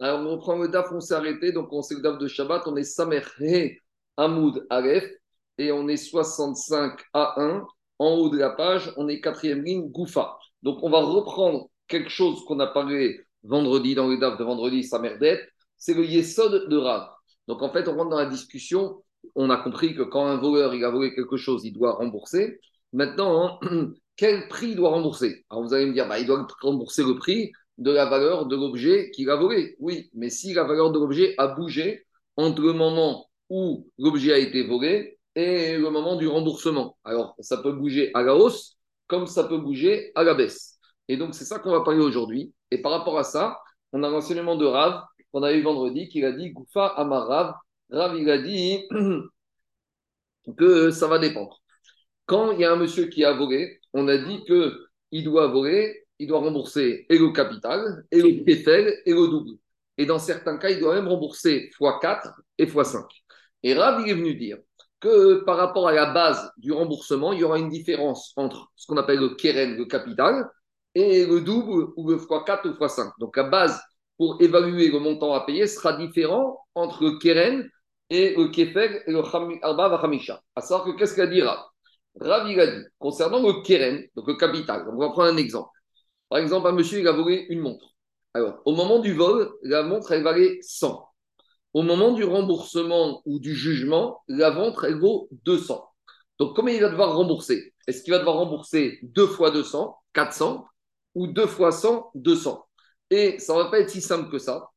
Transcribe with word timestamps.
Alors, 0.00 0.20
on 0.20 0.30
reprend 0.30 0.56
le 0.56 0.68
DAF, 0.68 0.92
on 0.92 1.00
s'est 1.00 1.14
arrêté. 1.14 1.52
Donc, 1.52 1.72
on 1.72 1.82
sait 1.82 1.94
le 1.94 2.02
DAF 2.02 2.18
de 2.18 2.28
Shabbat. 2.28 2.62
On 2.66 2.76
est 2.76 2.84
Samer 2.84 3.22
He 3.40 3.78
Hamoud 4.16 4.66
Aleph. 4.70 5.10
Et 5.58 5.72
on 5.72 5.88
est 5.88 5.96
65 5.96 7.00
à 7.12 7.40
1. 7.40 7.66
En 7.98 8.10
haut 8.14 8.28
de 8.28 8.38
la 8.38 8.50
page, 8.50 8.92
on 8.96 9.08
est 9.08 9.20
quatrième 9.20 9.62
ligne, 9.64 9.90
Goufa. 9.90 10.38
Donc, 10.62 10.78
on 10.82 10.90
va 10.90 11.00
reprendre 11.00 11.68
quelque 11.88 12.10
chose 12.10 12.44
qu'on 12.44 12.60
a 12.60 12.68
parlé 12.68 13.20
vendredi 13.42 13.96
dans 13.96 14.06
le 14.06 14.18
DAF 14.18 14.38
de 14.38 14.44
vendredi, 14.44 14.84
Samerdet. 14.84 15.48
C'est 15.76 15.94
le 15.94 16.04
Yesod 16.04 16.68
de 16.68 16.76
Rav. 16.76 17.08
Donc, 17.48 17.62
en 17.62 17.72
fait, 17.72 17.88
on 17.88 17.96
rentre 17.96 18.10
dans 18.10 18.18
la 18.18 18.26
discussion. 18.26 19.02
On 19.34 19.50
a 19.50 19.56
compris 19.56 19.96
que 19.96 20.02
quand 20.02 20.26
un 20.26 20.36
voleur 20.36 20.74
il 20.74 20.84
a 20.84 20.90
volé 20.90 21.12
quelque 21.12 21.36
chose, 21.36 21.64
il 21.64 21.72
doit 21.72 21.94
rembourser. 21.94 22.60
Maintenant, 22.92 23.58
hein, 23.62 23.90
quel 24.16 24.46
prix 24.46 24.70
il 24.70 24.76
doit 24.76 24.90
rembourser? 24.90 25.44
Alors, 25.50 25.64
vous 25.64 25.74
allez 25.74 25.86
me 25.86 25.92
dire, 25.92 26.06
bah, 26.06 26.20
il 26.20 26.26
doit 26.26 26.46
rembourser 26.62 27.02
le 27.02 27.16
prix 27.16 27.50
de 27.78 27.90
la 27.90 28.06
valeur 28.06 28.46
de 28.46 28.56
l'objet 28.56 29.10
qu'il 29.10 29.30
a 29.30 29.36
volé. 29.36 29.76
Oui, 29.78 30.10
mais 30.14 30.30
si 30.30 30.52
la 30.52 30.64
valeur 30.64 30.90
de 30.92 30.98
l'objet 30.98 31.34
a 31.38 31.48
bougé 31.48 32.04
entre 32.36 32.60
le 32.62 32.72
moment 32.72 33.30
où 33.48 33.88
l'objet 33.98 34.32
a 34.32 34.38
été 34.38 34.66
volé 34.66 35.18
et 35.34 35.76
le 35.76 35.90
moment 35.90 36.16
du 36.16 36.26
remboursement. 36.26 36.98
Alors, 37.04 37.34
ça 37.40 37.58
peut 37.58 37.72
bouger 37.72 38.10
à 38.14 38.22
la 38.22 38.34
hausse 38.34 38.76
comme 39.06 39.26
ça 39.26 39.44
peut 39.44 39.58
bouger 39.58 40.12
à 40.14 40.22
la 40.22 40.34
baisse. 40.34 40.78
Et 41.08 41.16
donc, 41.16 41.34
c'est 41.34 41.44
ça 41.44 41.58
qu'on 41.58 41.70
va 41.70 41.80
parler 41.80 42.00
aujourd'hui. 42.00 42.52
Et 42.70 42.82
par 42.82 42.92
rapport 42.92 43.18
à 43.18 43.24
ça, 43.24 43.58
on 43.92 44.02
a 44.02 44.10
l'enseignement 44.10 44.56
de 44.56 44.66
Rav 44.66 45.02
qu'on 45.32 45.42
a 45.42 45.52
eu 45.52 45.62
vendredi 45.62 46.08
qui 46.08 46.24
a 46.24 46.32
dit 46.32 46.50
Goufa 46.50 46.86
Amar 46.86 47.26
Rav. 47.26 47.54
Il 47.90 48.30
a 48.30 48.38
dit 48.38 48.86
que 50.56 50.90
ça 50.90 51.06
va 51.06 51.18
dépendre. 51.18 51.60
Quand 52.26 52.52
il 52.52 52.60
y 52.60 52.64
a 52.64 52.72
un 52.72 52.76
monsieur 52.76 53.06
qui 53.06 53.24
a 53.24 53.32
volé, 53.32 53.80
on 53.94 54.08
a 54.08 54.18
dit 54.18 54.44
qu'il 54.44 55.24
doit 55.24 55.46
voler 55.46 56.06
il 56.18 56.26
doit 56.26 56.40
rembourser 56.40 57.06
et 57.08 57.18
le 57.18 57.30
capital, 57.32 58.04
et 58.10 58.20
le 58.20 58.44
péfel, 58.44 59.00
et 59.06 59.12
le 59.12 59.28
double. 59.28 59.52
Et 59.96 60.06
dans 60.06 60.18
certains 60.18 60.58
cas, 60.58 60.70
il 60.70 60.80
doit 60.80 60.94
même 60.94 61.08
rembourser 61.08 61.70
x4 61.78 62.32
et 62.58 62.66
x5. 62.66 63.04
Et 63.62 63.74
Rav, 63.74 64.02
il 64.04 64.10
est 64.10 64.14
venu 64.14 64.34
dire 64.34 64.58
que 65.00 65.44
par 65.44 65.56
rapport 65.56 65.88
à 65.88 65.92
la 65.92 66.12
base 66.12 66.50
du 66.56 66.72
remboursement, 66.72 67.32
il 67.32 67.40
y 67.40 67.44
aura 67.44 67.58
une 67.58 67.68
différence 67.68 68.32
entre 68.36 68.70
ce 68.76 68.86
qu'on 68.86 68.96
appelle 68.96 69.20
le 69.20 69.34
keren, 69.34 69.76
le 69.76 69.84
capital, 69.84 70.48
et 70.94 71.26
le 71.26 71.40
double 71.40 71.92
ou 71.96 72.08
le 72.08 72.16
x4 72.16 72.68
ou 72.68 72.72
x5. 72.72 73.12
Donc 73.18 73.36
la 73.36 73.44
base 73.44 73.80
pour 74.16 74.36
évaluer 74.40 74.90
le 74.90 74.98
montant 74.98 75.34
à 75.34 75.46
payer 75.46 75.66
sera 75.66 75.92
différent 75.92 76.58
entre 76.74 77.04
le 77.04 77.18
keren 77.18 77.68
et 78.10 78.34
le 78.36 78.48
kefel 78.48 79.02
et 79.06 79.12
le 79.12 79.22
arba 79.62 79.88
vachamisha. 79.88 80.40
À 80.56 80.60
savoir 80.60 80.86
que 80.86 80.98
qu'est-ce 80.98 81.14
qu'a 81.14 81.26
dit 81.26 81.42
Rav? 81.42 81.58
Rav, 82.20 82.50
il 82.50 82.58
a 82.58 82.66
dit, 82.66 82.84
concernant 82.98 83.40
le 83.40 83.62
keren, 83.62 84.04
donc 84.16 84.26
le 84.26 84.34
capital, 84.34 84.88
on 84.92 84.96
va 84.96 85.10
prendre 85.10 85.32
un 85.32 85.36
exemple. 85.36 85.70
Par 86.28 86.38
exemple, 86.38 86.68
un 86.68 86.72
monsieur, 86.72 87.00
il 87.00 87.08
a 87.08 87.12
volé 87.12 87.46
une 87.48 87.60
montre. 87.60 87.94
Alors, 88.34 88.60
au 88.64 88.74
moment 88.74 88.98
du 88.98 89.14
vol, 89.14 89.50
la 89.62 89.82
montre, 89.82 90.12
elle 90.12 90.22
valait 90.22 90.58
100. 90.62 91.08
Au 91.74 91.82
moment 91.82 92.12
du 92.12 92.24
remboursement 92.24 93.22
ou 93.24 93.38
du 93.38 93.54
jugement, 93.54 94.22
la 94.28 94.50
montre, 94.50 94.84
elle 94.84 94.98
vaut 94.98 95.28
200. 95.44 95.84
Donc, 96.38 96.54
comment 96.54 96.68
il 96.68 96.80
va 96.80 96.88
devoir 96.90 97.16
rembourser? 97.16 97.74
Est-ce 97.86 98.02
qu'il 98.02 98.12
va 98.12 98.18
devoir 98.18 98.36
rembourser 98.36 98.98
2 99.02 99.26
fois 99.26 99.50
200, 99.50 99.96
400, 100.12 100.66
ou 101.14 101.26
2 101.26 101.46
fois 101.46 101.72
100, 101.72 102.10
200 102.14 102.66
Et 103.10 103.38
ça 103.38 103.54
ne 103.54 103.62
va 103.62 103.70
pas 103.70 103.80
être 103.80 103.90
si 103.90 104.00
simple 104.00 104.30
que 104.30 104.38
ça. 104.38 104.68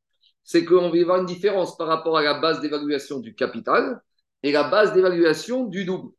C'est 0.43 0.65
qu'on 0.65 0.89
va 0.89 0.97
y 0.97 1.01
avoir 1.01 1.19
une 1.19 1.25
différence 1.25 1.77
par 1.77 1.87
rapport 1.87 2.17
à 2.17 2.23
la 2.23 2.39
base 2.39 2.61
d'évaluation 2.61 3.19
du 3.19 3.35
capital 3.35 4.01
et 4.43 4.51
la 4.51 4.63
base 4.63 4.93
d'évaluation 4.93 5.65
du 5.65 5.85
double. 5.85 6.11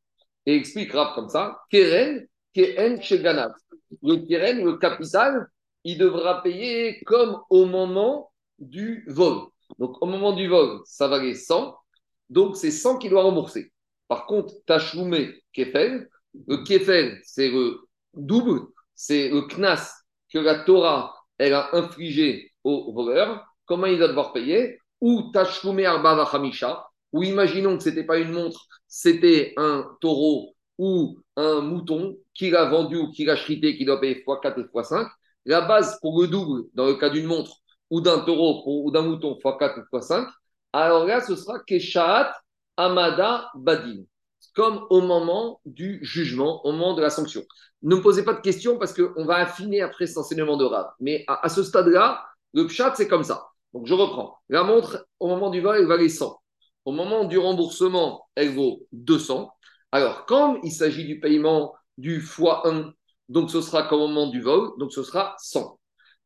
Et 0.46 0.54
explique 0.54 0.90
grave 0.90 1.14
comme 1.14 1.28
ça, 1.28 1.60
Keren, 1.70 2.26
Keren 2.52 3.00
Sheganat 3.02 3.54
le 4.02 4.64
le 4.64 4.76
capital, 4.78 5.46
il 5.84 5.98
devra 5.98 6.42
payer 6.42 7.02
comme 7.04 7.40
au 7.50 7.66
moment 7.66 8.32
du 8.58 9.04
vol. 9.08 9.46
Donc, 9.78 10.00
au 10.02 10.06
moment 10.06 10.32
du 10.32 10.48
vol, 10.48 10.80
ça 10.84 11.08
valait 11.08 11.34
100. 11.34 11.76
Donc, 12.30 12.56
c'est 12.56 12.70
100 12.70 12.98
qu'il 12.98 13.10
doit 13.10 13.22
rembourser. 13.22 13.72
Par 14.08 14.26
contre, 14.26 14.54
Tachloumé 14.66 15.42
Kefel, 15.52 16.08
le 16.46 16.58
Kefel, 16.64 17.20
c'est 17.24 17.50
le 17.50 17.80
double, 18.14 18.60
c'est 18.94 19.28
le 19.28 19.42
Knas 19.42 19.92
que 20.32 20.38
la 20.38 20.60
Torah, 20.64 21.14
elle 21.38 21.54
a 21.54 21.74
infligé 21.74 22.52
au 22.64 22.92
voleur. 22.92 23.44
Comment 23.66 23.86
il 23.86 23.98
va 23.98 24.08
devoir 24.08 24.32
payer? 24.32 24.78
Ou 25.00 25.30
Tachloumé 25.32 25.86
Arba 25.86 26.14
Vachamisha, 26.14 26.86
ou 27.12 27.22
imaginons 27.22 27.76
que 27.76 27.84
ce 27.84 27.88
n'était 27.88 28.04
pas 28.04 28.18
une 28.18 28.32
montre, 28.32 28.66
c'était 28.86 29.52
un 29.56 29.86
taureau 30.00 30.54
ou 30.78 31.18
un 31.36 31.60
mouton 31.60 32.16
qu'il 32.34 32.56
a 32.56 32.68
vendu 32.68 32.96
ou 32.96 33.10
qu'il 33.10 33.30
a 33.30 33.36
chrité, 33.36 33.76
qui 33.76 33.84
doit 33.84 34.00
payer 34.00 34.22
x4 34.26 34.58
et 34.58 34.62
x5, 34.62 35.08
la 35.44 35.60
base 35.62 35.98
pour 36.00 36.20
le 36.20 36.28
double, 36.28 36.64
dans 36.74 36.86
le 36.86 36.94
cas 36.94 37.10
d'une 37.10 37.26
montre, 37.26 37.56
ou 37.90 38.00
d'un 38.00 38.20
taureau 38.20 38.62
ou 38.84 38.90
d'un 38.90 39.02
mouton, 39.02 39.38
x4 39.42 39.80
ou 39.80 39.96
x5, 39.96 40.28
alors 40.72 41.04
là, 41.04 41.20
ce 41.20 41.36
sera 41.36 41.60
Keshaat 41.60 42.34
Amada 42.76 43.50
Badin, 43.54 44.04
comme 44.54 44.86
au 44.90 45.00
moment 45.02 45.60
du 45.66 45.98
jugement, 46.02 46.64
au 46.64 46.72
moment 46.72 46.94
de 46.94 47.02
la 47.02 47.10
sanction. 47.10 47.42
Ne 47.82 47.96
me 47.96 48.00
posez 48.02 48.24
pas 48.24 48.34
de 48.34 48.40
questions 48.40 48.78
parce 48.78 48.94
qu'on 48.94 49.24
va 49.24 49.36
affiner 49.36 49.82
après 49.82 50.06
cet 50.06 50.16
enseignement 50.16 50.56
de 50.56 50.64
Rav. 50.64 50.86
Mais 51.00 51.24
à, 51.28 51.48
ce 51.48 51.62
stade-là, 51.62 52.24
le 52.54 52.66
pshat, 52.66 52.94
c'est 52.94 53.08
comme 53.08 53.24
ça. 53.24 53.48
Donc 53.74 53.86
je 53.86 53.94
reprends. 53.94 54.38
La 54.48 54.62
montre, 54.62 55.06
au 55.20 55.28
moment 55.28 55.50
du 55.50 55.60
vol, 55.60 55.76
elle 55.78 55.86
valait 55.86 56.08
100. 56.08 56.40
Au 56.84 56.92
moment 56.92 57.24
du 57.24 57.38
remboursement, 57.38 58.26
elle 58.34 58.54
vaut 58.54 58.86
200. 58.92 59.50
Alors, 59.92 60.24
comme 60.26 60.58
il 60.62 60.72
s'agit 60.72 61.04
du 61.04 61.20
paiement 61.20 61.74
du 61.98 62.20
x1, 62.20 62.92
donc 63.28 63.50
ce 63.50 63.60
sera 63.60 63.84
comme 63.84 64.00
au 64.00 64.08
moment 64.08 64.28
du 64.28 64.40
vol, 64.40 64.70
donc 64.78 64.92
ce 64.92 65.02
sera 65.02 65.36
100. 65.38 65.78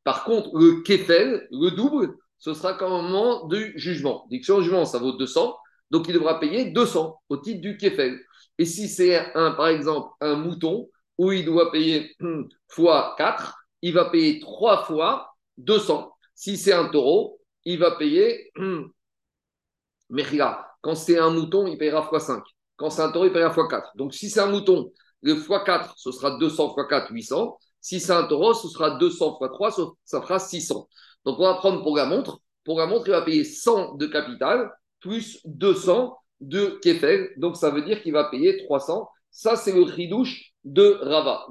Par 0.04 0.24
contre, 0.24 0.50
le 0.56 0.82
kefel, 0.82 1.46
le 1.50 1.70
double, 1.70 2.14
ce 2.38 2.54
sera 2.54 2.74
comme 2.74 2.92
au 2.92 3.02
moment 3.02 3.46
du 3.46 3.72
jugement. 3.76 4.26
Diction 4.30 4.60
jugement, 4.60 4.84
ça 4.84 4.98
vaut 4.98 5.12
200, 5.12 5.56
donc 5.90 6.06
il 6.08 6.14
devra 6.14 6.38
payer 6.38 6.70
200 6.70 7.20
au 7.28 7.36
titre 7.38 7.60
du 7.60 7.76
kefel. 7.76 8.20
Et 8.58 8.64
si 8.64 8.88
c'est 8.88 9.34
un, 9.34 9.50
par 9.52 9.68
exemple, 9.68 10.10
un 10.20 10.36
mouton, 10.36 10.88
où 11.18 11.32
il 11.32 11.44
doit 11.44 11.72
payer 11.72 12.14
x4, 12.70 13.52
il 13.82 13.94
va 13.94 14.10
payer 14.10 14.38
3 14.40 14.84
fois 14.84 15.34
200. 15.58 16.12
Si 16.34 16.56
c'est 16.56 16.72
un 16.72 16.88
taureau, 16.88 17.40
il 17.64 17.78
va 17.78 17.92
payer. 17.92 18.52
Mais 20.10 20.22
regarde, 20.22 20.64
quand 20.82 20.94
c'est 20.94 21.18
un 21.18 21.30
mouton, 21.30 21.66
il 21.66 21.78
payera 21.78 22.08
x5. 22.12 22.42
Quand 22.76 22.90
c'est 22.90 23.02
un 23.02 23.10
taureau, 23.10 23.26
il 23.26 23.32
paye 23.32 23.42
x4. 23.42 23.96
Donc, 23.96 24.14
si 24.14 24.30
c'est 24.30 24.40
un 24.40 24.46
mouton, 24.46 24.92
le 25.22 25.34
x4, 25.34 25.92
ce 25.96 26.12
sera 26.12 26.36
200 26.38 26.74
x4, 26.76 27.12
800. 27.12 27.58
Si 27.80 28.00
c'est 28.00 28.12
un 28.12 28.24
taureau, 28.24 28.54
ce 28.54 28.68
sera 28.68 28.90
200 28.98 29.38
x 29.40 29.50
3, 29.52 29.70
ça 30.04 30.22
fera 30.22 30.38
600. 30.38 30.88
Donc, 31.24 31.38
on 31.38 31.44
va 31.44 31.54
prendre 31.54 31.82
pour 31.82 31.96
la 31.96 32.06
montre. 32.06 32.40
Pour 32.64 32.78
la 32.78 32.86
montre, 32.86 33.06
il 33.06 33.12
va 33.12 33.22
payer 33.22 33.44
100 33.44 33.94
de 33.94 34.06
capital 34.06 34.70
plus 35.00 35.40
200 35.44 36.16
de 36.40 36.78
kefel. 36.82 37.30
Donc, 37.36 37.56
ça 37.56 37.70
veut 37.70 37.82
dire 37.82 38.02
qu'il 38.02 38.12
va 38.12 38.24
payer 38.24 38.64
300. 38.64 39.08
Ça, 39.30 39.56
c'est 39.56 39.72
le 39.72 39.82
ridouche 39.82 40.52
de 40.64 40.98
Rava. 41.02 41.46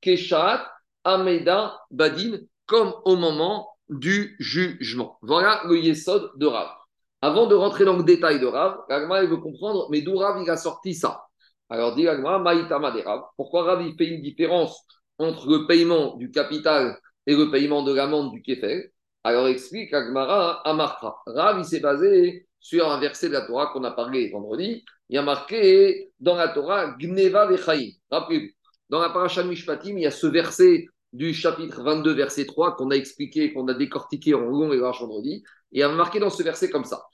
Keshat, 0.00 0.70
Ameda, 1.04 1.78
Badin, 1.90 2.38
comme 2.66 2.94
au 3.04 3.16
moment 3.16 3.68
du 3.88 4.36
jugement. 4.38 5.18
Voilà 5.22 5.62
le 5.66 5.78
yesod 5.78 6.32
de 6.36 6.46
Rava. 6.46 6.76
Avant 7.22 7.46
de 7.46 7.54
rentrer 7.54 7.84
dans 7.84 7.96
le 7.96 8.04
détail 8.04 8.40
de 8.40 8.46
Rav, 8.46 8.78
Ragma 8.88 9.24
veut 9.24 9.38
comprendre, 9.38 9.88
mais 9.90 10.02
d'où 10.02 10.16
Rav 10.16 10.42
il 10.42 10.50
a 10.50 10.56
sorti 10.56 10.94
ça? 10.94 11.24
Alors 11.68 11.94
dit 11.94 12.08
Ragma, 12.08 12.38
Maïtama 12.38 12.92
de 12.92 13.00
Rav. 13.00 13.22
Pourquoi 13.36 13.64
Rav 13.64 13.82
il 13.82 13.94
fait 13.96 14.06
une 14.06 14.22
différence 14.22 14.84
entre 15.18 15.48
le 15.48 15.66
paiement 15.66 16.16
du 16.16 16.30
capital 16.30 16.98
et 17.26 17.34
le 17.34 17.50
paiement 17.50 17.82
de 17.82 17.92
l'amende 17.92 18.32
du 18.32 18.42
Kefel 18.42 18.90
Alors 19.24 19.48
explique 19.48 19.92
Ragmara 19.92 20.60
Amartra. 20.68 21.16
Rav 21.26 21.58
il 21.58 21.64
s'est 21.64 21.80
basé 21.80 22.46
sur 22.60 22.90
un 22.90 23.00
verset 23.00 23.28
de 23.28 23.32
la 23.32 23.42
Torah 23.42 23.68
qu'on 23.72 23.84
a 23.84 23.90
parlé 23.90 24.30
vendredi. 24.30 24.84
Il 25.08 25.14
y 25.14 25.18
a 25.18 25.22
marqué 25.22 26.10
dans 26.20 26.36
la 26.36 26.48
Torah 26.48 26.96
Gneva 26.98 27.46
Vechaim. 27.46 27.90
Rappelez-vous, 28.10 28.50
dans 28.88 29.00
la 29.00 29.10
paracha 29.10 29.42
Mishpatim, 29.42 29.96
il 29.96 30.02
y 30.02 30.06
a 30.06 30.10
ce 30.10 30.26
verset 30.26 30.86
du 31.12 31.32
chapitre 31.34 31.82
22, 31.82 32.12
verset 32.12 32.46
3, 32.46 32.76
qu'on 32.76 32.90
a 32.90 32.94
expliqué, 32.94 33.52
qu'on 33.52 33.66
a 33.68 33.74
décortiqué 33.74 34.34
en 34.34 34.40
long 34.40 34.72
et 34.72 34.76
large 34.76 35.00
vendredi. 35.00 35.42
Et 35.76 35.80
il 35.80 35.82
a 35.82 35.88
marqué 35.90 36.18
dans 36.18 36.30
ce 36.30 36.42
verset 36.42 36.70
comme 36.70 36.84
ça. 36.84 37.06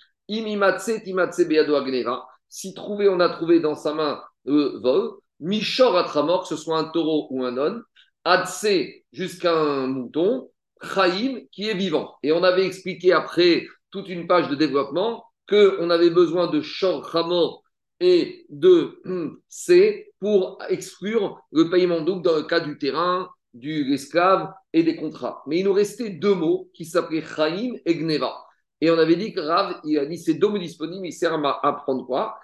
Si 2.49 2.75
trouvé, 2.75 3.09
on 3.09 3.19
a 3.19 3.29
trouvé 3.29 3.59
dans 3.59 3.75
sa 3.75 3.93
main 3.93 4.23
le 4.44 4.79
vol. 4.81 5.11
Mishor 5.41 5.97
atramor, 5.99 6.43
que 6.43 6.49
ce 6.49 6.56
soit 6.56 6.79
un 6.79 6.85
taureau 6.85 7.26
ou 7.31 7.44
un 7.44 7.59
âne. 7.59 7.82
Adse 8.25 8.69
jusqu'à 9.12 9.53
un 9.53 9.88
mouton. 9.88 10.49
Chaim 10.81 11.41
qui 11.50 11.69
est 11.69 11.75
vivant. 11.75 12.14
Et 12.23 12.31
on 12.31 12.44
avait 12.44 12.64
expliqué 12.64 13.12
après 13.12 13.67
toute 13.91 14.09
une 14.09 14.29
page 14.29 14.49
de 14.49 14.55
développement 14.55 15.25
qu'on 15.49 15.91
avait 15.91 16.11
besoin 16.11 16.47
de 16.47 16.61
Shor 16.61 17.15
Hamor 17.17 17.65
et 17.99 18.47
de 18.49 19.00
C 19.49 20.12
pour 20.20 20.58
exclure 20.69 21.41
le 21.50 21.69
paiement 21.69 22.00
double 22.00 22.23
dans 22.23 22.37
le 22.37 22.44
cas 22.44 22.61
du 22.61 22.79
terrain, 22.79 23.29
du 23.55 23.85
l'esclave 23.85 24.53
et 24.73 24.85
des 24.85 24.94
contrats. 24.94 25.43
Mais 25.49 25.58
il 25.58 25.65
nous 25.65 25.73
restait 25.73 26.11
deux 26.11 26.35
mots 26.35 26.70
qui 26.75 26.85
s'appelaient 26.85 27.25
Chaim 27.25 27.75
et 27.85 27.97
Gneva. 27.97 28.44
Et 28.82 28.90
on 28.90 28.99
avait 28.99 29.14
dit 29.14 29.32
que 29.32 29.38
Rav, 29.38 29.81
il 29.84 29.96
a 29.96 30.06
dit 30.06 30.19
ces 30.19 30.34
deux 30.34 30.49
mots 30.49 30.58
disponibles, 30.58 31.06
il 31.06 31.12
sert 31.12 31.32
à 31.32 31.67
apprendre 31.69 32.05
quoi? 32.05 32.37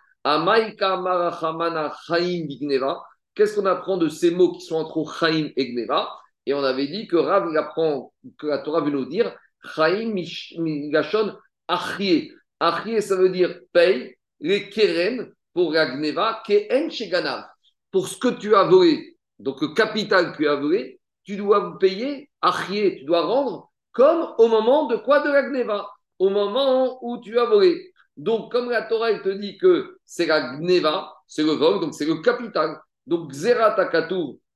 Qu'est-ce 3.34 3.56
qu'on 3.56 3.66
apprend 3.66 3.96
de 3.96 4.08
ces 4.08 4.30
mots 4.30 4.52
qui 4.52 4.60
sont 4.60 4.76
entre 4.76 5.04
Chaim 5.18 5.50
et 5.56 5.72
Gneva? 5.72 6.08
Et 6.46 6.54
on 6.54 6.62
avait 6.62 6.86
dit 6.86 7.08
que 7.08 7.16
Rav, 7.16 7.48
il 7.50 7.58
apprend, 7.58 8.12
que 8.38 8.46
la 8.46 8.58
Torah 8.58 8.82
veut 8.82 8.92
nous 8.92 9.06
dire 9.06 9.36
Chaim 9.74 10.14
Migashon 10.14 11.36
Achie. 11.66 12.30
Achie, 12.60 13.02
ça 13.02 13.16
veut 13.16 13.30
dire 13.30 13.58
paye 13.72 14.14
les 14.38 14.70
keren 14.70 15.32
pour 15.52 15.72
la 15.72 15.86
gneva, 15.96 16.40
en 16.48 16.88
sheganav. 16.88 17.46
Pour 17.90 18.06
ce 18.06 18.16
que 18.16 18.28
tu 18.28 18.54
as 18.54 18.62
volé, 18.62 19.16
donc 19.40 19.60
le 19.60 19.74
capital 19.74 20.30
que 20.30 20.36
tu 20.36 20.48
as 20.48 20.54
volé, 20.54 21.00
tu 21.24 21.36
dois 21.36 21.76
payer 21.80 22.30
Achie, 22.40 22.98
tu 22.98 23.04
dois 23.06 23.22
rendre 23.26 23.72
comme 23.90 24.34
au 24.38 24.46
moment 24.46 24.86
de 24.86 24.94
quoi? 24.96 25.18
De 25.20 25.32
la 25.32 25.42
gneva, 25.42 25.88
au 26.18 26.30
moment 26.30 26.98
où 27.02 27.18
tu 27.20 27.38
as 27.38 27.44
volé. 27.44 27.92
Donc, 28.16 28.50
comme 28.50 28.70
la 28.70 28.82
Torah 28.82 29.12
elle 29.12 29.22
te 29.22 29.28
dit 29.28 29.56
que 29.58 29.98
c'est 30.04 30.26
la 30.26 30.56
gneva, 30.56 31.14
c'est 31.26 31.44
le 31.44 31.52
vol, 31.52 31.80
donc 31.80 31.94
c'est 31.94 32.04
le 32.04 32.16
capital. 32.16 32.78
Donc, 33.06 33.30
Xerat 33.30 33.76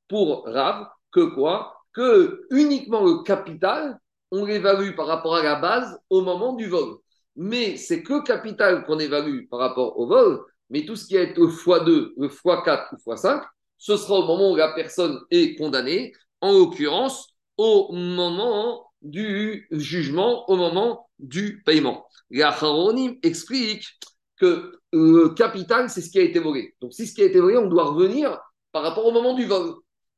pour 0.08 0.44
Rav, 0.46 0.88
que 1.12 1.34
quoi? 1.34 1.74
Que 1.92 2.46
uniquement 2.50 3.04
le 3.04 3.22
capital, 3.22 3.98
on 4.30 4.44
l'évalue 4.44 4.94
par 4.96 5.06
rapport 5.06 5.36
à 5.36 5.42
la 5.42 5.56
base 5.56 5.98
au 6.10 6.22
moment 6.22 6.54
du 6.54 6.68
vol. 6.68 6.96
Mais 7.36 7.76
c'est 7.76 8.02
que 8.02 8.22
capital 8.24 8.84
qu'on 8.84 8.98
évalue 8.98 9.46
par 9.48 9.60
rapport 9.60 9.98
au 9.98 10.06
vol, 10.06 10.42
mais 10.70 10.84
tout 10.84 10.96
ce 10.96 11.06
qui 11.06 11.16
est 11.16 11.36
le 11.36 11.46
x2, 11.46 12.12
le 12.16 12.28
x4 12.28 12.88
ou 12.92 13.10
x5, 13.10 13.42
ce 13.78 13.96
sera 13.96 14.18
au 14.18 14.26
moment 14.26 14.52
où 14.52 14.56
la 14.56 14.72
personne 14.72 15.20
est 15.30 15.56
condamnée, 15.56 16.12
en 16.40 16.52
l'occurrence 16.52 17.28
au 17.56 17.92
moment 17.92 18.91
du 19.02 19.66
jugement, 19.70 20.48
au 20.48 20.56
moment 20.56 21.08
du 21.18 21.62
paiement. 21.64 22.06
Acharonim 22.34 23.14
explique 23.22 23.84
que 24.36 24.78
le 24.92 25.28
capital, 25.30 25.90
c'est 25.90 26.00
ce 26.00 26.10
qui 26.10 26.18
a 26.18 26.22
été 26.22 26.38
volé. 26.38 26.74
Donc, 26.80 26.92
si 26.92 27.06
ce 27.06 27.14
qui 27.14 27.22
a 27.22 27.26
été 27.26 27.40
volé, 27.40 27.56
on 27.56 27.68
doit 27.68 27.84
revenir 27.84 28.38
par 28.72 28.82
rapport 28.82 29.06
au 29.06 29.12
moment 29.12 29.34
du 29.34 29.46
vol. 29.46 29.74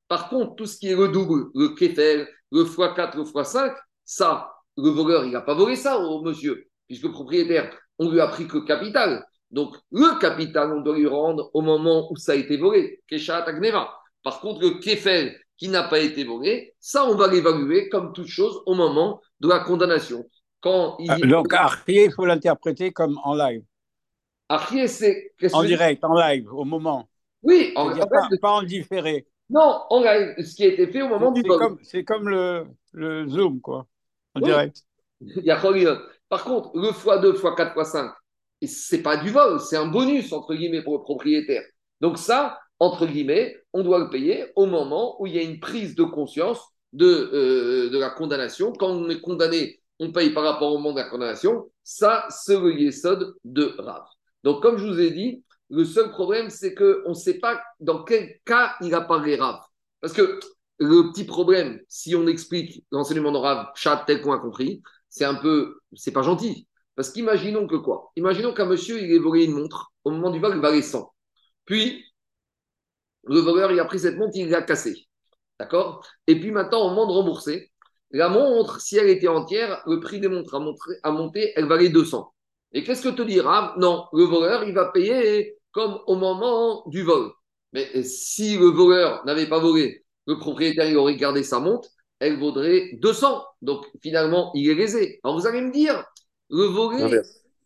Par 0.09 0.29
contre, 0.29 0.55
tout 0.57 0.67
ce 0.67 0.79
qui 0.79 0.89
est 0.89 0.97
le 0.97 1.09
double, 1.09 1.51
le 1.55 1.69
kéfel, 1.75 2.29
le 2.53 2.65
x4, 2.65 3.17
le 3.17 3.25
x5, 3.25 3.75
ça, 4.05 4.53
le 4.77 4.91
voleur, 4.91 5.25
il 5.25 5.33
n'a 5.33 5.41
pas 5.41 5.55
volé 5.55 5.77
ça 5.77 5.99
au 5.99 6.23
monsieur, 6.23 6.67
puisque 6.87 7.05
le 7.05 7.13
propriétaire, 7.13 7.77
on 7.99 8.11
lui 8.11 8.21
a 8.21 8.29
pris 8.29 8.47
que 8.47 8.59
capital. 8.59 9.25
Donc, 9.51 9.77
le 9.93 10.19
capital, 10.19 10.73
on 10.73 10.81
doit 10.81 10.97
lui 10.97 11.07
rendre 11.07 11.51
au 11.55 11.61
moment 11.61 12.11
où 12.11 12.17
ça 12.17 12.33
a 12.33 12.35
été 12.35 12.57
volé. 12.57 13.03
Keshat 13.09 13.47
Par 14.23 14.41
contre, 14.41 14.61
le 14.61 14.79
kéfel 14.81 15.39
qui 15.57 15.69
n'a 15.69 15.85
pas 15.85 16.01
été 16.01 16.25
volé, 16.25 16.75
ça, 16.81 17.05
on 17.05 17.15
va 17.15 17.29
l'évaluer 17.29 17.89
comme 17.89 18.13
toute 18.13 18.27
chose 18.27 18.63
au 18.67 18.75
moment 18.75 19.21
de 19.41 19.49
la 19.49 19.61
condamnation. 19.61 20.25
Quand 20.61 20.97
il... 20.99 21.11
Euh, 21.11 21.27
donc, 21.27 21.53
Archier, 21.53 22.07
il 22.07 22.13
faut 22.13 22.25
l'interpréter 22.25 22.93
comme 22.93 23.19
en 23.23 23.35
live. 23.35 23.63
Archier, 24.49 24.89
c'est. 24.89 25.33
En 25.53 25.63
direct, 25.63 26.05
en 26.05 26.15
live, 26.15 26.53
au 26.53 26.65
moment. 26.65 27.09
Oui, 27.43 27.73
en, 27.77 27.91
en 27.91 28.07
pas, 28.41 28.51
en 28.51 28.63
différé. 28.63 29.27
Non, 29.51 29.83
en 29.91 30.01
live, 30.03 30.35
ce 30.39 30.55
qui 30.55 30.65
a 30.65 30.69
été 30.69 30.87
fait 30.87 31.03
au 31.03 31.09
moment 31.09 31.31
du 31.31 31.43
vol. 31.43 31.77
C'est 31.83 32.05
comme 32.05 32.29
le, 32.29 32.67
le, 32.93 33.29
Zoom, 33.29 33.61
quoi, 33.61 33.87
en 34.35 34.41
direct. 34.41 34.83
Il 35.21 35.45
y 35.45 35.51
a 35.51 35.61
Par 36.29 36.45
contre, 36.45 36.71
le 36.75 36.89
x2, 36.89 37.39
x4, 37.39 37.75
x5, 37.75 38.13
c'est 38.67 39.03
pas 39.03 39.19
du 39.19 39.31
vol, 39.31 39.61
c'est 39.61 39.77
un 39.77 39.87
bonus, 39.87 40.33
entre 40.33 40.55
guillemets, 40.55 40.83
pour 40.83 40.95
le 40.95 41.03
propriétaire. 41.03 41.63
Donc, 42.01 42.19
ça, 42.19 42.59
entre 42.79 43.07
guillemets, 43.07 43.57
on 43.75 43.83
doit 43.83 43.99
le 43.99 44.09
payer 44.09 44.47
au 44.57 44.65
moment 44.65 45.21
où 45.21 45.27
il 45.27 45.35
y 45.35 45.39
a 45.39 45.43
une 45.43 45.61
prise 45.61 45.95
de 45.95 46.05
conscience 46.05 46.61
de, 46.95 47.07
euh, 47.07 47.91
de 47.91 47.99
la 47.99 48.09
condamnation. 48.09 48.73
Quand 48.73 48.89
on 48.89 49.11
est 49.11 49.21
condamné 49.21 49.81
on 50.01 50.13
paye 50.13 50.31
par 50.31 50.45
rapport 50.45 50.73
au 50.73 50.79
moment 50.79 50.93
de 50.93 50.99
la 50.99 51.09
condamnation, 51.09 51.71
ça, 51.83 52.27
c'est 52.31 52.59
le 52.59 52.73
yesod 52.73 53.35
de 53.45 53.75
Rav. 53.79 54.05
Donc, 54.43 54.63
comme 54.63 54.77
je 54.77 54.87
vous 54.87 55.01
ai 55.01 55.11
dit, 55.11 55.43
le 55.71 55.85
seul 55.85 56.11
problème, 56.11 56.51
c'est 56.51 56.75
qu'on 56.75 57.11
ne 57.11 57.15
sait 57.15 57.39
pas 57.39 57.63
dans 57.81 58.05
quel 58.05 58.39
cas 58.45 58.75
il 58.81 58.95
apparaît 58.95 59.37
Rav. 59.37 59.61
Parce 60.01 60.13
que 60.13 60.41
le 60.79 61.11
petit 61.13 61.25
problème, 61.25 61.81
si 61.89 62.15
on 62.15 62.27
explique 62.27 62.85
l'enseignement 62.91 63.33
de 63.33 63.39
Rav, 63.39 63.69
chat 63.75 64.03
tel 64.07 64.21
qu'on 64.21 64.33
a 64.33 64.39
compris, 64.39 64.83
c'est 65.09 65.25
un 65.25 65.37
peu, 65.37 65.79
c'est 65.95 66.13
pas 66.13 66.23
gentil. 66.23 66.67
Parce 66.97 67.11
qu'imaginons 67.11 67.67
que 67.67 67.77
quoi? 67.77 68.13
Imaginons 68.17 68.53
qu'un 68.53 68.67
monsieur, 68.67 69.01
il 69.01 69.13
ait 69.13 69.19
volé 69.19 69.45
une 69.45 69.53
montre, 69.53 69.93
au 70.05 70.11
moment 70.11 70.31
du 70.31 70.41
vol, 70.41 70.53
il 70.55 70.61
valait 70.61 70.83
100. 70.83 71.13
Puis, 71.65 72.05
le 73.27 73.41
voleur, 73.41 73.73
il 73.73 73.81
a 73.81 73.85
pris 73.85 74.01
cette 74.01 74.17
montre, 74.17 74.33
il 74.35 74.51
l'a 74.51 74.63
cassée. 74.63 75.07
D'accord? 75.59 76.07
Et 76.27 76.39
puis 76.39 76.51
maintenant, 76.51 76.87
au 76.87 76.91
moment 76.91 77.07
de 77.07 77.13
rembourser, 77.13 77.71
la 78.11 78.29
montre, 78.29 78.81
si 78.81 78.97
elle 78.97 79.09
était 79.09 79.29
entière, 79.29 79.83
le 79.87 80.01
prix 80.01 80.21
des 80.21 80.29
montres 80.29 80.55
a, 81.03 81.11
monté, 81.11 81.53
elle 81.57 81.67
valait 81.67 81.89
200. 81.89 82.33
Et 82.73 82.85
qu'est-ce 82.85 83.03
que 83.03 83.15
te 83.15 83.23
dira 83.23 83.75
Non, 83.79 84.07
le 84.13 84.25
voleur, 84.25 84.65
il 84.65 84.75
va 84.75 84.87
payer 84.87 85.57
comme 85.73 85.99
au 86.07 86.17
moment 86.17 86.85
du 86.87 87.03
vol. 87.03 87.31
Mais 87.73 88.03
si 88.05 88.57
le 88.57 88.67
voleur 88.67 89.25
n'avait 89.27 89.49
pas 89.49 89.59
volé, 89.59 90.05
le 90.27 90.39
propriétaire, 90.39 90.89
il 90.89 90.97
aurait 90.97 91.17
gardé 91.17 91.43
sa 91.43 91.59
montre, 91.59 91.89
elle 92.21 92.39
vaudrait 92.39 92.91
200. 93.01 93.45
Donc 93.63 93.87
finalement, 94.01 94.53
il 94.55 94.71
est 94.71 94.75
lésé. 94.75 95.21
Alors 95.25 95.39
vous 95.39 95.47
allez 95.47 95.61
me 95.61 95.73
dire, 95.73 96.05
le 96.51 96.65
volé. 96.65 97.21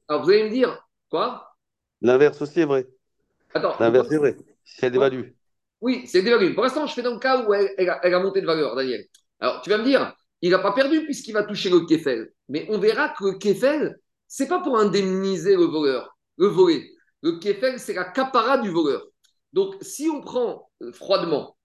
Alors 0.09 0.25
vous 0.25 0.31
allez 0.31 0.45
me 0.45 0.51
dire, 0.51 0.83
quoi? 1.11 1.55
L'inverse 2.01 2.41
aussi 2.41 2.61
est 2.61 2.65
vrai. 2.65 2.87
Attends. 3.53 3.75
L'inverse 3.81 4.11
est 4.13 4.19
vrai. 4.19 4.37
C'est 4.65 4.91
dévalué. 4.91 5.35
Oui, 5.81 6.05
c'est 6.07 6.23
dévalué. 6.23 6.55
Pour 6.55 6.65
l'instant, 6.65 6.87
je 6.87 6.95
fais 6.95 7.03
dans 7.03 7.15
le 7.15 7.21
cas 7.21 7.45
où 7.45 7.55
elle, 7.55 7.89
a, 7.89 8.21
monté 8.21 8.41
de 8.41 8.47
valeur, 8.47 8.75
Daniel. 8.75 9.05
Alors 9.41 9.61
tu 9.63 9.71
vas 9.71 9.79
me 9.79 9.85
dire, 9.85 10.13
il 10.43 10.51
n'a 10.51 10.59
pas 10.59 10.73
perdu 10.73 11.05
puisqu'il 11.05 11.33
va 11.33 11.45
toucher 11.45 11.71
le 11.71 11.81
kefel. 11.81 12.33
Mais 12.49 12.67
on 12.69 12.79
verra 12.79 13.11
que 13.11 13.25
le 13.25 13.33
kefel, 13.39 13.99
c'est 14.27 14.49
pas 14.49 14.61
pour 14.61 14.79
indemniser 14.79 15.55
le 15.57 15.65
voleur, 15.65 16.17
le 16.37 16.47
volé. 16.47 16.91
Le 17.23 17.39
kefel, 17.39 17.79
c'est 17.79 17.95
la 17.95 18.05
capara 18.05 18.59
du 18.59 18.71
voleur. 18.71 19.05
Donc, 19.53 19.77
si 19.81 20.09
on 20.09 20.21
prend 20.21 20.69
euh, 20.83 20.93
froidement, 20.93 21.57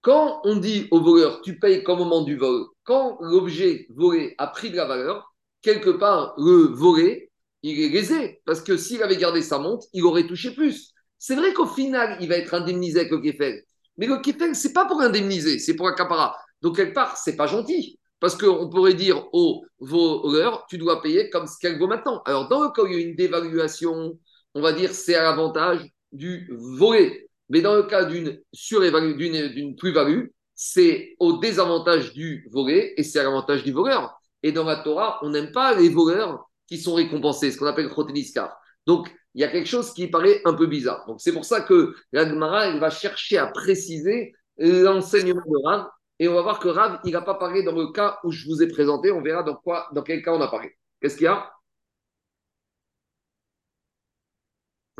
quand 0.00 0.40
on 0.44 0.56
dit 0.56 0.88
au 0.90 1.00
voleur, 1.00 1.40
tu 1.42 1.58
payes 1.58 1.82
comme 1.82 2.00
au 2.00 2.04
moment 2.04 2.22
du 2.22 2.36
vol, 2.36 2.66
quand 2.84 3.18
l'objet 3.20 3.86
volé 3.90 4.34
a 4.38 4.48
pris 4.48 4.70
de 4.70 4.76
la 4.76 4.84
valeur, 4.84 5.32
quelque 5.62 5.90
part, 5.90 6.34
le 6.38 6.68
volé, 6.72 7.30
il 7.62 7.80
est 7.80 7.88
lésé. 7.88 8.40
Parce 8.44 8.60
que 8.60 8.76
s'il 8.76 9.02
avait 9.02 9.16
gardé 9.16 9.42
sa 9.42 9.58
montre, 9.58 9.86
il 9.92 10.04
aurait 10.04 10.26
touché 10.26 10.52
plus. 10.52 10.91
C'est 11.24 11.36
vrai 11.36 11.52
qu'au 11.52 11.66
final, 11.66 12.16
il 12.20 12.28
va 12.28 12.34
être 12.34 12.52
indemnisé 12.52 12.98
avec 12.98 13.12
le 13.12 13.20
kefel. 13.20 13.62
Mais 13.96 14.06
le 14.06 14.16
kefel, 14.20 14.56
c'est 14.56 14.72
pas 14.72 14.86
pour 14.86 15.00
indemniser, 15.00 15.60
c'est 15.60 15.76
pour 15.76 15.86
la 15.86 15.92
capara. 15.92 16.36
Donc, 16.62 16.74
quelque 16.74 16.94
part, 16.94 17.16
c'est 17.16 17.36
pas 17.36 17.46
gentil. 17.46 18.00
Parce 18.18 18.34
qu'on 18.34 18.68
pourrait 18.68 18.94
dire 18.94 19.28
au 19.32 19.64
voleur, 19.78 20.66
tu 20.68 20.78
dois 20.78 21.00
payer 21.00 21.30
comme 21.30 21.46
ce 21.46 21.60
qu'elle 21.60 21.78
vaut 21.78 21.86
maintenant. 21.86 22.22
Alors, 22.24 22.48
dans 22.48 22.64
le 22.64 22.70
cas 22.70 22.82
où 22.82 22.88
il 22.88 22.94
y 22.94 22.96
a 22.96 23.06
une 23.06 23.14
dévaluation, 23.14 24.18
on 24.56 24.60
va 24.60 24.72
dire 24.72 24.92
c'est 24.92 25.14
à 25.14 25.22
l'avantage 25.22 25.88
du 26.10 26.50
volé. 26.58 27.28
Mais 27.50 27.60
dans 27.60 27.76
le 27.76 27.84
cas 27.84 28.04
d'une 28.04 28.42
d'une 28.52 29.76
plus-value, 29.76 30.26
c'est 30.56 31.14
au 31.20 31.38
désavantage 31.38 32.14
du 32.14 32.48
volé 32.50 32.94
et 32.96 33.04
c'est 33.04 33.20
à 33.20 33.22
l'avantage 33.22 33.62
du 33.62 33.70
voleur. 33.70 34.12
Et 34.42 34.50
dans 34.50 34.64
la 34.64 34.76
Torah, 34.82 35.20
on 35.22 35.30
n'aime 35.30 35.52
pas 35.52 35.72
les 35.72 35.88
voleurs 35.88 36.50
qui 36.66 36.78
sont 36.78 36.94
récompensés, 36.94 37.52
ce 37.52 37.58
qu'on 37.58 37.66
appelle 37.66 37.90
Khoteniskar. 37.90 38.56
Donc, 38.86 39.08
il 39.34 39.40
y 39.40 39.44
a 39.44 39.48
quelque 39.48 39.68
chose 39.68 39.92
qui 39.94 40.08
paraît 40.08 40.40
un 40.44 40.54
peu 40.54 40.66
bizarre. 40.66 41.06
Donc, 41.06 41.20
c'est 41.20 41.32
pour 41.32 41.44
ça 41.44 41.62
que 41.62 41.94
la 42.12 42.28
Gemara, 42.28 42.68
elle 42.68 42.80
va 42.80 42.90
chercher 42.90 43.38
à 43.38 43.46
préciser 43.46 44.34
l'enseignement 44.58 45.42
de 45.46 45.66
Rav 45.66 45.86
et 46.18 46.28
on 46.28 46.34
va 46.34 46.42
voir 46.42 46.58
que 46.60 46.68
Rav, 46.68 47.00
il 47.04 47.12
n'a 47.12 47.22
pas 47.22 47.34
parlé 47.34 47.62
dans 47.62 47.74
le 47.74 47.90
cas 47.92 48.18
où 48.24 48.30
je 48.30 48.46
vous 48.46 48.62
ai 48.62 48.68
présenté. 48.68 49.10
On 49.10 49.22
verra 49.22 49.42
dans, 49.42 50.02
quel 50.02 50.22
cas 50.22 50.32
on 50.32 50.40
a 50.40 50.48
parlé. 50.48 50.76
Qu'est-ce 51.00 51.16
qu'il 51.16 51.24
y 51.24 51.28
a? 51.28 51.50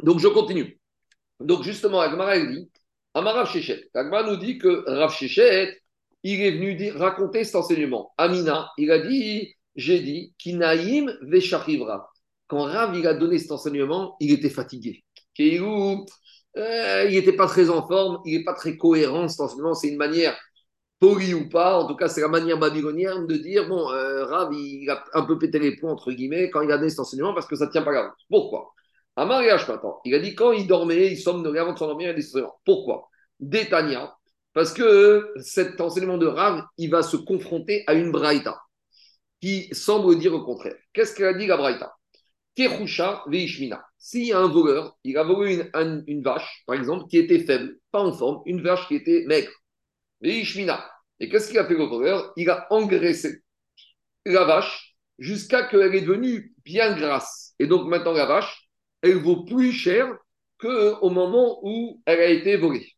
Donc, 0.03 0.19
je 0.19 0.29
continue. 0.29 0.81
Donc, 1.39 1.63
justement, 1.63 2.01
Agmara, 2.01 2.39
dit 2.41 2.71
Amarav 3.15 3.49
Shechet. 3.49 3.91
Agmara 3.95 4.25
nous 4.25 4.37
dit 4.37 4.59
que 4.59 4.85
Rav 4.87 5.13
Shechet, 5.13 5.81
il 6.23 6.41
est 6.41 6.53
venu 6.53 6.91
raconter 6.93 7.45
cet 7.45 7.57
enseignement. 7.57 8.13
Amina, 8.17 8.71
il 8.79 8.91
a 8.91 8.99
dit 8.99 9.55
J'ai 9.77 10.01
dit, 10.01 10.35
Kinaïm 10.39 11.17
Veshachivra. 11.23 12.12
Quand 12.53 12.65
Rav, 12.65 12.95
il 12.95 13.07
a 13.07 13.15
donné 13.15 13.39
cet 13.39 13.51
enseignement, 13.51 14.15
il 14.21 14.31
était 14.31 14.51
fatigué. 14.51 15.03
Euh, 15.41 17.07
il 17.09 17.15
n'était 17.15 17.33
pas 17.33 17.47
très 17.47 17.71
en 17.71 17.89
forme, 17.89 18.21
il 18.27 18.37
n'est 18.37 18.45
pas 18.45 18.53
très 18.53 18.77
cohérent 18.77 19.27
cet 19.27 19.41
enseignement. 19.41 19.73
C'est 19.73 19.89
une 19.89 19.97
manière 19.97 20.39
poli 21.01 21.33
ou 21.33 21.49
pas, 21.49 21.79
en 21.79 21.87
tout 21.89 21.97
cas, 21.97 22.09
c'est 22.09 22.21
la 22.21 22.29
manière 22.29 22.59
babylonienne 22.59 23.27
de 23.27 23.37
dire 23.37 23.67
bon, 23.71 23.91
euh, 23.91 24.27
Rav, 24.27 24.53
il 24.53 24.91
a 24.91 25.03
un 25.15 25.23
peu 25.23 25.39
pété 25.39 25.61
les 25.61 25.77
plombs, 25.77 25.93
entre 25.93 26.13
guillemets, 26.13 26.51
quand 26.51 26.61
il 26.61 26.71
a 26.71 26.77
donné 26.77 26.91
cet 26.91 27.01
enseignement 27.01 27.33
parce 27.33 27.47
que 27.47 27.57
ça 27.57 27.65
ne 27.65 27.71
tient 27.71 27.81
pas 27.81 27.93
la 27.93 28.03
route. 28.03 28.19
Pourquoi? 28.29 28.75
Un 29.17 29.25
mariage 29.25 29.67
maintenant, 29.67 30.01
il 30.05 30.15
a 30.15 30.19
dit 30.19 30.35
quand 30.35 30.53
il 30.53 30.67
dormait, 30.67 31.11
il 31.11 31.17
somnolait 31.17 31.61
avant 31.61 31.73
de 31.73 31.79
s'endormir, 31.79 32.11
il 32.11 32.17
a 32.17 32.19
enseignements. 32.19 32.61
Pourquoi? 32.67 33.09
Détania, 33.41 34.15
parce 34.53 34.75
que 34.75 35.33
cet 35.41 35.81
enseignement 35.81 36.19
de 36.19 36.27
Rav, 36.27 36.63
il 36.77 36.91
va 36.91 37.03
se 37.03 37.17
confronter 37.17 37.83
à 37.87 37.95
une 37.95 38.13
braïta 38.13 38.61
qui 39.41 39.71
semble 39.73 40.19
dire 40.19 40.33
le 40.33 40.41
contraire. 40.41 40.77
Qu'est-ce 40.93 41.15
qu'elle 41.15 41.29
a 41.29 41.33
dit 41.33 41.47
la 41.47 41.57
braïta? 41.57 41.95
Kerusha 42.55 43.25
veishmina. 43.29 43.85
S'il 43.99 44.27
y 44.27 44.33
a 44.33 44.39
un 44.39 44.49
voleur, 44.49 44.97
il 45.05 45.17
a 45.17 45.23
volé 45.23 45.71
une, 45.75 46.23
vache, 46.23 46.63
par 46.67 46.77
exemple, 46.77 47.07
qui 47.09 47.19
était 47.19 47.41
faible, 47.41 47.79
pas 47.91 48.01
en 48.01 48.13
forme, 48.13 48.43
une 48.47 48.63
vache 48.63 48.87
qui 48.89 48.97
était 48.97 49.25
maigre. 49.27 49.53
Veishmina. 50.21 50.91
Et 51.21 51.29
qu'est-ce 51.29 51.49
qu'il 51.49 51.59
a 51.59 51.67
fait 51.67 51.75
le 51.75 51.85
voleur? 51.85 52.33
Il 52.37 52.51
a 52.51 52.67
engraissé 52.71 53.43
la 54.27 54.45
vache 54.45 54.97
jusqu'à 55.19 55.65
qu'elle 55.65 55.95
est 55.95 56.01
devenue 56.01 56.55
bien 56.65 56.97
grasse. 56.97 57.55
Et 57.59 57.67
donc 57.67 57.87
maintenant, 57.87 58.13
la 58.13 58.27
vache, 58.27 58.69
elle 59.03 59.19
vaut 59.19 59.45
plus 59.45 59.73
cher 59.73 60.13
qu'au 60.61 61.11
moment 61.11 61.61
où 61.63 62.01
elle 62.07 62.21
a 62.21 62.29
été 62.29 62.57
volée. 62.57 62.89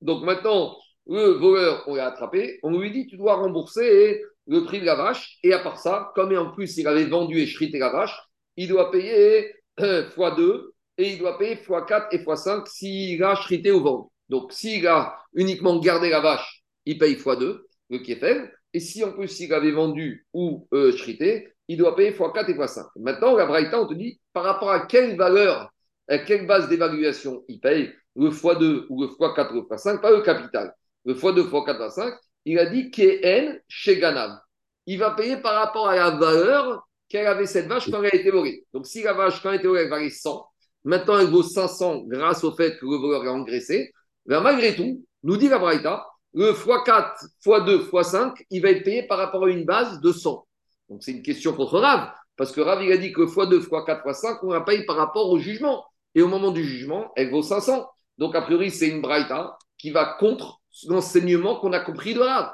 Donc 0.00 0.24
maintenant, 0.24 0.76
le 1.06 1.32
voleur, 1.32 1.84
on 1.86 1.94
l'a 1.94 2.06
attrapé, 2.06 2.58
on 2.62 2.78
lui 2.78 2.90
dit 2.90 3.06
tu 3.06 3.16
dois 3.16 3.36
rembourser 3.36 4.22
le 4.46 4.64
prix 4.64 4.80
de 4.80 4.86
la 4.86 4.94
vache. 4.94 5.38
Et 5.42 5.52
à 5.52 5.58
part 5.58 5.78
ça, 5.78 6.12
comme 6.14 6.36
en 6.36 6.50
plus 6.50 6.76
il 6.76 6.86
avait 6.86 7.04
vendu 7.04 7.40
et 7.40 7.46
chrité 7.46 7.78
la 7.78 7.90
vache, 7.90 8.16
il 8.56 8.68
doit 8.68 8.90
payer 8.90 9.54
x2 9.78 10.70
et 10.98 11.12
il 11.12 11.18
doit 11.18 11.38
payer 11.38 11.56
x4 11.56 12.08
et 12.12 12.18
x5 12.18 12.66
s'il 12.66 13.22
a 13.22 13.34
chrité 13.34 13.72
ou 13.72 13.82
vendu. 13.82 14.08
Donc 14.28 14.52
s'il 14.52 14.86
a 14.86 15.18
uniquement 15.34 15.78
gardé 15.78 16.10
la 16.10 16.20
vache, 16.20 16.62
il 16.86 16.98
paye 16.98 17.14
x2, 17.14 17.60
le 17.90 17.98
kéfel. 17.98 18.52
Et 18.72 18.80
si 18.80 19.04
en 19.04 19.12
plus 19.12 19.38
il 19.40 19.52
avait 19.52 19.70
vendu 19.70 20.26
ou 20.32 20.66
euh, 20.72 20.92
chrité, 20.92 21.48
il 21.68 21.78
doit 21.78 21.96
payer 21.96 22.12
x4 22.12 22.50
et 22.50 22.54
x5. 22.54 22.86
Maintenant, 22.96 23.36
la 23.36 23.46
Braïta, 23.46 23.80
on 23.80 23.86
te 23.86 23.94
dit 23.94 24.20
par 24.32 24.44
rapport 24.44 24.70
à 24.70 24.86
quelle 24.86 25.16
valeur, 25.16 25.70
à 26.08 26.18
quelle 26.18 26.46
base 26.46 26.68
d'évaluation 26.68 27.44
il 27.48 27.60
paye 27.60 27.92
le 28.16 28.30
x2 28.30 28.86
ou 28.88 29.02
le 29.02 29.08
x4 29.08 29.50
ou 29.52 29.54
le 29.54 29.76
x5, 29.76 30.00
pas 30.00 30.10
le 30.10 30.22
capital. 30.22 30.74
Le 31.04 31.14
x2, 31.14 31.48
x4, 31.48 31.88
x5, 31.88 32.14
il 32.46 32.58
a 32.58 32.66
dit 32.66 32.90
KN 32.90 33.58
chez 33.68 33.98
Ganav. 33.98 34.38
Il 34.86 34.98
va 34.98 35.12
payer 35.12 35.38
par 35.38 35.54
rapport 35.54 35.88
à 35.88 35.96
la 35.96 36.10
valeur 36.10 36.86
qu'elle 37.08 37.26
avait 37.26 37.46
cette 37.46 37.66
vache 37.66 37.90
quand 37.90 38.02
elle 38.02 38.10
a 38.12 38.16
été 38.16 38.30
volée. 38.30 38.64
Donc 38.72 38.86
si 38.86 39.02
la 39.02 39.12
vache, 39.12 39.42
quand 39.42 39.50
elle 39.50 39.56
a 39.56 39.58
été 39.58 39.68
volée, 39.68 39.82
elle 39.82 39.90
valait 39.90 40.10
100, 40.10 40.46
maintenant 40.84 41.18
elle 41.18 41.28
vaut 41.28 41.42
500 41.42 42.04
grâce 42.06 42.44
au 42.44 42.52
fait 42.52 42.78
que 42.78 42.86
le 42.86 42.96
voleur 42.96 43.24
l'a 43.24 43.32
engraissé, 43.32 43.92
ben, 44.26 44.40
malgré 44.40 44.74
tout, 44.74 45.04
nous 45.22 45.36
dit 45.36 45.48
la 45.48 45.58
Braïta, 45.58 46.06
le 46.32 46.52
x4, 46.52 47.14
x2, 47.44 47.90
x5, 47.90 48.34
il 48.50 48.62
va 48.62 48.70
être 48.70 48.84
payé 48.84 49.06
par 49.06 49.18
rapport 49.18 49.44
à 49.44 49.50
une 49.50 49.64
base 49.64 50.00
de 50.00 50.12
100. 50.12 50.46
Donc 50.88 51.02
c'est 51.02 51.12
une 51.12 51.22
question 51.22 51.52
contre 51.52 51.78
Rav, 51.78 52.10
parce 52.36 52.52
que 52.52 52.60
Rav, 52.60 52.82
il 52.82 52.92
a 52.92 52.96
dit 52.96 53.12
que 53.12 53.22
x2, 53.22 53.66
x4, 53.66 54.02
x5, 54.04 54.38
on 54.42 54.52
la 54.52 54.60
paye 54.60 54.84
par 54.84 54.96
rapport 54.96 55.30
au 55.30 55.38
jugement. 55.38 55.84
Et 56.14 56.22
au 56.22 56.28
moment 56.28 56.50
du 56.50 56.64
jugement, 56.64 57.12
elle 57.16 57.30
vaut 57.30 57.42
500. 57.42 57.88
Donc 58.18 58.34
a 58.34 58.42
priori, 58.42 58.70
c'est 58.70 58.88
une 58.88 59.00
Braïta 59.00 59.56
qui 59.78 59.90
va 59.90 60.16
contre 60.18 60.60
l'enseignement 60.88 61.58
qu'on 61.60 61.72
a 61.72 61.80
compris 61.80 62.14
de 62.14 62.20
Rav. 62.20 62.52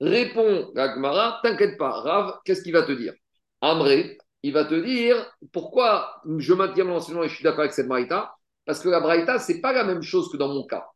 Répond 0.00 0.70
Gagmara, 0.74 1.40
t'inquiète 1.42 1.76
pas, 1.76 1.90
Rav, 1.90 2.38
qu'est-ce 2.44 2.62
qu'il 2.62 2.72
va 2.72 2.82
te 2.82 2.92
dire? 2.92 3.12
Amré, 3.60 4.18
il 4.42 4.52
va 4.52 4.64
te 4.64 4.74
dire 4.74 5.16
pourquoi 5.52 6.22
je 6.38 6.54
maintiens 6.54 6.84
mon 6.84 6.96
enseignement 6.96 7.24
et 7.24 7.28
je 7.28 7.34
suis 7.34 7.44
d'accord 7.44 7.60
avec 7.60 7.72
cette 7.72 7.88
Braïta 7.88 8.34
Parce 8.64 8.80
que 8.80 8.88
la 8.88 9.00
Braïta, 9.00 9.38
c'est 9.38 9.60
pas 9.60 9.72
la 9.72 9.84
même 9.84 10.02
chose 10.02 10.30
que 10.30 10.36
dans 10.36 10.48
mon 10.48 10.66
cas. 10.66 10.86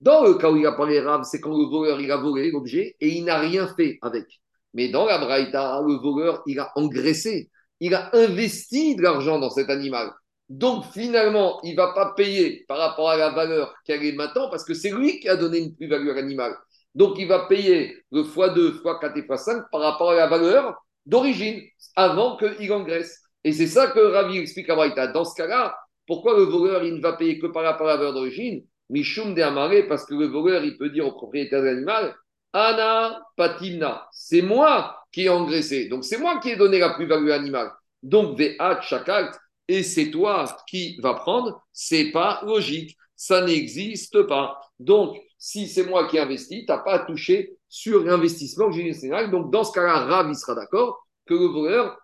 Dans 0.00 0.24
le 0.24 0.34
cas 0.34 0.50
où 0.50 0.56
il 0.56 0.66
a 0.66 0.72
parlé 0.72 1.00
Rav, 1.00 1.22
c'est 1.24 1.40
quand 1.40 1.56
le 1.56 1.64
voleur 1.64 2.00
il 2.00 2.10
a 2.10 2.16
volé 2.16 2.50
l'objet 2.50 2.96
et 3.00 3.08
il 3.08 3.24
n'a 3.24 3.38
rien 3.38 3.66
fait 3.68 3.98
avec. 4.02 4.26
Mais 4.74 4.88
dans 4.88 5.06
la 5.06 5.18
Braïta, 5.18 5.80
le 5.86 5.94
voleur 5.94 6.42
il 6.46 6.58
a 6.60 6.72
engraissé, 6.76 7.50
il 7.80 7.94
a 7.94 8.10
investi 8.14 8.96
de 8.96 9.02
l'argent 9.02 9.38
dans 9.38 9.50
cet 9.50 9.70
animal. 9.70 10.10
Donc 10.48 10.84
finalement, 10.92 11.60
il 11.62 11.72
ne 11.72 11.76
va 11.76 11.92
pas 11.94 12.12
payer 12.14 12.64
par 12.68 12.78
rapport 12.78 13.08
à 13.10 13.16
la 13.16 13.30
valeur 13.30 13.74
qu'elle 13.84 14.04
est 14.04 14.12
maintenant 14.12 14.50
parce 14.50 14.64
que 14.64 14.74
c'est 14.74 14.90
lui 14.90 15.20
qui 15.20 15.28
a 15.28 15.36
donné 15.36 15.58
une 15.58 15.74
plus-value 15.74 16.10
à 16.10 16.14
l'animal. 16.14 16.54
Donc 16.94 17.18
il 17.18 17.26
va 17.26 17.46
payer 17.46 17.96
le 18.12 18.22
x2, 18.22 18.82
x4 18.82 19.18
et 19.18 19.22
x5 19.22 19.64
par 19.70 19.80
rapport 19.80 20.10
à 20.10 20.14
la 20.14 20.26
valeur 20.26 20.83
d'origine 21.06 21.62
avant 21.96 22.36
qu'il 22.36 22.72
engraisse. 22.72 23.22
Et 23.44 23.52
c'est 23.52 23.66
ça 23.66 23.88
que 23.88 23.98
Ravi 23.98 24.38
explique 24.38 24.70
à 24.70 24.74
Braïta. 24.74 25.08
Dans 25.08 25.24
ce 25.24 25.34
cas-là, 25.36 25.76
pourquoi 26.06 26.36
le 26.36 26.44
voleur 26.44 26.84
il 26.84 26.94
ne 26.94 27.00
va 27.00 27.14
payer 27.14 27.38
que 27.38 27.46
par 27.46 27.62
la 27.62 27.72
valeur 27.72 28.12
d'origine? 28.12 28.64
Mishum 28.90 29.34
de 29.34 29.42
Amare, 29.42 29.86
parce 29.88 30.04
que 30.04 30.14
le 30.14 30.26
voleur 30.26 30.62
il 30.64 30.76
peut 30.76 30.90
dire 30.90 31.06
au 31.06 31.12
propriétaire 31.12 31.60
de 31.60 31.66
l'animal 31.66 32.14
Anna 32.52 33.20
Patimna, 33.36 34.06
c'est 34.12 34.42
moi 34.42 34.96
qui 35.10 35.22
ai 35.22 35.28
engraissé. 35.28 35.88
Donc 35.88 36.04
c'est 36.04 36.18
moi 36.18 36.38
qui 36.38 36.50
ai 36.50 36.56
donné 36.56 36.78
la 36.78 36.90
plus-value 36.90 37.30
à 37.30 37.38
l'animal. 37.38 37.70
Donc 38.02 38.38
Ve'at 38.38 38.80
Shakalt, 38.82 39.34
et 39.66 39.82
c'est 39.82 40.10
toi 40.10 40.44
qui 40.68 40.98
vas 41.00 41.14
prendre, 41.14 41.62
c'est 41.72 42.10
pas 42.12 42.42
logique. 42.44 42.96
Ça 43.16 43.44
n'existe 43.44 44.22
pas. 44.24 44.60
Donc, 44.78 45.16
si 45.38 45.66
c'est 45.68 45.84
moi 45.84 46.06
qui 46.08 46.18
investis, 46.18 46.66
tu 46.66 46.72
n'as 46.72 46.78
pas 46.78 46.94
à 46.94 46.98
toucher 47.00 47.56
sur 47.74 48.04
l'investissement 48.04 48.68
que 48.68 48.76
j'ai 48.76 48.88
eu 48.88 49.30
Donc, 49.32 49.50
dans 49.50 49.64
ce 49.64 49.72
cas-là, 49.72 50.04
Rav, 50.04 50.28
il 50.30 50.36
sera 50.36 50.54
d'accord 50.54 51.04
que 51.26 51.34
le 51.34 51.46
voleur, 51.46 51.98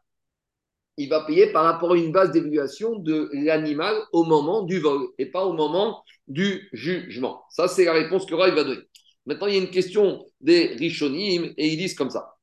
il 0.97 1.09
va 1.09 1.21
payer 1.25 1.53
par 1.53 1.63
rapport 1.63 1.93
à 1.93 1.97
une 1.97 2.11
base 2.11 2.33
d'évaluation 2.33 2.97
de 2.97 3.31
l'animal 3.33 3.95
au 4.13 4.25
moment 4.25 4.65
du 4.65 4.81
vol 4.81 5.07
et 5.17 5.27
pas 5.27 5.45
au 5.45 5.53
moment 5.53 6.03
du 6.27 6.69
jugement. 6.73 7.45
Ça, 7.51 7.69
c'est 7.69 7.85
la 7.85 7.93
réponse 7.93 8.27
que 8.27 8.35
Rav 8.35 8.53
va 8.53 8.65
donner. 8.65 8.83
Maintenant, 9.27 9.47
il 9.47 9.55
y 9.55 9.59
a 9.59 9.61
une 9.61 9.71
question 9.71 10.27
des 10.41 10.75
Rishonim 10.75 11.55
et 11.57 11.69
ils 11.69 11.77
disent 11.77 11.95
comme 11.95 12.11
ça. 12.11 12.35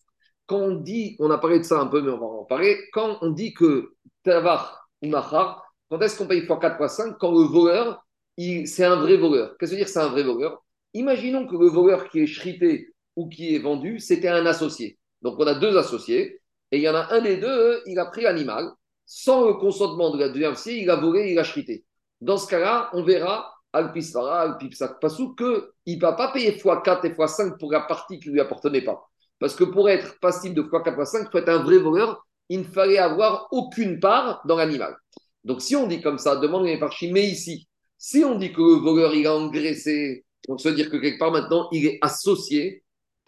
Quand 0.45 0.59
on 0.59 0.75
dit, 0.75 1.17
on 1.19 1.29
a 1.29 1.37
parlé 1.37 1.59
de 1.59 1.63
ça 1.63 1.81
un 1.81 1.87
peu, 1.87 2.01
mais 2.01 2.11
on 2.11 2.19
va 2.19 2.27
en 2.27 2.45
parler, 2.45 2.79
quand 2.93 3.17
on 3.21 3.31
dit 3.31 3.53
que 3.53 3.91
Tavar 4.23 4.89
quand 5.01 5.99
est-ce 5.99 6.17
qu'on 6.17 6.27
paye 6.27 6.43
x4, 6.43 6.79
x5 6.79 7.17
Quand 7.19 7.31
le 7.31 7.45
voleur, 7.45 8.07
c'est 8.37 8.85
un 8.85 8.95
vrai 8.95 9.17
voleur. 9.17 9.57
Qu'est-ce 9.57 9.71
que 9.71 9.75
veut 9.75 9.81
dire 9.81 9.89
c'est 9.89 9.99
un 9.99 10.07
vrai 10.07 10.23
voleur? 10.23 10.63
Imaginons 10.93 11.45
que 11.45 11.57
le 11.57 11.67
voleur 11.67 12.07
qui 12.09 12.21
est 12.21 12.33
chrité 12.33 12.93
ou 13.17 13.27
qui 13.27 13.53
est 13.53 13.59
vendu, 13.59 13.99
c'était 13.99 14.29
un 14.29 14.45
associé. 14.45 14.97
Donc 15.21 15.35
on 15.39 15.45
a 15.45 15.55
deux 15.55 15.77
associés, 15.77 16.39
et 16.71 16.77
il 16.77 16.83
y 16.83 16.87
en 16.87 16.95
a 16.95 17.13
un 17.13 17.21
des 17.21 17.35
deux, 17.35 17.81
il 17.85 17.99
a 17.99 18.05
pris 18.05 18.21
l'animal, 18.21 18.71
sans 19.05 19.45
le 19.45 19.55
consentement 19.55 20.11
de 20.11 20.19
la 20.19 20.29
deuxième 20.29 20.53
associé, 20.53 20.81
il 20.81 20.89
a 20.89 20.95
volé, 20.95 21.33
il 21.33 21.39
a 21.39 21.43
chrité. 21.43 21.83
Dans 22.21 22.37
ce 22.37 22.47
cas-là, 22.47 22.89
on 22.93 23.03
verra, 23.03 23.53
Alpisfara, 23.73 24.41
Alpipsak 24.41 25.01
Pasou, 25.01 25.35
qu'il 25.35 25.97
ne 25.97 25.99
va 25.99 26.13
pas 26.13 26.31
payer 26.31 26.51
x4 26.51 27.05
et 27.05 27.09
x5 27.09 27.57
pour 27.57 27.73
la 27.73 27.81
partie 27.81 28.19
qui 28.19 28.29
ne 28.29 28.35
lui 28.35 28.39
appartenait 28.39 28.81
pas. 28.81 29.09
Parce 29.39 29.55
que 29.55 29.65
pour 29.65 29.89
être 29.89 30.17
passible 30.21 30.55
de 30.55 30.61
x4, 30.63 30.95
x5, 30.95 31.25
il 31.25 31.31
faut 31.31 31.37
être 31.39 31.49
un 31.49 31.63
vrai 31.63 31.77
voleur 31.77 32.23
il 32.49 32.59
ne 32.59 32.63
fallait 32.63 32.97
avoir 32.97 33.47
aucune 33.51 33.99
part 33.99 34.41
dans 34.45 34.55
l'animal. 34.55 34.95
Donc 35.43 35.61
si 35.61 35.75
on 35.75 35.87
dit 35.87 36.01
comme 36.01 36.17
ça, 36.17 36.35
demande 36.35 36.65
les 36.65 36.79
parchis, 36.79 37.11
mais 37.11 37.25
ici, 37.25 37.67
si 37.97 38.23
on 38.23 38.35
dit 38.37 38.53
que 38.53 38.61
le 38.61 38.81
voleur 38.81 39.13
il 39.13 39.27
a 39.27 39.35
engraissé, 39.35 40.25
on 40.47 40.57
se 40.57 40.69
dire 40.69 40.89
que 40.89 40.97
quelque 40.97 41.19
part 41.19 41.31
maintenant 41.31 41.67
il 41.71 41.85
est 41.85 41.99
associé, 42.01 42.83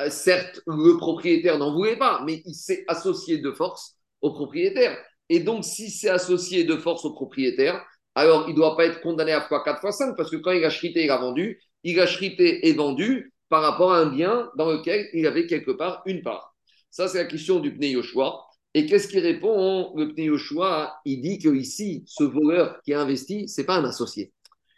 certes 0.09 0.61
le 0.65 0.97
propriétaire 0.97 1.57
n'en 1.57 1.73
voulait 1.73 1.97
pas, 1.97 2.21
mais 2.25 2.41
il 2.45 2.55
s'est 2.55 2.85
associé 2.87 3.39
de 3.39 3.51
force 3.51 3.95
au 4.21 4.31
propriétaire. 4.31 4.97
Et 5.29 5.39
donc 5.41 5.65
si 5.65 5.89
c'est 5.91 6.09
associé 6.09 6.63
de 6.63 6.77
force 6.77 7.05
au 7.05 7.13
propriétaire, 7.13 7.83
alors 8.15 8.45
il 8.47 8.51
ne 8.51 8.55
doit 8.55 8.75
pas 8.75 8.85
être 8.85 9.01
condamné 9.01 9.31
à 9.31 9.41
fois 9.41 9.63
4 9.63 9.81
fois 9.81 9.91
5 9.91 10.15
parce 10.15 10.29
que 10.29 10.37
quand 10.37 10.51
il 10.51 10.63
a 10.63 10.69
chrité, 10.69 11.05
il 11.05 11.11
a 11.11 11.17
vendu, 11.17 11.61
il 11.83 11.99
a 11.99 12.05
chrité 12.05 12.67
et 12.67 12.73
vendu 12.73 13.33
par 13.49 13.61
rapport 13.61 13.93
à 13.93 13.99
un 13.99 14.07
bien 14.07 14.49
dans 14.55 14.71
lequel 14.71 15.07
il 15.13 15.25
avait 15.27 15.47
quelque 15.47 15.71
part 15.71 16.01
une 16.05 16.21
part. 16.21 16.55
Ça, 16.89 17.07
c'est 17.07 17.17
la 17.19 17.25
question 17.25 17.59
du 17.59 17.73
Pnei 17.75 17.91
Yoshua. 17.91 18.45
Et 18.73 18.85
qu'est-ce 18.85 19.07
qu'il 19.07 19.19
répond 19.19 19.93
Le 19.95 20.13
Pnei 20.13 20.25
Yoshua, 20.25 20.99
il 21.05 21.21
dit 21.21 21.39
que 21.39 21.49
ici, 21.49 22.03
ce 22.05 22.23
voleur 22.23 22.79
qui 22.83 22.93
a 22.93 23.01
investi, 23.01 23.47
c'est 23.47 23.65
pas 23.65 23.75
un 23.75 23.85
associé. 23.85 24.31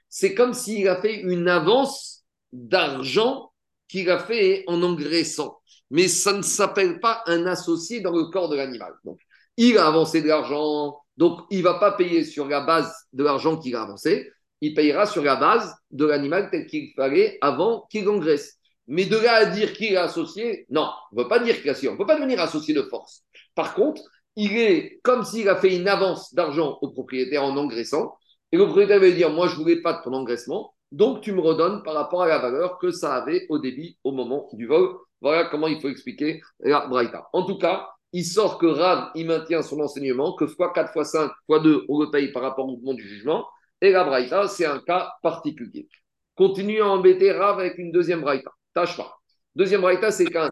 C'est 0.10 0.34
comme 0.34 0.54
s'il 0.54 0.88
a 0.88 1.02
fait 1.02 1.22
une 1.22 1.48
avance 1.48 2.26
d'argent 2.54 3.51
qu'il 3.92 4.10
a 4.10 4.20
fait 4.20 4.64
en 4.68 4.82
engraissant. 4.82 5.60
Mais 5.90 6.08
ça 6.08 6.32
ne 6.34 6.42
s'appelle 6.42 7.00
pas 7.02 7.22
un 7.28 7.46
associé 7.46 8.00
dans 8.00 8.16
le 8.16 8.32
corps 8.32 8.48
de 8.48 8.56
l'animal. 8.56 8.94
Donc, 9.04 9.20
il 9.58 9.78
a 9.78 9.86
avancé 9.88 10.22
de 10.22 10.28
l'argent, 10.28 10.98
donc 11.18 11.42
il 11.50 11.60
ne 11.60 11.64
va 11.64 11.74
pas 11.76 11.92
payer 11.92 12.24
sur 12.24 12.48
la 12.48 12.62
base 12.62 12.92
de 13.12 13.24
l'argent 13.24 13.58
qu'il 13.58 13.76
a 13.76 13.84
avancé, 13.84 14.32
il 14.62 14.74
payera 14.74 15.06
sur 15.06 15.24
la 15.24 15.36
base 15.36 15.76
de 15.92 16.06
l'animal 16.06 16.50
tel 16.50 16.66
qu'il 16.68 16.94
fallait 16.96 17.38
avant 17.42 17.86
qu'il 17.92 18.08
engraisse. 18.08 18.58
Mais 18.88 19.06
de 19.06 19.18
là 19.18 19.34
à 19.34 19.46
dire 19.46 19.74
qu'il 19.74 19.94
est 19.94 19.98
associé, 19.98 20.66
non, 20.70 20.90
on 21.12 21.18
ne 21.18 21.24
veut 21.24 21.28
pas 21.28 21.40
dire 21.40 21.58
qu'il 21.58 21.68
est 21.68 21.72
associé, 21.72 21.90
on 21.90 21.94
ne 21.94 21.98
peut 21.98 22.06
pas 22.06 22.16
devenir 22.16 22.40
associé 22.40 22.74
de 22.74 22.84
force. 22.84 23.24
Par 23.56 23.74
contre, 23.76 24.02
il 24.36 24.58
est 24.58 25.00
comme 25.04 25.26
s'il 25.26 25.50
a 25.50 25.58
fait 25.58 25.76
une 25.76 25.88
avance 25.88 26.34
d'argent 26.34 26.78
au 26.82 26.90
propriétaire 26.90 27.44
en 27.44 27.58
engraissant. 27.58 28.16
Et 28.52 28.58
le 28.58 28.66
propriétaire 28.66 29.00
va 29.00 29.12
dire 29.12 29.30
Moi, 29.30 29.48
je 29.48 29.54
ne 29.54 29.60
voulais 29.60 29.82
pas 29.82 29.94
de 29.94 30.04
ton 30.04 30.14
engraissement, 30.14 30.74
donc 30.92 31.22
tu 31.22 31.32
me 31.32 31.40
redonnes 31.40 31.84
par 31.84 31.94
rapport 31.94 32.24
à 32.24 32.28
la 32.28 32.40
valeur 32.40 32.78
que 32.78 32.92
ça 32.92 33.16
avait 33.16 33.46
au 33.50 33.60
débit 33.60 33.98
au 34.04 34.12
moment 34.12 34.50
du 34.54 34.68
vol. 34.68 34.90
Voilà 35.22 35.46
comment 35.46 35.68
il 35.68 35.80
faut 35.80 35.90
expliquer 35.90 36.42
la 36.60 36.88
Braïta. 36.88 37.30
En 37.34 37.46
tout 37.46 37.58
cas, 37.58 37.90
il 38.14 38.26
sort 38.26 38.58
que 38.58 38.66
Rav, 38.66 39.12
il 39.16 39.28
maintient 39.28 39.62
son 39.62 39.80
enseignement, 39.80 40.34
que 40.34 40.48
fois 40.48 40.74
4 40.74 40.92
fois 40.92 41.06
5 41.06 41.32
fois 41.46 41.60
2, 41.60 41.86
on 41.88 42.02
le 42.02 42.12
paye 42.12 42.32
par 42.32 42.42
rapport 42.42 42.66
au 42.66 42.72
mouvement 42.72 42.94
du 42.94 43.08
jugement. 43.08 43.48
Et 43.82 43.92
la 43.92 44.04
Braïta, 44.04 44.48
c'est 44.48 44.66
un 44.66 44.80
cas 44.80 45.14
particulier. 45.22 45.88
Continue 46.36 46.82
à 46.82 46.88
embêter 46.88 47.32
Rav 47.32 47.60
avec 47.60 47.78
une 47.78 47.92
deuxième 47.92 48.22
Braïta. 48.22 48.52
Tâche 48.74 48.98
pas. 48.98 49.18
Deuxième 49.56 49.82
Braïta, 49.82 50.12
c'est 50.12 50.26
15 50.26 50.50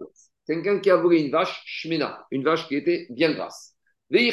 quelqu'un 0.50 0.79
qui 0.79 0.89
a 0.89 0.96
volé 0.96 1.22
une 1.22 1.31
vache 1.31 1.62
shmena, 1.65 2.25
une 2.31 2.43
vache 2.43 2.67
qui 2.67 2.75
était 2.75 3.05
bien 3.12 3.34
grasse. 3.34 3.75
Et 4.12 4.31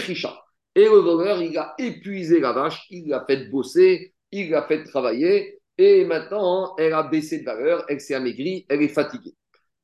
le 0.84 0.98
voleur, 0.98 1.42
il 1.42 1.56
a 1.58 1.74
épuisé 1.78 2.40
la 2.40 2.52
vache, 2.52 2.86
il 2.88 3.08
l'a 3.08 3.24
fait 3.26 3.50
bosser, 3.50 4.14
il 4.32 4.50
l'a 4.50 4.62
fait 4.62 4.84
travailler, 4.84 5.55
et 5.78 6.04
maintenant, 6.04 6.74
elle 6.78 6.94
a 6.94 7.02
baissé 7.02 7.40
de 7.40 7.44
valeur, 7.44 7.84
elle 7.88 8.00
s'est 8.00 8.14
amaigrie, 8.14 8.66
elle 8.68 8.82
est 8.82 8.88
fatiguée. 8.88 9.34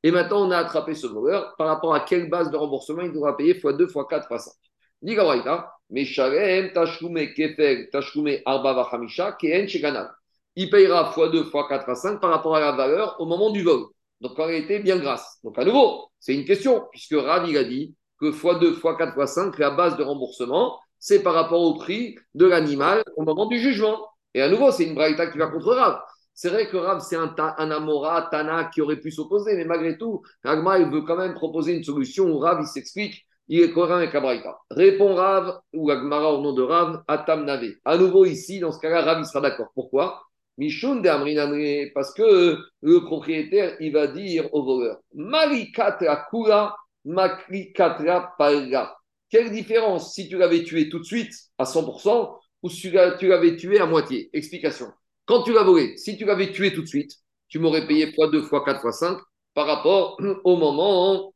Et 0.02 0.10
maintenant, 0.10 0.46
on 0.46 0.50
a 0.50 0.58
attrapé 0.58 0.94
ce 0.94 1.06
voleur 1.06 1.54
par 1.56 1.68
rapport 1.68 1.94
à 1.94 2.00
quelle 2.00 2.28
base 2.28 2.50
de 2.50 2.56
remboursement 2.56 3.02
il 3.02 3.12
devra 3.12 3.36
payer 3.36 3.54
x2, 3.54 3.86
x4, 3.86 4.28
x5. 4.28 4.48
Dit 5.02 5.16
mais 5.90 6.04
Il 10.56 10.70
payera 10.70 11.12
x2, 11.14 11.50
x4, 11.50 11.86
x5 11.86 12.20
par 12.20 12.30
rapport 12.30 12.56
à 12.56 12.60
la 12.60 12.72
valeur 12.72 13.16
au 13.20 13.26
moment 13.26 13.50
du 13.50 13.62
vol. 13.62 13.84
Donc, 14.20 14.32
elle 14.38 14.54
était 14.54 14.80
bien 14.80 14.98
grasse. 14.98 15.38
Donc, 15.44 15.58
à 15.58 15.64
nouveau, 15.64 16.08
c'est 16.18 16.34
une 16.34 16.44
question, 16.44 16.86
puisque 16.90 17.14
Rav, 17.14 17.48
il 17.48 17.56
a 17.56 17.64
dit 17.64 17.94
que 18.18 18.26
x2, 18.32 18.80
x4, 18.80 19.14
x5, 19.14 19.58
la 19.58 19.70
base 19.70 19.96
de 19.96 20.02
remboursement, 20.02 20.80
c'est 20.98 21.22
par 21.22 21.34
rapport 21.34 21.60
au 21.60 21.74
prix 21.74 22.16
de 22.34 22.46
l'animal 22.46 23.02
au 23.16 23.22
moment 23.22 23.46
du 23.46 23.58
jugement. 23.58 24.08
Et 24.34 24.42
à 24.42 24.48
nouveau, 24.48 24.70
c'est 24.70 24.84
une 24.84 24.94
braïta 24.94 25.26
qui 25.28 25.38
va 25.38 25.46
contre 25.48 25.74
Rav. 25.74 26.00
C'est 26.34 26.48
vrai 26.48 26.68
que 26.68 26.76
Rav, 26.76 27.00
c'est 27.00 27.16
un, 27.16 27.34
un 27.38 27.70
Amora, 27.70 28.28
Tana 28.30 28.70
qui 28.72 28.80
aurait 28.80 29.00
pu 29.00 29.10
s'opposer, 29.10 29.54
mais 29.54 29.64
malgré 29.64 29.98
tout, 29.98 30.22
Ragma, 30.42 30.78
il 30.78 30.90
veut 30.90 31.02
quand 31.02 31.16
même 31.16 31.34
proposer 31.34 31.74
une 31.74 31.84
solution 31.84 32.30
où 32.30 32.38
Rav, 32.38 32.58
il 32.60 32.66
s'explique, 32.66 33.26
il 33.48 33.60
est 33.60 33.72
cohérent 33.72 33.96
avec 33.96 34.14
Abraïta. 34.14 34.56
Répond 34.70 35.14
Rav, 35.14 35.60
ou 35.74 35.90
Agmara 35.90 36.32
au 36.32 36.40
nom 36.40 36.52
de 36.52 36.62
Rav, 36.62 37.02
Atam 37.06 37.44
Nave. 37.44 37.72
À 37.84 37.98
nouveau 37.98 38.24
ici, 38.24 38.60
dans 38.60 38.72
ce 38.72 38.78
cas-là, 38.80 39.02
Rav, 39.02 39.18
il 39.20 39.26
sera 39.26 39.40
d'accord. 39.40 39.68
Pourquoi? 39.74 40.22
De 40.58 41.92
parce 41.94 42.12
que 42.12 42.58
le 42.82 43.04
propriétaire, 43.04 43.76
il 43.80 43.92
va 43.92 44.06
dire 44.06 44.52
au 44.52 44.62
voleur, 44.64 44.98
Malikatra 45.14 46.26
Kula, 46.30 46.76
Malikatra 47.04 48.34
Palga. 48.38 48.94
Quelle 49.30 49.50
différence 49.50 50.12
si 50.12 50.28
tu 50.28 50.36
l'avais 50.36 50.62
tué 50.62 50.90
tout 50.90 50.98
de 50.98 51.04
suite 51.04 51.32
à 51.56 51.64
100% 51.64 52.38
ou 52.62 52.68
tu 52.68 52.90
l'avais 52.90 53.56
tué 53.56 53.78
à 53.80 53.86
moitié 53.86 54.30
Explication. 54.32 54.92
Quand 55.24 55.42
tu 55.42 55.52
l'as 55.52 55.62
volé, 55.62 55.96
si 55.96 56.16
tu 56.16 56.24
l'avais 56.24 56.52
tué 56.52 56.72
tout 56.72 56.82
de 56.82 56.86
suite, 56.86 57.12
tu 57.48 57.58
m'aurais 57.58 57.86
payé 57.86 58.06
x2, 58.06 58.48
x4, 58.48 58.82
x5 58.82 59.20
par 59.54 59.66
rapport 59.66 60.18
au 60.44 60.56
moment 60.56 61.32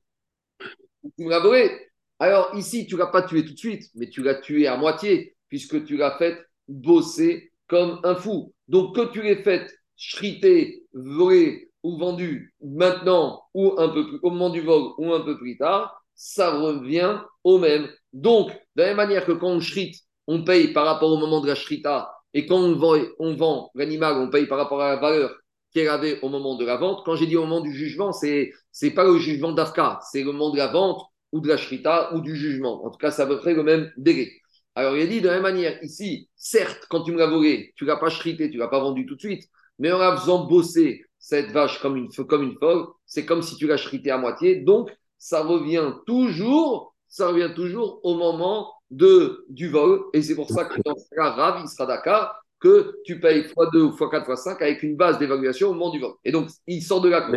où 1.02 1.12
tu 1.18 1.28
l'as 1.28 1.40
volé. 1.40 1.70
Alors 2.18 2.50
ici, 2.54 2.86
tu 2.86 2.94
ne 2.94 3.00
l'as 3.00 3.08
pas 3.08 3.22
tué 3.22 3.44
tout 3.44 3.52
de 3.52 3.58
suite, 3.58 3.90
mais 3.94 4.08
tu 4.08 4.22
l'as 4.22 4.36
tué 4.36 4.66
à 4.66 4.76
moitié, 4.76 5.36
puisque 5.48 5.84
tu 5.84 5.96
l'as 5.96 6.16
fait 6.16 6.38
bosser 6.68 7.52
comme 7.68 8.00
un 8.04 8.14
fou. 8.14 8.54
Donc 8.68 8.96
que 8.96 9.12
tu 9.12 9.22
l'aies 9.22 9.42
fait 9.42 9.70
chriter, 9.96 10.84
voler 10.92 11.70
ou 11.82 11.98
vendu 11.98 12.54
maintenant 12.62 13.42
ou 13.54 13.74
un 13.78 13.88
peu 13.88 14.06
plus, 14.08 14.18
au 14.22 14.30
moment 14.30 14.50
du 14.50 14.60
vol 14.60 14.92
ou 14.98 15.12
un 15.12 15.20
peu 15.20 15.38
plus 15.38 15.56
tard, 15.56 16.02
ça 16.14 16.50
revient 16.58 17.20
au 17.44 17.58
même. 17.58 17.88
Donc, 18.12 18.50
de 18.74 18.82
la 18.82 18.86
même 18.88 18.96
manière 18.96 19.26
que 19.26 19.32
quand 19.32 19.50
on 19.50 19.60
chrite, 19.60 19.96
on 20.26 20.44
paye 20.44 20.72
par 20.72 20.84
rapport 20.84 21.10
au 21.10 21.16
moment 21.16 21.40
de 21.40 21.46
la 21.46 21.54
shrita, 21.54 22.12
et 22.34 22.46
quand 22.46 22.58
on 22.58 22.74
vend, 22.74 22.98
on 23.18 23.34
vend 23.34 23.70
l'animal, 23.74 24.16
on 24.16 24.28
paye 24.28 24.46
par 24.46 24.58
rapport 24.58 24.82
à 24.82 24.90
la 24.90 24.96
valeur 24.96 25.34
qu'elle 25.72 25.88
avait 25.88 26.20
au 26.20 26.28
moment 26.28 26.56
de 26.56 26.64
la 26.64 26.76
vente. 26.76 27.02
Quand 27.04 27.16
j'ai 27.16 27.26
dit 27.26 27.36
au 27.36 27.42
moment 27.42 27.60
du 27.60 27.72
jugement, 27.72 28.12
c'est 28.12 28.52
n'est 28.82 28.90
pas 28.90 29.04
le 29.04 29.18
jugement 29.18 29.52
d'Afka, 29.52 30.00
c'est 30.10 30.22
le 30.22 30.32
moment 30.32 30.50
de 30.50 30.58
la 30.58 30.66
vente 30.66 31.02
ou 31.32 31.40
de 31.40 31.48
la 31.48 31.56
shrita 31.56 32.14
ou 32.14 32.20
du 32.20 32.36
jugement. 32.36 32.84
En 32.84 32.90
tout 32.90 32.98
cas, 32.98 33.10
ça 33.10 33.22
à 33.22 33.26
peu 33.26 33.40
le 33.44 33.62
même 33.62 33.90
délai. 33.96 34.32
Alors, 34.74 34.94
il 34.96 35.02
a 35.02 35.06
dit 35.06 35.20
de 35.22 35.28
la 35.28 35.34
même 35.34 35.42
manière, 35.42 35.82
ici, 35.82 36.28
certes, 36.36 36.86
quand 36.90 37.02
tu 37.02 37.12
me 37.12 37.18
l'as 37.18 37.26
volé, 37.26 37.72
tu 37.76 37.84
ne 37.84 37.88
l'as 37.88 37.96
pas 37.96 38.10
shrité, 38.10 38.50
tu 38.50 38.56
ne 38.56 38.62
l'as 38.62 38.68
pas 38.68 38.80
vendu 38.80 39.06
tout 39.06 39.14
de 39.14 39.20
suite, 39.20 39.44
mais 39.78 39.90
en 39.90 39.98
la 39.98 40.14
faisant 40.16 40.44
bosser 40.44 41.02
cette 41.18 41.50
vache 41.50 41.80
comme 41.80 41.96
une, 41.96 42.08
comme 42.10 42.42
une 42.42 42.58
folle, 42.58 42.86
c'est 43.06 43.24
comme 43.24 43.40
si 43.40 43.56
tu 43.56 43.66
l'as 43.66 43.78
shrité 43.78 44.10
à 44.10 44.18
moitié. 44.18 44.56
Donc, 44.56 44.90
ça 45.16 45.42
revient 45.42 45.94
toujours, 46.06 46.94
ça 47.08 47.28
revient 47.28 47.52
toujours 47.54 48.00
au 48.02 48.14
moment 48.14 48.75
de, 48.90 49.44
du 49.48 49.68
vol. 49.68 50.04
Et 50.12 50.22
c'est 50.22 50.34
pour 50.34 50.50
ça 50.50 50.64
que 50.64 50.80
dans 50.84 50.96
ce 50.96 51.08
cas, 51.14 51.30
Rav, 51.30 51.60
il 51.62 51.68
sera 51.68 51.86
d'accord 51.86 52.34
que 52.58 52.96
tu 53.04 53.20
payes 53.20 53.42
x2 53.42 53.78
ou 53.80 53.90
x4, 53.90 54.26
x5 54.26 54.62
avec 54.62 54.82
une 54.82 54.96
base 54.96 55.18
d'évaluation 55.18 55.70
au 55.70 55.72
moment 55.74 55.90
du 55.90 56.00
vol. 56.00 56.12
Et 56.24 56.32
donc, 56.32 56.48
il 56.66 56.82
sort 56.82 57.00
de 57.00 57.08
là. 57.08 57.28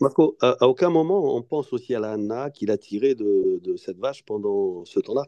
Marco, 0.00 0.36
à, 0.40 0.66
aucun 0.66 0.90
moment, 0.90 1.36
on 1.36 1.42
pense 1.42 1.72
aussi 1.72 1.94
à 1.94 2.00
la 2.00 2.16
nana 2.16 2.50
qu'il 2.50 2.70
a 2.70 2.78
tiré 2.78 3.14
de, 3.14 3.58
de, 3.62 3.76
cette 3.76 3.98
vache 3.98 4.24
pendant 4.24 4.84
ce 4.84 5.00
temps-là. 5.00 5.24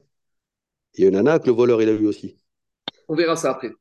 Il 0.94 1.02
y 1.02 1.04
a 1.04 1.08
une 1.08 1.14
nana 1.14 1.38
que 1.38 1.46
le 1.46 1.52
voleur, 1.52 1.82
il 1.82 1.88
a 1.88 1.96
vu 1.96 2.06
aussi. 2.06 2.36
On 3.08 3.16
verra 3.16 3.36
ça 3.36 3.50
après. 3.50 3.72